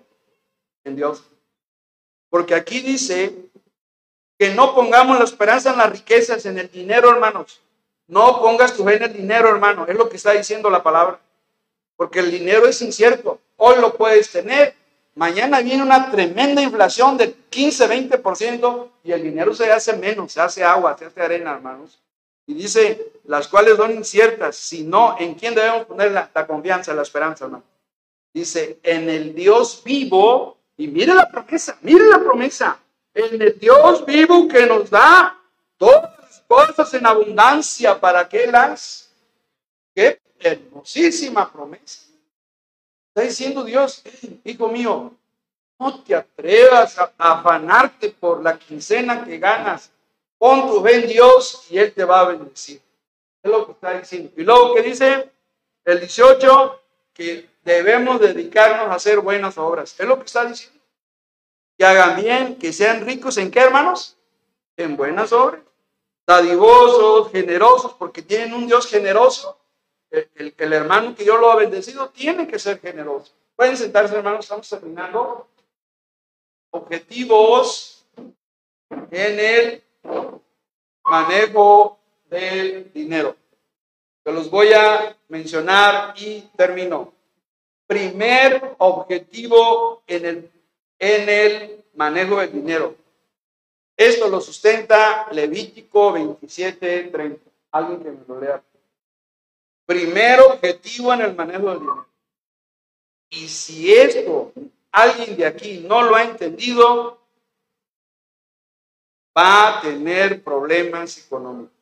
en 0.84 0.94
Dios. 0.94 1.24
Porque 2.30 2.54
aquí 2.54 2.80
dice 2.80 3.34
que 4.38 4.54
no 4.54 4.74
pongamos 4.74 5.18
la 5.18 5.24
esperanza 5.24 5.72
en 5.72 5.78
las 5.78 5.90
riquezas, 5.90 6.44
en 6.46 6.58
el 6.58 6.70
dinero, 6.70 7.10
hermanos. 7.10 7.60
No 8.06 8.40
pongas 8.40 8.74
tu 8.74 8.84
fe 8.84 8.96
en 8.96 9.02
el 9.04 9.12
dinero, 9.12 9.48
hermano. 9.48 9.86
Es 9.86 9.96
lo 9.96 10.08
que 10.08 10.16
está 10.16 10.32
diciendo 10.32 10.70
la 10.70 10.82
palabra. 10.82 11.18
Porque 11.96 12.20
el 12.20 12.30
dinero 12.30 12.66
es 12.66 12.80
incierto. 12.80 13.40
Hoy 13.56 13.80
lo 13.80 13.94
puedes 13.94 14.30
tener. 14.30 14.74
Mañana 15.14 15.60
viene 15.60 15.82
una 15.82 16.10
tremenda 16.10 16.62
inflación 16.62 17.16
de 17.16 17.34
15, 17.50 17.88
20% 17.88 18.88
y 19.02 19.10
el 19.10 19.22
dinero 19.22 19.52
se 19.52 19.70
hace 19.72 19.96
menos, 19.96 20.30
se 20.30 20.40
hace 20.40 20.62
agua, 20.62 20.96
se 20.96 21.06
hace 21.06 21.20
arena, 21.20 21.54
hermanos. 21.54 21.98
Y 22.46 22.54
dice, 22.54 23.12
las 23.24 23.48
cuales 23.48 23.76
son 23.76 23.90
inciertas, 23.90 24.56
si 24.56 24.84
no, 24.84 25.16
¿en 25.18 25.34
quién 25.34 25.56
debemos 25.56 25.86
poner 25.86 26.12
la, 26.12 26.30
la 26.32 26.46
confianza, 26.46 26.94
la 26.94 27.02
esperanza, 27.02 27.46
hermano? 27.46 27.64
Dice, 28.32 28.78
en 28.84 29.10
el 29.10 29.34
Dios 29.34 29.82
vivo, 29.84 30.57
y 30.78 30.86
mire 30.86 31.12
la 31.12 31.28
promesa, 31.28 31.76
mire 31.82 32.06
la 32.06 32.20
promesa, 32.20 32.78
en 33.12 33.42
el 33.42 33.58
Dios 33.58 34.06
vivo 34.06 34.46
que 34.46 34.64
nos 34.64 34.88
da 34.88 35.36
todas 35.76 36.16
las 36.20 36.40
cosas 36.46 36.94
en 36.94 37.04
abundancia 37.04 38.00
para 38.00 38.28
que 38.28 38.46
las, 38.46 39.10
qué 39.94 40.20
hermosísima 40.38 41.52
promesa. 41.52 42.06
Está 43.08 43.22
diciendo 43.22 43.64
Dios, 43.64 44.04
hijo 44.44 44.68
mío, 44.68 45.12
no 45.80 46.00
te 46.02 46.14
atrevas 46.14 46.96
a, 46.96 47.12
afanarte 47.18 48.10
por 48.10 48.40
la 48.40 48.56
quincena 48.56 49.24
que 49.24 49.38
ganas. 49.38 49.90
Pon 50.38 50.68
tu 50.68 50.80
fe 50.82 51.02
en 51.02 51.08
Dios 51.08 51.66
y 51.70 51.78
Él 51.78 51.92
te 51.92 52.04
va 52.04 52.20
a 52.20 52.28
bendecir. 52.28 52.80
Es 53.42 53.50
lo 53.50 53.66
que 53.66 53.72
está 53.72 53.98
diciendo. 53.98 54.30
Y 54.36 54.44
luego 54.44 54.76
que 54.76 54.82
dice 54.82 55.28
el 55.84 55.98
18, 55.98 56.80
que 57.12 57.48
debemos 57.68 58.20
dedicarnos 58.20 58.88
a 58.88 58.94
hacer 58.94 59.20
buenas 59.20 59.58
obras. 59.58 59.94
Es 59.98 60.06
lo 60.06 60.18
que 60.18 60.24
está 60.24 60.46
diciendo. 60.46 60.80
Que 61.76 61.84
hagan 61.84 62.16
bien, 62.16 62.56
que 62.56 62.72
sean 62.72 63.04
ricos 63.04 63.36
en 63.36 63.50
qué, 63.50 63.60
hermanos? 63.60 64.16
En 64.76 64.96
buenas 64.96 65.32
obras. 65.32 65.60
Dadivosos, 66.26 67.30
generosos, 67.30 67.94
porque 67.94 68.22
tienen 68.22 68.54
un 68.54 68.66
Dios 68.66 68.86
generoso. 68.86 69.58
El, 70.10 70.54
el, 70.56 70.72
hermano 70.72 71.14
que 71.14 71.24
yo 71.24 71.36
lo 71.36 71.50
ha 71.50 71.56
bendecido 71.56 72.08
tiene 72.08 72.48
que 72.48 72.58
ser 72.58 72.80
generoso. 72.80 73.32
Pueden 73.54 73.76
sentarse, 73.76 74.16
hermanos, 74.16 74.40
estamos 74.40 74.68
terminando. 74.68 75.46
Objetivos 76.70 78.06
en 79.10 79.40
el 79.40 79.84
manejo 81.04 81.98
del 82.30 82.92
dinero. 82.92 83.36
Se 84.24 84.32
los 84.32 84.50
voy 84.50 84.72
a 84.72 85.16
mencionar 85.28 86.14
y 86.16 86.40
termino. 86.56 87.17
Primer 87.88 88.76
objetivo 88.76 90.02
en 90.06 90.26
el, 90.26 90.50
en 90.98 91.28
el 91.28 91.84
manejo 91.94 92.36
del 92.36 92.52
dinero. 92.52 92.94
Esto 93.96 94.28
lo 94.28 94.42
sustenta 94.42 95.26
Levítico 95.32 96.12
27, 96.12 97.04
30. 97.04 97.50
Alguien 97.72 98.02
que 98.02 98.10
me 98.10 98.18
lo 98.28 98.40
lea. 98.40 98.62
Primer 99.86 100.40
objetivo 100.40 101.14
en 101.14 101.22
el 101.22 101.34
manejo 101.34 101.70
del 101.70 101.78
dinero. 101.80 102.06
Y 103.30 103.48
si 103.48 103.94
esto 103.94 104.52
alguien 104.92 105.34
de 105.38 105.46
aquí 105.46 105.78
no 105.78 106.02
lo 106.02 106.14
ha 106.14 106.24
entendido, 106.24 107.18
va 109.36 109.78
a 109.78 109.80
tener 109.80 110.44
problemas 110.44 111.16
económicos 111.16 111.72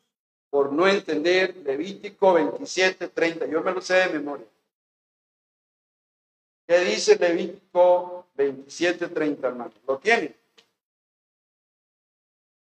por 0.51 0.73
no 0.73 0.87
entender 0.87 1.57
Levítico 1.65 2.35
27, 2.35 3.09
30. 3.09 3.47
Yo 3.47 3.61
me 3.61 3.73
lo 3.73 3.81
sé 3.81 3.95
de 3.95 4.09
memoria. 4.11 4.47
¿Qué 6.67 6.81
dice 6.81 7.17
Levítico 7.17 8.27
27, 8.35 9.09
30, 9.09 9.47
hermano? 9.47 9.73
¿Lo 9.87 9.99
tiene? 9.99 10.35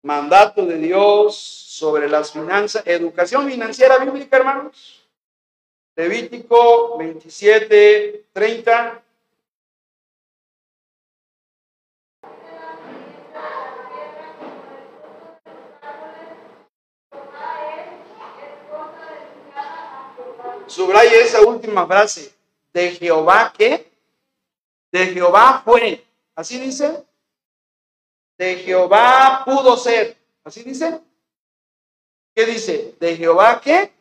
Mandato 0.03 0.65
de 0.65 0.79
Dios 0.79 1.37
sobre 1.37 2.09
las 2.09 2.33
finanzas, 2.33 2.83
educación 2.87 3.47
financiera 3.51 3.99
bíblica, 3.99 4.39
hermanos. 4.39 5.07
Levítico 5.95 6.97
27, 6.97 8.25
30. 8.33 9.03
Subraya 20.67 21.19
esa 21.19 21.43
última 21.43 21.87
frase. 21.87 22.33
De 22.73 22.93
Jehová 22.93 23.53
que, 23.59 23.90
de 24.93 25.07
Jehová 25.07 25.63
fue. 25.65 26.05
¿Así 26.35 26.59
dice? 26.59 27.05
De 28.39 28.57
Jehová 28.57 29.43
pudo 29.45 29.77
ser. 29.77 30.17
¿Así 30.45 30.63
dice? 30.63 31.01
¿Qué 32.35 32.47
dice? 32.47 32.97
De 32.99 33.17
Jehová 33.17 33.61
que 33.61 33.93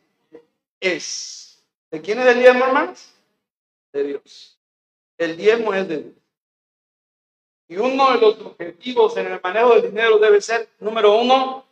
es. 0.80 1.64
¿De 1.92 2.02
quién 2.02 2.20
es 2.20 2.28
el 2.28 2.40
diezmo? 2.40 2.66
De 3.92 4.04
Dios. 4.04 4.58
El 5.18 5.36
diezmo 5.36 5.74
es 5.74 5.88
de 5.88 5.98
Dios. 5.98 6.16
Y 7.68 7.78
uno 7.78 8.12
de 8.12 8.20
los 8.20 8.40
objetivos 8.42 9.16
en 9.18 9.28
el 9.28 9.42
manejo 9.44 9.76
del 9.76 9.92
dinero 9.92 10.18
debe 10.18 10.42
ser, 10.42 10.70
número 10.80 11.20
uno, 11.20 11.66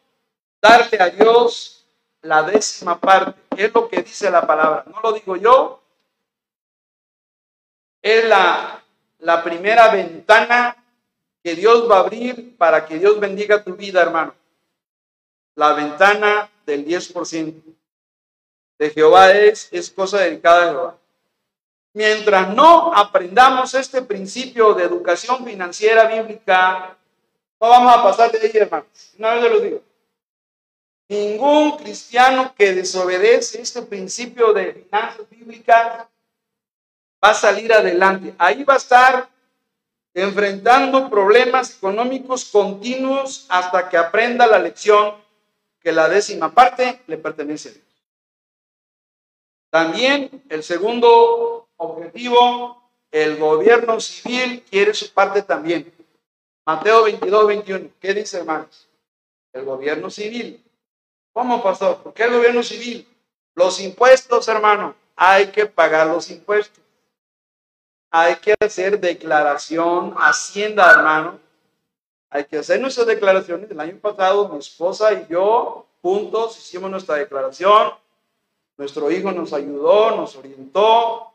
darte 0.61 1.01
a 1.01 1.09
Dios 1.09 1.87
la 2.21 2.43
décima 2.43 2.99
parte. 2.99 3.39
Es 3.55 3.73
lo 3.73 3.87
que 3.87 4.03
dice 4.03 4.29
la 4.29 4.45
palabra. 4.45 4.83
No 4.87 5.01
lo 5.01 5.13
digo 5.13 5.35
yo. 5.37 5.81
Es 8.01 8.25
la, 8.25 8.83
la 9.19 9.43
primera 9.43 9.89
ventana 9.89 10.75
que 11.43 11.55
Dios 11.55 11.89
va 11.89 11.97
a 11.97 11.99
abrir 12.01 12.55
para 12.57 12.85
que 12.85 12.99
Dios 12.99 13.19
bendiga 13.19 13.63
tu 13.63 13.75
vida, 13.75 14.01
hermano. 14.01 14.35
La 15.55 15.73
ventana 15.73 16.49
del 16.65 16.85
10% 16.85 17.61
de 18.77 18.89
Jehová 18.91 19.31
es, 19.31 19.69
es 19.71 19.89
cosa 19.89 20.19
dedicada 20.19 20.63
a 20.63 20.69
Jehová. 20.69 20.97
Mientras 21.93 22.53
no 22.53 22.93
aprendamos 22.93 23.73
este 23.73 24.03
principio 24.03 24.73
de 24.73 24.83
educación 24.83 25.43
financiera 25.43 26.05
bíblica, 26.07 26.95
no 27.59 27.69
vamos 27.69 27.95
a 27.95 28.03
pasar 28.03 28.31
de 28.31 28.39
ahí, 28.39 28.51
hermanos. 28.53 29.13
Una 29.17 29.33
vez 29.33 29.51
lo 29.51 29.59
digo. 29.59 29.81
Ningún 31.09 31.77
cristiano 31.77 32.53
que 32.55 32.73
desobedece 32.73 33.61
este 33.61 33.81
principio 33.81 34.53
de 34.53 34.73
finanzas 34.73 35.27
bíblicas 35.29 36.05
va 37.23 37.29
a 37.29 37.33
salir 37.33 37.71
adelante. 37.73 38.33
Ahí 38.37 38.63
va 38.63 38.75
a 38.75 38.77
estar 38.77 39.29
enfrentando 40.13 41.09
problemas 41.09 41.77
económicos 41.77 42.45
continuos 42.45 43.45
hasta 43.49 43.87
que 43.87 43.97
aprenda 43.97 44.47
la 44.47 44.59
lección 44.59 45.15
que 45.79 45.91
la 45.91 46.09
décima 46.09 46.53
parte 46.53 47.01
le 47.07 47.17
pertenece 47.17 47.69
a 47.69 47.71
Dios. 47.73 47.85
También 49.69 50.43
el 50.49 50.63
segundo 50.63 51.67
objetivo, 51.77 52.81
el 53.11 53.37
gobierno 53.37 53.99
civil 53.99 54.63
quiere 54.69 54.93
su 54.93 55.13
parte 55.13 55.43
también. 55.43 55.93
Mateo 56.65 57.03
22, 57.03 57.47
21. 57.47 57.89
¿Qué 57.99 58.13
dice, 58.13 58.39
hermanos? 58.39 58.87
El 59.53 59.65
gobierno 59.65 60.09
civil. 60.09 60.63
¿Cómo, 61.31 61.61
pastor? 61.61 61.97
¿Por 61.97 62.13
qué 62.13 62.23
el 62.23 62.33
gobierno 62.33 62.63
civil? 62.63 63.07
Los 63.53 63.79
impuestos, 63.79 64.47
hermano. 64.47 64.95
Hay 65.15 65.47
que 65.47 65.65
pagar 65.65 66.07
los 66.07 66.29
impuestos. 66.31 66.83
Hay 68.09 68.35
que 68.37 68.55
hacer 68.59 68.99
declaración, 68.99 70.15
hacienda, 70.17 70.91
hermano. 70.91 71.39
Hay 72.29 72.45
que 72.45 72.57
hacer 72.57 72.79
nuestras 72.79 73.07
declaraciones. 73.07 73.69
El 73.69 73.79
año 73.79 73.97
pasado, 73.97 74.49
mi 74.49 74.59
esposa 74.59 75.13
y 75.13 75.27
yo, 75.29 75.85
juntos, 76.01 76.57
hicimos 76.57 76.89
nuestra 76.89 77.15
declaración 77.15 77.93
nuestro 78.77 79.09
hijo 79.09 79.31
nos 79.31 79.53
ayudó, 79.53 80.15
nos 80.15 80.35
orientó, 80.35 81.33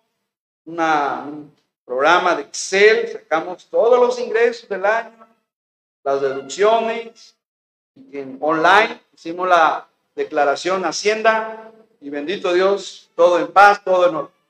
un 0.65 1.53
programa 1.85 2.37
de 2.37 2.43
Excel, 2.43 3.09
sacamos 3.09 3.67
todos 3.67 3.99
los 3.99 4.19
ingresos 4.21 4.69
del 4.69 4.87
año, 4.87 5.27
las 6.05 6.21
deducciones, 6.21 7.35
en 8.13 8.39
online 8.41 9.01
hicimos 9.13 9.49
la 9.49 9.89
declaración 10.15 10.85
Hacienda, 10.85 11.73
y 12.01 12.11
bendito 12.11 12.53
Dios, 12.53 13.11
todo 13.17 13.39
en 13.41 13.49
paz, 13.49 13.83
todo 13.85 14.09
en 14.09 14.15
orden. 14.15 14.42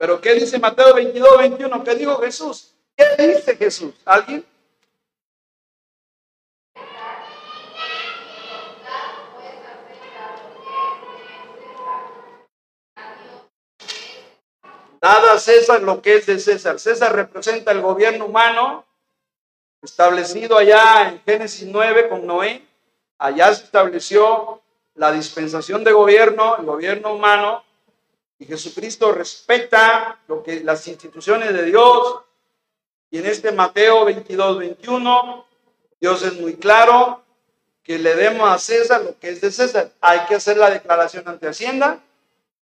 Pero 0.00 0.18
¿qué 0.18 0.32
dice 0.32 0.58
Mateo 0.58 0.94
22, 0.94 1.36
21? 1.36 1.84
¿Qué 1.84 1.94
dijo 1.94 2.16
Jesús? 2.16 2.74
¿Qué 2.96 3.04
dice 3.18 3.54
Jesús? 3.54 3.92
¿Alguien? 4.06 4.46
Nada 15.02 15.38
César 15.38 15.82
lo 15.82 16.00
que 16.00 16.16
es 16.16 16.24
de 16.24 16.38
César. 16.38 16.80
César 16.80 17.14
representa 17.14 17.70
el 17.72 17.82
gobierno 17.82 18.24
humano 18.24 18.86
establecido 19.82 20.56
allá 20.56 21.10
en 21.10 21.20
Génesis 21.24 21.68
9 21.70 22.08
con 22.08 22.26
Noé. 22.26 22.66
Allá 23.18 23.52
se 23.52 23.64
estableció 23.64 24.62
la 24.94 25.12
dispensación 25.12 25.84
de 25.84 25.92
gobierno, 25.92 26.56
el 26.56 26.64
gobierno 26.64 27.12
humano, 27.12 27.64
y 28.40 28.46
Jesucristo 28.46 29.12
respeta 29.12 30.18
lo 30.26 30.42
que 30.42 30.64
las 30.64 30.88
instituciones 30.88 31.52
de 31.52 31.62
Dios. 31.66 32.20
Y 33.10 33.18
en 33.18 33.26
este 33.26 33.52
Mateo 33.52 34.06
22, 34.06 34.58
21, 34.58 35.46
Dios 36.00 36.22
es 36.22 36.40
muy 36.40 36.56
claro 36.56 37.22
que 37.82 37.98
le 37.98 38.14
demos 38.14 38.48
a 38.48 38.58
César 38.58 39.02
lo 39.02 39.18
que 39.18 39.28
es 39.28 39.42
de 39.42 39.52
César. 39.52 39.92
Hay 40.00 40.20
que 40.20 40.36
hacer 40.36 40.56
la 40.56 40.70
declaración 40.70 41.28
ante 41.28 41.48
Hacienda, 41.48 42.00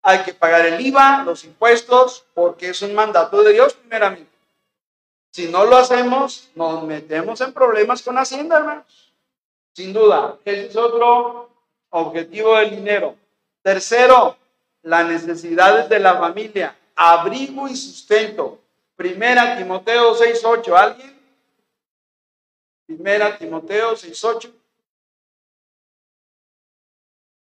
hay 0.01 0.24
que 0.24 0.34
pagar 0.34 0.65
el 0.65 0.86
IVA, 0.86 1.24
los 1.24 1.45
impuestos, 1.45 2.26
porque 2.34 2.69
es 2.69 2.82
un 2.82 2.93
mandato 2.93 3.41
de 3.41 3.53
Dios 3.53 3.74
primeramente. 3.74 4.30
Si 5.32 5.47
no 5.47 5.63
lo 5.63 5.78
hacemos, 5.78 6.49
nos 6.53 6.84
metemos 6.84 7.39
en 7.39 7.53
problemas 7.53 8.01
con 8.01 8.17
Hacienda, 8.17 8.57
hermanos. 8.57 9.13
Sin 9.74 9.93
duda, 9.93 10.38
ese 10.43 10.67
es 10.67 10.76
otro 10.76 11.49
objetivo 11.91 12.57
del 12.57 12.72
dinero. 12.72 13.15
Tercero, 13.61 14.36
las 14.82 15.05
necesidades 15.05 15.89
de 15.89 15.99
la 15.99 16.17
familia, 16.17 16.77
abrigo 16.95 17.67
y 17.67 17.75
sustento. 17.75 18.59
Primera 18.95 19.57
Timoteo 19.57 20.15
6.8, 20.15 20.75
¿alguien? 20.77 21.19
Primera 22.86 23.38
Timoteo 23.38 23.95
6.8. 23.95 24.53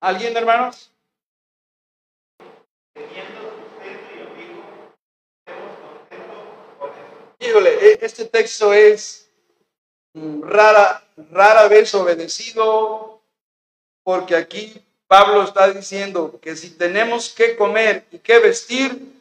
¿Alguien, 0.01 0.37
hermanos? 0.37 0.93
Híjole, 7.41 7.71
e, 7.93 7.99
este 8.03 8.25
texto 8.27 8.73
es 8.73 9.31
mm, 10.13 10.43
rara, 10.43 11.05
rara 11.31 11.69
vez 11.69 11.95
obedecido, 11.95 13.23
porque 14.05 14.37
aquí 14.37 14.85
Pablo 15.09 15.43
está 15.43 15.73
diciendo 15.73 16.39
que 16.41 16.55
si 16.55 16.71
tenemos 16.71 17.31
que 17.31 17.57
comer 17.57 18.07
y 18.13 18.19
que 18.19 18.39
vestir, 18.39 19.21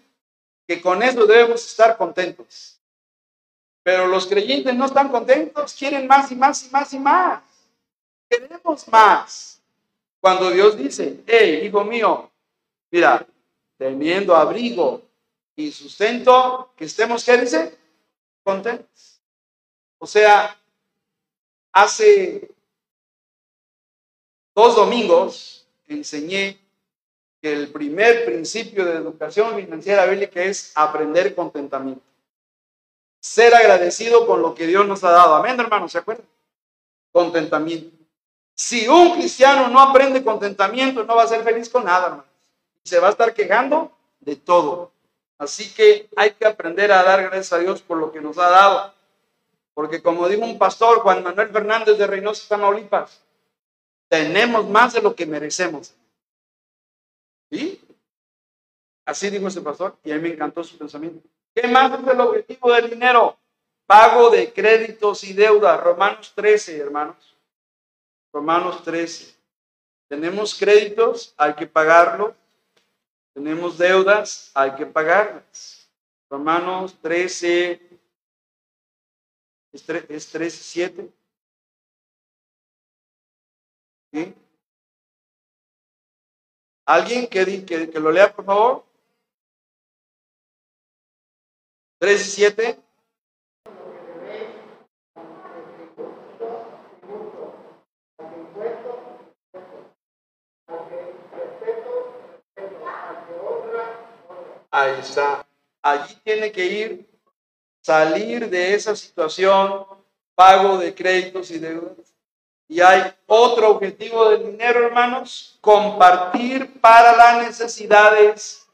que 0.67 0.81
con 0.81 1.01
eso 1.01 1.25
debemos 1.25 1.65
estar 1.65 1.97
contentos. 1.97 2.77
Pero 3.83 4.05
los 4.05 4.27
creyentes 4.27 4.75
no 4.75 4.85
están 4.85 5.07
contentos, 5.07 5.73
quieren 5.73 6.05
más 6.05 6.29
y 6.29 6.35
más 6.35 6.63
y 6.65 6.69
más 6.69 6.93
y 6.93 6.99
más. 6.99 7.41
Queremos 8.29 8.87
más. 8.89 9.61
Cuando 10.19 10.51
Dios 10.51 10.77
dice, 10.77 11.21
hey, 11.25 11.61
hijo 11.63 11.85
mío, 11.85 12.29
mira, 12.91 13.25
teniendo 13.77 14.35
abrigo 14.35 15.01
y 15.55 15.71
sustento, 15.71 16.73
que 16.75 16.83
estemos, 16.83 17.23
¿qué 17.23 17.37
dice? 17.37 17.77
contentos. 18.47 19.21
O 19.99 20.07
sea, 20.07 20.57
hace 21.73 22.49
dos 24.55 24.73
domingos 24.73 25.66
enseñé 25.87 26.59
que 27.41 27.53
el 27.53 27.69
primer 27.69 28.25
principio 28.25 28.85
de 28.85 28.93
educación 28.93 29.55
financiera 29.55 30.05
bíblica 30.05 30.41
es 30.41 30.71
aprender 30.75 31.35
contentamiento. 31.35 32.01
Ser 33.19 33.53
agradecido 33.53 34.25
con 34.25 34.41
lo 34.41 34.55
que 34.55 34.67
Dios 34.67 34.87
nos 34.87 35.03
ha 35.03 35.11
dado. 35.11 35.35
Amén, 35.35 35.59
hermanos, 35.59 35.91
¿se 35.91 35.97
acuerdan? 35.97 36.25
Contentamiento. 37.11 37.95
Si 38.55 38.87
un 38.87 39.13
cristiano 39.13 39.67
no 39.67 39.79
aprende 39.79 40.23
contentamiento, 40.23 41.03
no 41.03 41.15
va 41.15 41.23
a 41.23 41.27
ser 41.27 41.43
feliz 41.43 41.69
con 41.69 41.83
nada. 41.83 42.25
Se 42.83 42.99
va 42.99 43.07
a 43.07 43.11
estar 43.11 43.33
quejando 43.33 43.91
de 44.19 44.35
todo. 44.35 44.91
Así 45.37 45.71
que 45.73 46.09
hay 46.15 46.31
que 46.31 46.45
aprender 46.45 46.91
a 46.91 47.03
dar 47.03 47.21
gracias 47.21 47.53
a 47.53 47.59
Dios 47.59 47.81
por 47.81 47.97
lo 47.97 48.11
que 48.11 48.21
nos 48.21 48.37
ha 48.39 48.49
dado. 48.49 48.93
Porque 49.75 50.01
como 50.01 50.27
dijo 50.27 50.43
un 50.43 50.57
pastor, 50.57 51.01
Juan 51.01 51.23
Manuel 51.23 51.49
Fernández 51.49 51.99
de 51.99 52.07
Reynosa, 52.07 52.47
Tamaulipas, 52.49 53.21
tenemos 54.09 54.67
más 54.67 54.93
de 54.93 55.01
lo 55.01 55.15
que 55.15 55.25
merecemos. 55.25 55.93
¿Sí? 57.51 57.81
Así 59.05 59.29
dijo 59.29 59.47
ese 59.47 59.61
pastor 59.61 59.97
y 60.03 60.11
a 60.11 60.15
mí 60.15 60.21
me 60.21 60.29
encantó 60.29 60.63
su 60.63 60.77
pensamiento. 60.77 61.27
¿Qué 61.55 61.67
más 61.67 61.99
es 61.99 62.07
el 62.07 62.19
objetivo 62.19 62.73
del 62.73 62.89
dinero? 62.89 63.37
Pago 63.85 64.29
de 64.29 64.51
créditos 64.51 65.23
y 65.23 65.33
deudas. 65.33 65.81
Romanos 65.81 66.33
13, 66.35 66.77
hermanos. 66.77 67.35
Romanos 68.33 68.83
13. 68.83 69.33
Tenemos 70.09 70.55
créditos, 70.55 71.33
hay 71.37 71.53
que 71.53 71.67
pagarlo. 71.67 72.35
Tenemos 73.33 73.77
deudas, 73.77 74.51
hay 74.53 74.75
que 74.75 74.85
pagarlas. 74.85 75.89
Romanos 76.29 76.97
13, 77.01 77.81
es 79.71 79.85
13, 80.31 80.49
7. 80.49 81.09
¿Alguien 86.85 87.27
que, 87.27 87.65
que, 87.65 87.89
que, 87.89 87.99
lo 87.99 88.11
lea, 88.11 88.33
por 88.33 88.45
favor? 88.45 88.85
13, 91.99 92.23
7. 92.23 92.79
Ahí 104.71 104.99
está. 104.99 105.45
Allí 105.81 106.15
tiene 106.23 106.51
que 106.51 106.65
ir, 106.65 107.09
salir 107.81 108.49
de 108.49 108.75
esa 108.75 108.95
situación, 108.95 109.85
pago 110.35 110.77
de 110.77 110.93
créditos 110.93 111.49
y 111.51 111.59
deudas. 111.59 112.16
Y 112.67 112.81
hay 112.81 113.13
otro 113.27 113.71
objetivo 113.71 114.29
del 114.29 114.51
dinero, 114.51 114.85
hermanos, 114.85 115.57
compartir 115.61 116.79
para 116.81 117.15
las 117.15 117.47
necesidades 117.47 118.67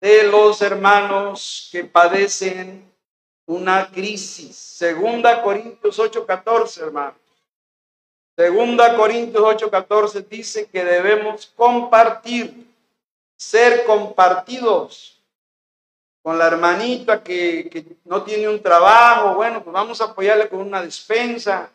de 0.00 0.24
los 0.24 0.60
hermanos 0.60 1.68
que 1.72 1.84
padecen 1.84 2.92
una 3.46 3.90
crisis. 3.90 4.54
Segunda 4.56 5.42
Corintios 5.42 5.98
8:14, 5.98 6.82
hermanos. 6.82 7.14
Segunda 8.36 8.96
Corintios 8.96 9.42
8:14 9.42 10.28
dice 10.28 10.66
que 10.66 10.84
debemos 10.84 11.46
compartir, 11.56 12.66
ser 13.36 13.84
compartidos 13.84 15.22
con 16.22 16.38
la 16.38 16.46
hermanita 16.46 17.22
que, 17.22 17.96
no 18.04 18.22
tiene 18.22 18.48
un 18.48 18.62
trabajo, 18.62 19.34
bueno, 19.34 19.62
pues 19.62 19.72
vamos 19.72 20.00
a 20.00 20.04
apoyarle 20.06 20.48
con 20.48 20.60
una 20.60 20.82
despensa, 20.82 21.70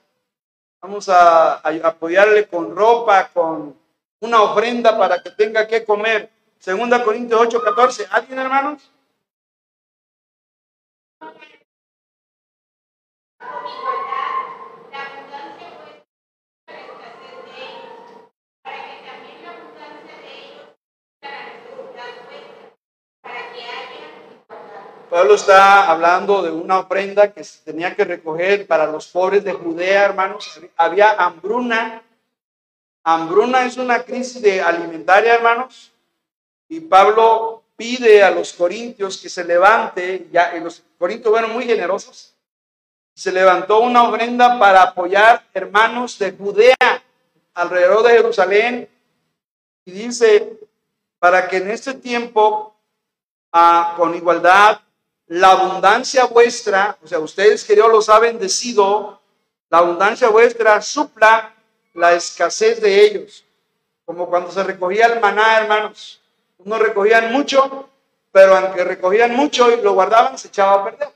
vamos 0.81 1.09
a, 1.09 1.55
apoyarle 1.55 2.47
con 2.47 2.75
ropa, 2.75 3.29
con 3.33 3.75
una 4.21 4.41
ofrenda 4.41 4.97
para 4.97 5.21
que 5.21 5.31
tenga 5.31 5.67
que 5.67 5.85
comer. 5.85 6.29
Segunda 6.57 7.03
Corintios 7.03 7.39
8, 7.41 7.61
14. 7.63 8.07
¿Alguien, 8.11 8.39
hermanos? 8.39 8.91
Pablo 25.09 25.33
está 25.33 25.89
hablando 25.89 26.43
de 26.43 26.51
una 26.51 26.79
ofrenda 26.79 27.33
que 27.33 27.43
se 27.43 27.63
tenía 27.63 27.95
que 27.95 28.05
recoger 28.05 28.67
para 28.67 28.85
los 28.85 29.07
pobres 29.07 29.43
de 29.43 29.53
Judea, 29.53 30.05
hermanos. 30.05 30.59
Había 30.77 31.11
hambruna. 31.11 32.03
Hambruna 33.03 33.65
es 33.65 33.77
una 33.77 34.03
crisis 34.03 34.39
de 34.39 34.61
alimentaria, 34.61 35.33
hermanos. 35.33 35.91
Y 36.67 36.81
Pablo 36.81 37.63
pide 37.75 38.21
a 38.21 38.29
los 38.29 38.53
corintios 38.53 39.17
que 39.17 39.29
se 39.29 39.43
levante, 39.43 40.27
ya 40.31 40.53
los 40.55 40.83
corintios 40.99 41.31
fueron 41.31 41.53
muy 41.53 41.65
generosos. 41.65 42.35
Se 43.15 43.31
levantó 43.31 43.79
una 43.79 44.03
ofrenda 44.03 44.59
para 44.59 44.83
apoyar 44.83 45.43
hermanos 45.53 46.19
de 46.19 46.33
Judea 46.33 46.75
alrededor 47.55 48.03
de 48.03 48.11
Jerusalén. 48.11 48.89
Y 49.85 49.91
dice, 49.91 50.59
para 51.17 51.47
que 51.47 51.57
en 51.57 51.71
este 51.71 51.95
tiempo, 51.95 52.75
ah, 53.51 53.95
con 53.97 54.13
igualdad, 54.13 54.81
la 55.29 55.51
abundancia 55.51 56.25
vuestra, 56.25 56.97
o 57.03 57.07
sea, 57.07 57.19
ustedes 57.19 57.63
que 57.63 57.75
Dios 57.75 57.87
los 57.89 58.09
ha 58.09 58.17
bendecido, 58.17 59.21
la 59.69 59.77
abundancia 59.77 60.29
vuestra 60.29 60.81
supla 60.81 61.53
la 61.93 62.13
escasez 62.13 62.81
de 62.81 63.05
ellos. 63.05 63.45
Como 64.05 64.27
cuando 64.27 64.51
se 64.51 64.63
recogía 64.63 65.05
el 65.05 65.19
maná, 65.19 65.59
hermanos. 65.59 66.19
Unos 66.57 66.79
recogían 66.79 67.31
mucho, 67.31 67.89
pero 68.31 68.57
aunque 68.57 68.83
recogían 68.83 69.35
mucho 69.35 69.71
y 69.71 69.79
lo 69.81 69.93
guardaban, 69.93 70.35
se 70.39 70.47
echaba 70.47 70.81
a 70.81 70.83
perder. 70.85 71.09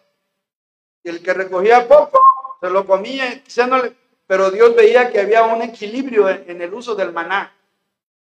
Y 1.04 1.10
el 1.10 1.24
que 1.24 1.34
recogía 1.34 1.88
poco, 1.88 2.22
se 2.62 2.70
lo 2.70 2.86
comía, 2.86 3.42
pero 4.28 4.52
Dios 4.52 4.76
veía 4.76 5.12
que 5.12 5.22
había 5.22 5.44
un 5.44 5.64
equilibrio 5.64 6.30
en 6.30 6.62
el 6.62 6.72
uso 6.72 6.94
del 6.94 7.12
maná. 7.12 7.52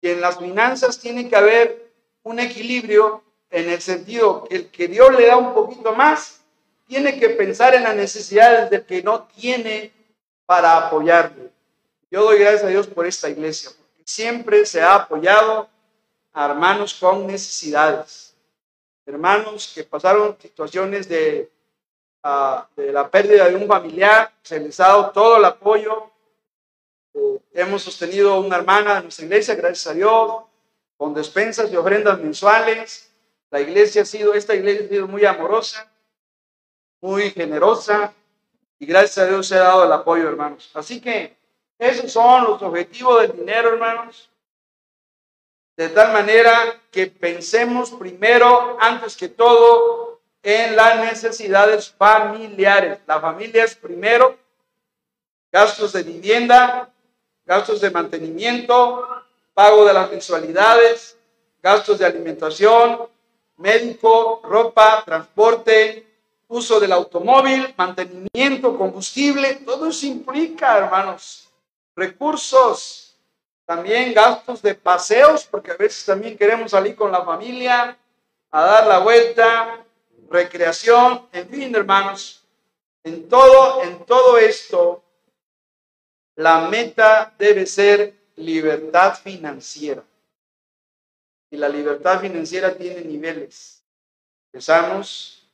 Y 0.01 0.09
en 0.09 0.21
las 0.21 0.39
finanzas 0.39 0.97
tiene 0.99 1.27
que 1.27 1.35
haber 1.35 1.91
un 2.23 2.39
equilibrio 2.39 3.23
en 3.51 3.69
el 3.69 3.81
sentido 3.81 4.45
que 4.45 4.55
el 4.55 4.71
que 4.71 4.87
Dios 4.87 5.11
le 5.15 5.27
da 5.27 5.37
un 5.37 5.53
poquito 5.53 5.93
más, 5.93 6.41
tiene 6.87 7.19
que 7.19 7.29
pensar 7.29 7.75
en 7.75 7.83
las 7.83 7.95
necesidades 7.95 8.69
del 8.69 8.85
que 8.85 9.03
no 9.03 9.23
tiene 9.23 9.93
para 10.45 10.87
apoyarle. 10.87 11.51
Yo 12.09 12.23
doy 12.23 12.39
gracias 12.39 12.63
a 12.63 12.67
Dios 12.67 12.87
por 12.87 13.05
esta 13.05 13.29
iglesia, 13.29 13.71
porque 13.77 14.03
siempre 14.03 14.65
se 14.65 14.81
ha 14.81 14.95
apoyado 14.95 15.69
a 16.33 16.45
hermanos 16.45 16.93
con 16.93 17.27
necesidades, 17.27 18.35
hermanos 19.05 19.71
que 19.73 19.83
pasaron 19.83 20.37
situaciones 20.41 21.07
de, 21.07 21.49
ah, 22.23 22.67
de 22.75 22.91
la 22.91 23.09
pérdida 23.09 23.47
de 23.47 23.55
un 23.55 23.67
familiar, 23.67 24.31
se 24.41 24.59
les 24.59 24.79
ha 24.79 24.87
dado 24.87 25.11
todo 25.11 25.37
el 25.37 25.45
apoyo. 25.45 26.11
Eh, 27.13 27.39
hemos 27.53 27.81
sostenido 27.83 28.39
una 28.39 28.57
hermana 28.57 28.95
de 28.95 29.03
nuestra 29.03 29.25
iglesia, 29.25 29.55
gracias 29.55 29.87
a 29.87 29.93
Dios, 29.93 30.43
con 30.97 31.13
despensas 31.13 31.71
y 31.71 31.75
ofrendas 31.75 32.19
mensuales. 32.19 33.10
La 33.51 33.59
iglesia 33.59 34.01
ha 34.01 34.05
sido, 34.05 34.33
esta 34.33 34.55
iglesia 34.55 34.85
ha 34.85 34.89
sido 34.89 35.07
muy 35.07 35.25
amorosa, 35.25 35.91
muy 37.01 37.29
generosa 37.31 38.13
y 38.79 38.85
gracias 38.85 39.19
a 39.19 39.27
Dios 39.27 39.47
se 39.47 39.55
ha 39.55 39.63
dado 39.63 39.85
el 39.85 39.91
apoyo, 39.91 40.27
hermanos. 40.27 40.71
Así 40.73 40.99
que 41.01 41.35
esos 41.77 42.11
son 42.11 42.45
los 42.45 42.61
objetivos 42.61 43.21
del 43.21 43.37
dinero, 43.37 43.73
hermanos. 43.73 44.29
De 45.75 45.89
tal 45.89 46.13
manera 46.13 46.79
que 46.91 47.07
pensemos 47.07 47.91
primero, 47.91 48.77
antes 48.79 49.17
que 49.17 49.27
todo, 49.27 50.21
en 50.43 50.75
las 50.75 50.99
necesidades 50.99 51.91
familiares. 51.91 52.99
La 53.05 53.19
familia 53.19 53.63
es 53.63 53.75
primero, 53.75 54.37
gastos 55.51 55.93
de 55.93 56.03
vivienda, 56.03 56.89
gastos 57.45 57.81
de 57.81 57.91
mantenimiento, 57.91 59.07
pago 59.53 59.85
de 59.85 59.93
las 59.93 60.09
mensualidades, 60.09 61.17
gastos 61.61 61.99
de 61.99 62.05
alimentación, 62.05 63.10
médico, 63.61 64.41
ropa, 64.43 65.03
transporte, 65.05 66.07
uso 66.47 66.79
del 66.79 66.91
automóvil, 66.91 67.73
mantenimiento, 67.77 68.77
combustible, 68.77 69.55
todo 69.65 69.87
eso 69.87 70.05
implica, 70.05 70.77
hermanos, 70.77 71.49
recursos, 71.95 73.15
también 73.65 74.13
gastos 74.13 74.61
de 74.61 74.75
paseos, 74.75 75.45
porque 75.49 75.71
a 75.71 75.77
veces 75.77 76.03
también 76.03 76.37
queremos 76.37 76.71
salir 76.71 76.95
con 76.95 77.11
la 77.11 77.23
familia 77.23 77.97
a 78.51 78.61
dar 78.61 78.87
la 78.87 78.99
vuelta, 78.99 79.85
recreación, 80.29 81.27
en 81.31 81.47
fin, 81.47 81.73
hermanos, 81.73 82.43
en 83.03 83.29
todo, 83.29 83.83
en 83.83 84.05
todo 84.05 84.37
esto, 84.37 85.03
la 86.35 86.67
meta 86.67 87.33
debe 87.37 87.65
ser 87.65 88.13
libertad 88.35 89.15
financiera. 89.15 90.03
Y 91.51 91.57
la 91.57 91.67
libertad 91.67 92.21
financiera 92.21 92.73
tiene 92.75 93.01
niveles. 93.01 93.83
Empezamos 94.51 95.45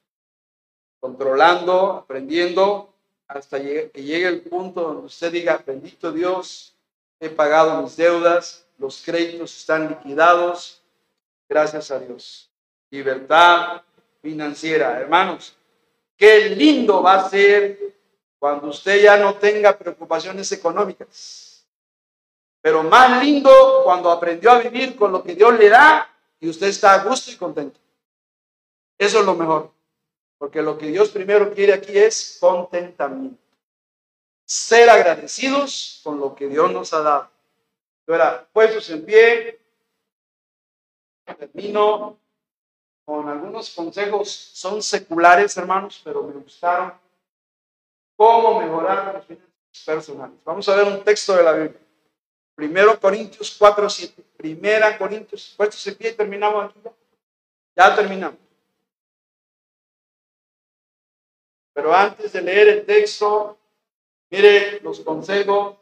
controlando, 1.00 1.92
aprendiendo, 1.94 2.94
hasta 3.28 3.60
que 3.60 3.92
llegue 3.96 4.28
el 4.28 4.42
punto 4.42 4.82
donde 4.82 5.08
usted 5.08 5.32
diga, 5.32 5.62
bendito 5.66 6.12
Dios, 6.12 6.76
he 7.20 7.30
pagado 7.30 7.82
mis 7.82 7.98
deudas, 7.98 8.66
los 8.78 9.02
créditos 9.04 9.58
están 9.58 9.90
liquidados, 9.90 10.84
gracias 11.50 11.90
a 11.90 12.00
Dios. 12.00 12.50
Libertad 12.92 13.82
financiera. 14.22 15.00
Hermanos, 15.00 15.58
qué 16.16 16.50
lindo 16.50 17.02
va 17.02 17.16
a 17.16 17.30
ser 17.30 17.96
cuando 18.38 18.68
usted 18.68 19.02
ya 19.02 19.18
no 19.18 19.34
tenga 19.36 19.78
preocupaciones 19.78 20.52
económicas 20.52 21.47
pero 22.68 22.84
más 22.84 23.24
lindo 23.24 23.82
cuando 23.86 24.12
aprendió 24.12 24.52
a 24.52 24.60
vivir 24.60 24.98
con 24.98 25.14
lo 25.14 25.24
que 25.24 25.36
Dios 25.36 25.58
le 25.58 25.70
da 25.70 26.14
y 26.38 26.50
usted 26.50 26.68
está 26.68 26.96
a 26.96 27.04
gusto 27.06 27.32
y 27.32 27.38
contento. 27.38 27.80
Eso 28.98 29.22
es 29.22 29.26
lo 29.26 29.36
mejor. 29.36 29.72
Porque 30.38 30.62
lo 30.62 30.78
que 30.78 30.88
Dios 30.88 31.08
primero 31.08 31.54
quiere 31.54 31.72
aquí 31.72 31.98
es 31.98 32.38
contentamiento. 32.42 33.42
Ser 34.44 34.90
agradecidos 34.90 36.02
con 36.04 36.20
lo 36.20 36.36
que 36.36 36.50
Dios 36.50 36.70
nos 36.74 36.92
ha 36.92 37.00
dado. 37.00 37.32
Ahora, 38.06 38.46
puestos 38.52 38.90
en 38.90 39.06
pie, 39.06 39.62
termino 41.40 42.20
con 43.06 43.30
algunos 43.30 43.70
consejos. 43.70 44.30
Son 44.30 44.84
seculares, 44.84 45.56
hermanos, 45.56 46.02
pero 46.04 46.22
me 46.22 46.34
gustaron. 46.34 46.94
¿Cómo 48.18 48.60
mejorar 48.60 49.14
las 49.14 49.26
finanzas 49.26 49.86
personales? 49.86 50.38
Vamos 50.44 50.68
a 50.68 50.76
ver 50.76 50.86
un 50.86 51.02
texto 51.06 51.34
de 51.34 51.44
la 51.44 51.54
Biblia. 51.54 51.87
Primero 52.58 53.00
Corintios 53.00 53.56
4, 53.56 53.88
7. 53.88 54.24
Primera 54.36 54.98
Corintios, 54.98 55.54
puestos 55.56 55.86
en 55.86 55.96
pie, 55.96 56.14
terminamos 56.14 56.66
aquí. 56.66 56.80
Ya 57.76 57.96
terminamos. 57.96 58.40
Pero 61.72 61.94
antes 61.94 62.34
de 62.34 62.42
leer 62.42 62.68
el 62.70 62.86
texto, 62.88 63.60
mire 64.32 64.80
los 64.80 65.02
consejos 65.02 65.78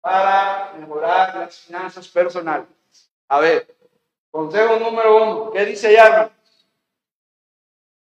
para 0.00 0.72
mejorar 0.74 1.36
las 1.36 1.58
finanzas 1.58 2.06
personales. 2.06 2.68
A 3.26 3.40
ver, 3.40 3.76
consejo 4.30 4.78
número 4.78 5.16
uno, 5.16 5.50
¿qué 5.50 5.64
dice 5.64 5.88
allá, 5.88 6.30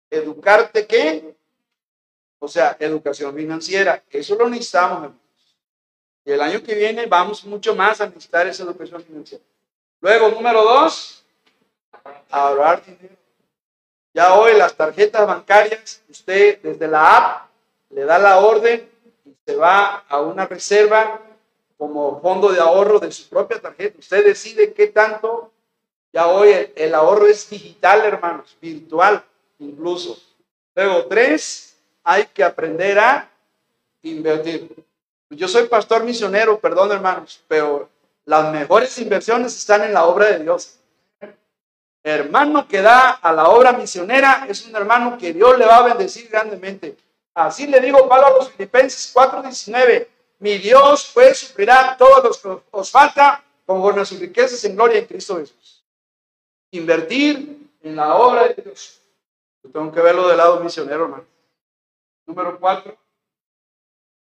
Educarte 0.10 0.86
qué? 0.86 1.38
O 2.40 2.50
sea, 2.50 2.76
educación 2.82 3.34
financiera. 3.34 4.04
Eso 4.10 4.36
lo 4.36 4.50
necesitamos, 4.50 5.04
hermano. 5.06 5.25
Y 6.26 6.32
el 6.32 6.42
año 6.42 6.64
que 6.64 6.74
viene 6.74 7.06
vamos 7.06 7.46
mucho 7.46 7.76
más 7.76 8.02
a 8.02 8.08
necesitar 8.08 8.48
esa 8.48 8.64
educación 8.64 9.04
financiera. 9.04 9.44
Luego, 10.02 10.30
número 10.30 10.64
dos, 10.64 11.24
ahorrar 12.30 12.84
dinero. 12.84 13.16
Ya 14.14 14.34
hoy 14.34 14.54
las 14.58 14.76
tarjetas 14.76 15.28
bancarias, 15.28 16.02
usted 16.10 16.60
desde 16.62 16.88
la 16.88 17.18
app 17.18 17.50
le 17.90 18.06
da 18.06 18.18
la 18.18 18.40
orden 18.40 18.90
y 19.26 19.36
se 19.46 19.56
va 19.56 20.04
a 20.08 20.20
una 20.22 20.46
reserva 20.46 21.22
como 21.78 22.20
fondo 22.22 22.52
de 22.52 22.60
ahorro 22.60 23.00
de 23.00 23.12
su 23.12 23.30
propia 23.30 23.62
tarjeta. 23.62 24.00
Usted 24.00 24.26
decide 24.26 24.74
qué 24.74 24.88
tanto. 24.88 25.52
Ya 26.12 26.28
hoy 26.28 26.50
el, 26.50 26.74
el 26.76 26.96
ahorro 26.96 27.28
es 27.28 27.50
digital, 27.50 28.02
hermanos, 28.06 28.58
virtual 28.62 29.24
incluso. 29.60 30.18
Luego, 30.74 31.06
tres, 31.06 31.78
hay 32.04 32.26
que 32.26 32.44
aprender 32.44 33.00
a 33.00 33.30
invertir. 34.02 34.85
Yo 35.30 35.48
soy 35.48 35.68
pastor 35.68 36.04
misionero, 36.04 36.60
perdón 36.60 36.92
hermanos, 36.92 37.42
pero 37.48 37.90
las 38.26 38.52
mejores 38.52 38.98
inversiones 39.00 39.56
están 39.56 39.84
en 39.84 39.94
la 39.94 40.06
obra 40.06 40.28
de 40.28 40.40
Dios. 40.40 40.80
Hermano 42.04 42.68
que 42.68 42.82
da 42.82 43.12
a 43.12 43.32
la 43.34 43.50
obra 43.50 43.74
misionera 43.74 44.46
es 44.48 44.66
un 44.68 44.76
hermano 44.76 45.18
que 45.18 45.34
Dios 45.34 45.58
le 45.58 45.66
va 45.66 45.78
a 45.78 45.88
bendecir 45.88 46.30
grandemente. 46.30 46.96
Así 47.34 47.66
le 47.66 47.80
digo 47.82 48.08
Pablo 48.08 48.28
a 48.28 48.32
los 48.32 48.52
Filipenses 48.52 49.12
4:19, 49.14 50.08
mi 50.40 50.58
Dios 50.60 51.12
pues 51.14 51.40
suplirá 51.40 51.98
todo 51.98 52.22
lo 52.22 52.32
que 52.32 52.64
os 52.72 52.92
falta 52.92 53.44
conforme 53.66 54.02
a 54.02 54.06
sus 54.06 54.20
riquezas 54.20 54.64
en 54.66 54.76
gloria 54.76 55.00
en 55.00 55.06
Cristo 55.06 55.38
Jesús. 55.38 55.84
Invertir 56.72 57.72
en 57.82 57.96
la 57.96 58.16
obra 58.16 58.50
de 58.50 58.62
Dios. 58.62 59.02
Yo 59.64 59.72
tengo 59.72 59.92
que 59.92 60.02
verlo 60.02 60.28
del 60.28 60.38
lado 60.38 60.60
misionero, 60.60 61.06
hermano. 61.06 61.26
Número 62.28 62.60
cuatro, 62.60 62.96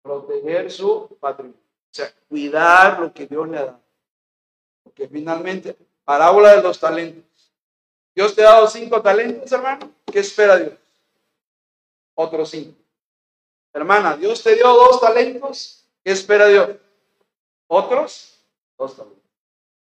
proteger 0.06 0.72
su 0.72 1.18
patrimonio. 1.20 1.60
O 1.60 1.90
sea, 1.90 2.14
cuidar 2.30 3.00
lo 3.00 3.12
que 3.12 3.26
Dios 3.26 3.50
le 3.50 3.58
ha 3.58 3.66
dado. 3.66 3.82
Porque 4.84 5.08
finalmente, 5.08 5.76
parábola 6.04 6.56
de 6.56 6.62
los 6.62 6.80
talentos. 6.80 7.52
Dios 8.14 8.36
te 8.36 8.44
ha 8.44 8.52
dado 8.52 8.68
cinco 8.68 9.02
talentos, 9.02 9.52
hermano. 9.52 9.92
¿Qué 10.06 10.20
espera 10.20 10.58
Dios? 10.58 10.74
Otros 12.14 12.52
cinco. 12.52 12.78
Hermana, 13.74 14.16
Dios 14.16 14.44
te 14.44 14.54
dio 14.54 14.68
dos 14.68 15.02
talentos. 15.02 15.84
¿Qué 16.04 16.12
espera 16.12 16.48
Dios? 16.48 16.70
Otros 17.68 18.38
dos 18.78 18.96
talentos. 18.96 19.24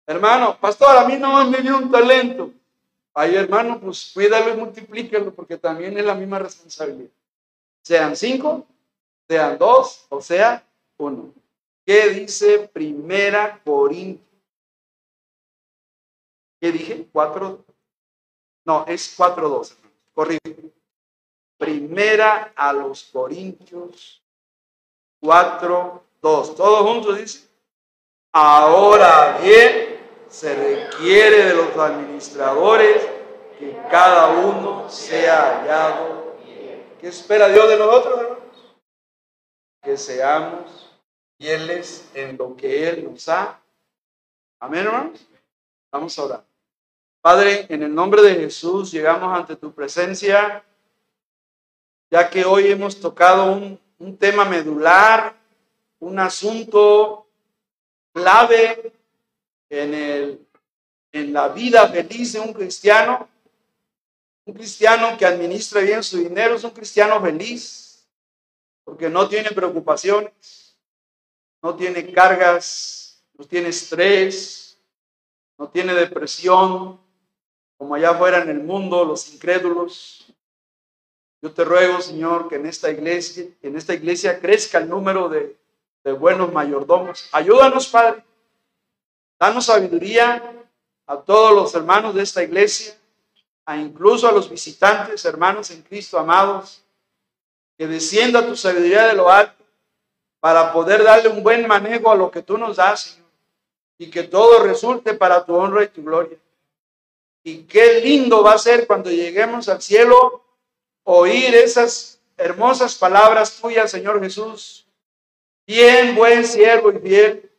Hermano, 0.08 0.58
pastor, 0.58 0.98
a 0.98 1.06
mí 1.06 1.18
no 1.18 1.46
me 1.50 1.58
dio 1.58 1.78
un 1.78 1.92
talento. 1.92 2.50
Ay, 3.14 3.36
hermano, 3.36 3.80
pues 3.80 4.12
cuídalo 4.14 4.54
y 4.54 4.58
multiplícalo 4.58 5.34
porque 5.34 5.58
también 5.58 5.98
es 5.98 6.06
la 6.06 6.16
misma 6.16 6.40
responsabilidad. 6.40 7.12
Sean 7.82 8.16
cinco 8.16 8.66
sean 9.28 9.58
dos 9.58 10.06
o 10.10 10.22
sea 10.22 10.66
uno. 10.98 11.34
¿Qué 11.86 12.10
dice 12.10 12.70
Primera 12.72 13.62
Corintios? 13.64 14.28
¿Qué 16.62 16.72
dije? 16.72 17.08
Cuatro. 17.12 17.66
No, 18.66 18.86
es 18.88 19.14
cuatro 19.18 19.50
dos. 19.50 19.78
Corrijo. 20.14 20.40
Primera 21.58 22.54
a 22.56 22.72
los 22.72 23.04
Corintios 23.04 24.24
cuatro 25.24 26.04
dos. 26.22 26.56
Todos 26.56 26.82
juntos 26.82 27.18
dice. 27.18 27.48
Ahora 28.32 29.40
bien, 29.42 30.00
se 30.28 30.56
requiere 30.56 31.46
de 31.46 31.54
los 31.54 31.78
administradores 31.78 33.08
que 33.60 33.78
cada 33.90 34.30
uno 34.30 34.90
sea 34.90 35.62
hallado 35.62 36.24
¿Qué 37.00 37.10
espera 37.10 37.50
Dios 37.50 37.68
de 37.68 37.78
nosotros, 37.78 38.18
hermano? 38.18 38.33
Que 39.84 39.98
seamos 39.98 40.90
fieles 41.38 42.10
en 42.14 42.38
lo 42.38 42.56
que 42.56 42.88
Él 42.88 43.04
nos 43.04 43.28
ha. 43.28 43.60
Amén, 44.60 44.86
hermanos. 44.86 45.28
Vamos 45.92 46.18
a 46.18 46.24
orar. 46.24 46.46
Padre, 47.22 47.66
en 47.70 47.84
el 47.84 47.94
nombre 47.94 48.22
de 48.22 48.36
Jesús 48.36 48.92
llegamos 48.92 49.38
ante 49.38 49.56
tu 49.56 49.74
presencia, 49.74 50.64
ya 52.10 52.30
que 52.30 52.46
hoy 52.46 52.68
hemos 52.68 53.00
tocado 53.00 53.52
un, 53.52 53.80
tema 54.18 54.44
medular, 54.44 55.34
un 56.00 56.20
asunto 56.20 57.26
clave 58.14 58.92
en, 59.70 59.94
el, 59.94 60.48
en 61.14 61.32
la 61.32 61.48
vida 61.50 61.88
feliz 61.88 62.34
de 62.34 62.40
un 62.40 62.52
cristiano. 62.52 63.30
Un 64.46 64.54
cristiano 64.54 65.18
que 65.18 65.26
administra 65.26 65.80
bien 65.80 66.04
su 66.04 66.18
dinero 66.18 66.56
es 66.56 66.64
un 66.66 66.72
cristiano 66.72 67.22
feliz, 67.22 67.83
porque 68.84 69.10
no 69.10 69.28
tiene 69.28 69.52
preocupaciones, 69.52 70.78
no 71.62 71.76
tiene 71.76 72.12
cargas, 72.12 73.24
no 73.34 73.46
tiene 73.46 73.70
estrés, 73.70 74.78
no 75.58 75.70
tiene 75.70 75.94
depresión, 75.94 77.00
como 77.78 77.96
allá 77.96 78.12
afuera 78.12 78.42
en 78.42 78.50
el 78.50 78.60
mundo, 78.60 79.06
los 79.06 79.34
incrédulos. 79.34 80.26
Yo 81.42 81.52
te 81.52 81.64
ruego, 81.64 82.02
Señor, 82.02 82.48
que 82.48 82.56
en 82.56 82.66
esta 82.66 82.90
iglesia, 82.90 83.46
en 83.62 83.76
esta 83.76 83.94
iglesia 83.94 84.40
crezca 84.40 84.78
el 84.78 84.90
número 84.90 85.30
de, 85.30 85.58
de 86.04 86.12
buenos 86.12 86.52
mayordomos. 86.52 87.28
Ayúdanos, 87.32 87.88
Padre. 87.88 88.24
Danos 89.40 89.66
sabiduría 89.66 90.42
a 91.06 91.18
todos 91.18 91.54
los 91.54 91.76
hermanos 91.76 92.16
de 92.16 92.24
esta 92.24 92.44
iglesia, 92.44 92.96
a 93.66 93.78
incluso 93.78 94.28
a 94.28 94.32
los 94.32 94.50
visitantes, 94.50 95.26
hermanos 95.26 95.72
en 95.72 95.82
Cristo 95.82 96.18
amados, 96.18 96.83
que 97.78 97.88
descienda 97.88 98.46
tu 98.46 98.56
sabiduría 98.56 99.08
de 99.08 99.14
lo 99.14 99.30
alto 99.30 99.64
para 100.40 100.74
poder 100.74 101.04
darle 101.04 101.30
un 101.30 101.42
buen 101.42 101.68
manejo 101.68 102.12
a 102.12 102.16
lo 102.16 102.30
que 102.30 102.42
tú 102.42 102.58
nos 102.58 102.76
das, 102.78 103.20
y 103.98 104.10
que 104.10 104.24
todo 104.24 104.64
resulte 104.64 105.14
para 105.14 105.46
tu 105.46 105.56
honra 105.56 105.84
y 105.84 105.88
tu 105.88 106.04
gloria. 106.04 106.38
Y 107.44 107.64
qué 107.64 108.02
lindo 108.02 108.44
va 108.44 108.54
a 108.54 108.58
ser 108.58 108.88
cuando 108.88 109.10
lleguemos 109.10 109.70
al 109.70 109.82
cielo 109.82 110.44
oír 111.04 111.56
esas 111.56 112.20
hermosas 112.38 112.96
palabras 112.96 113.60
tuyas, 113.62 113.92
Señor 113.92 114.22
Jesús. 114.22 114.86
Bien, 115.66 116.16
buen 116.16 116.46
siervo 116.46 116.92
y 116.92 117.00
fiel, 117.00 117.52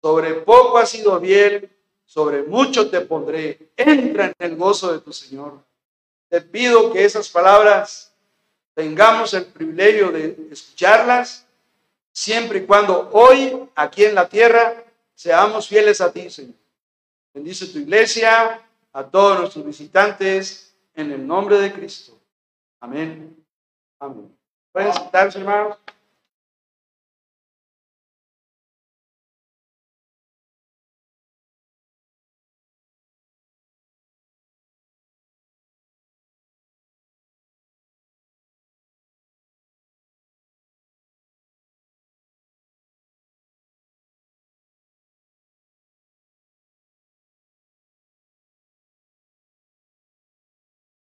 sobre 0.00 0.34
poco 0.34 0.78
has 0.78 0.90
sido 0.90 1.20
fiel, 1.20 1.70
sobre 2.04 2.42
mucho 2.42 2.88
te 2.88 3.02
pondré. 3.02 3.70
Entra 3.76 4.26
en 4.26 4.34
el 4.38 4.56
gozo 4.56 4.92
de 4.92 5.00
tu 5.00 5.12
Señor. 5.12 5.58
Te 6.28 6.40
pido 6.40 6.92
que 6.92 7.04
esas 7.04 7.28
palabras 7.28 8.07
tengamos 8.78 9.34
el 9.34 9.44
privilegio 9.46 10.12
de 10.12 10.36
escucharlas, 10.52 11.44
siempre 12.12 12.60
y 12.60 12.64
cuando 12.64 13.10
hoy, 13.12 13.68
aquí 13.74 14.04
en 14.04 14.14
la 14.14 14.28
tierra, 14.28 14.84
seamos 15.16 15.66
fieles 15.66 16.00
a 16.00 16.12
ti, 16.12 16.30
Señor. 16.30 16.54
Bendice 17.34 17.66
tu 17.66 17.80
iglesia, 17.80 18.62
a 18.92 19.02
todos 19.02 19.40
nuestros 19.40 19.66
visitantes, 19.66 20.72
en 20.94 21.10
el 21.10 21.26
nombre 21.26 21.58
de 21.58 21.72
Cristo. 21.72 22.16
Amén. 22.78 23.44
Amén. 23.98 24.32
Pueden 24.70 24.92
sentarse, 24.92 25.40
hermanos. 25.40 25.76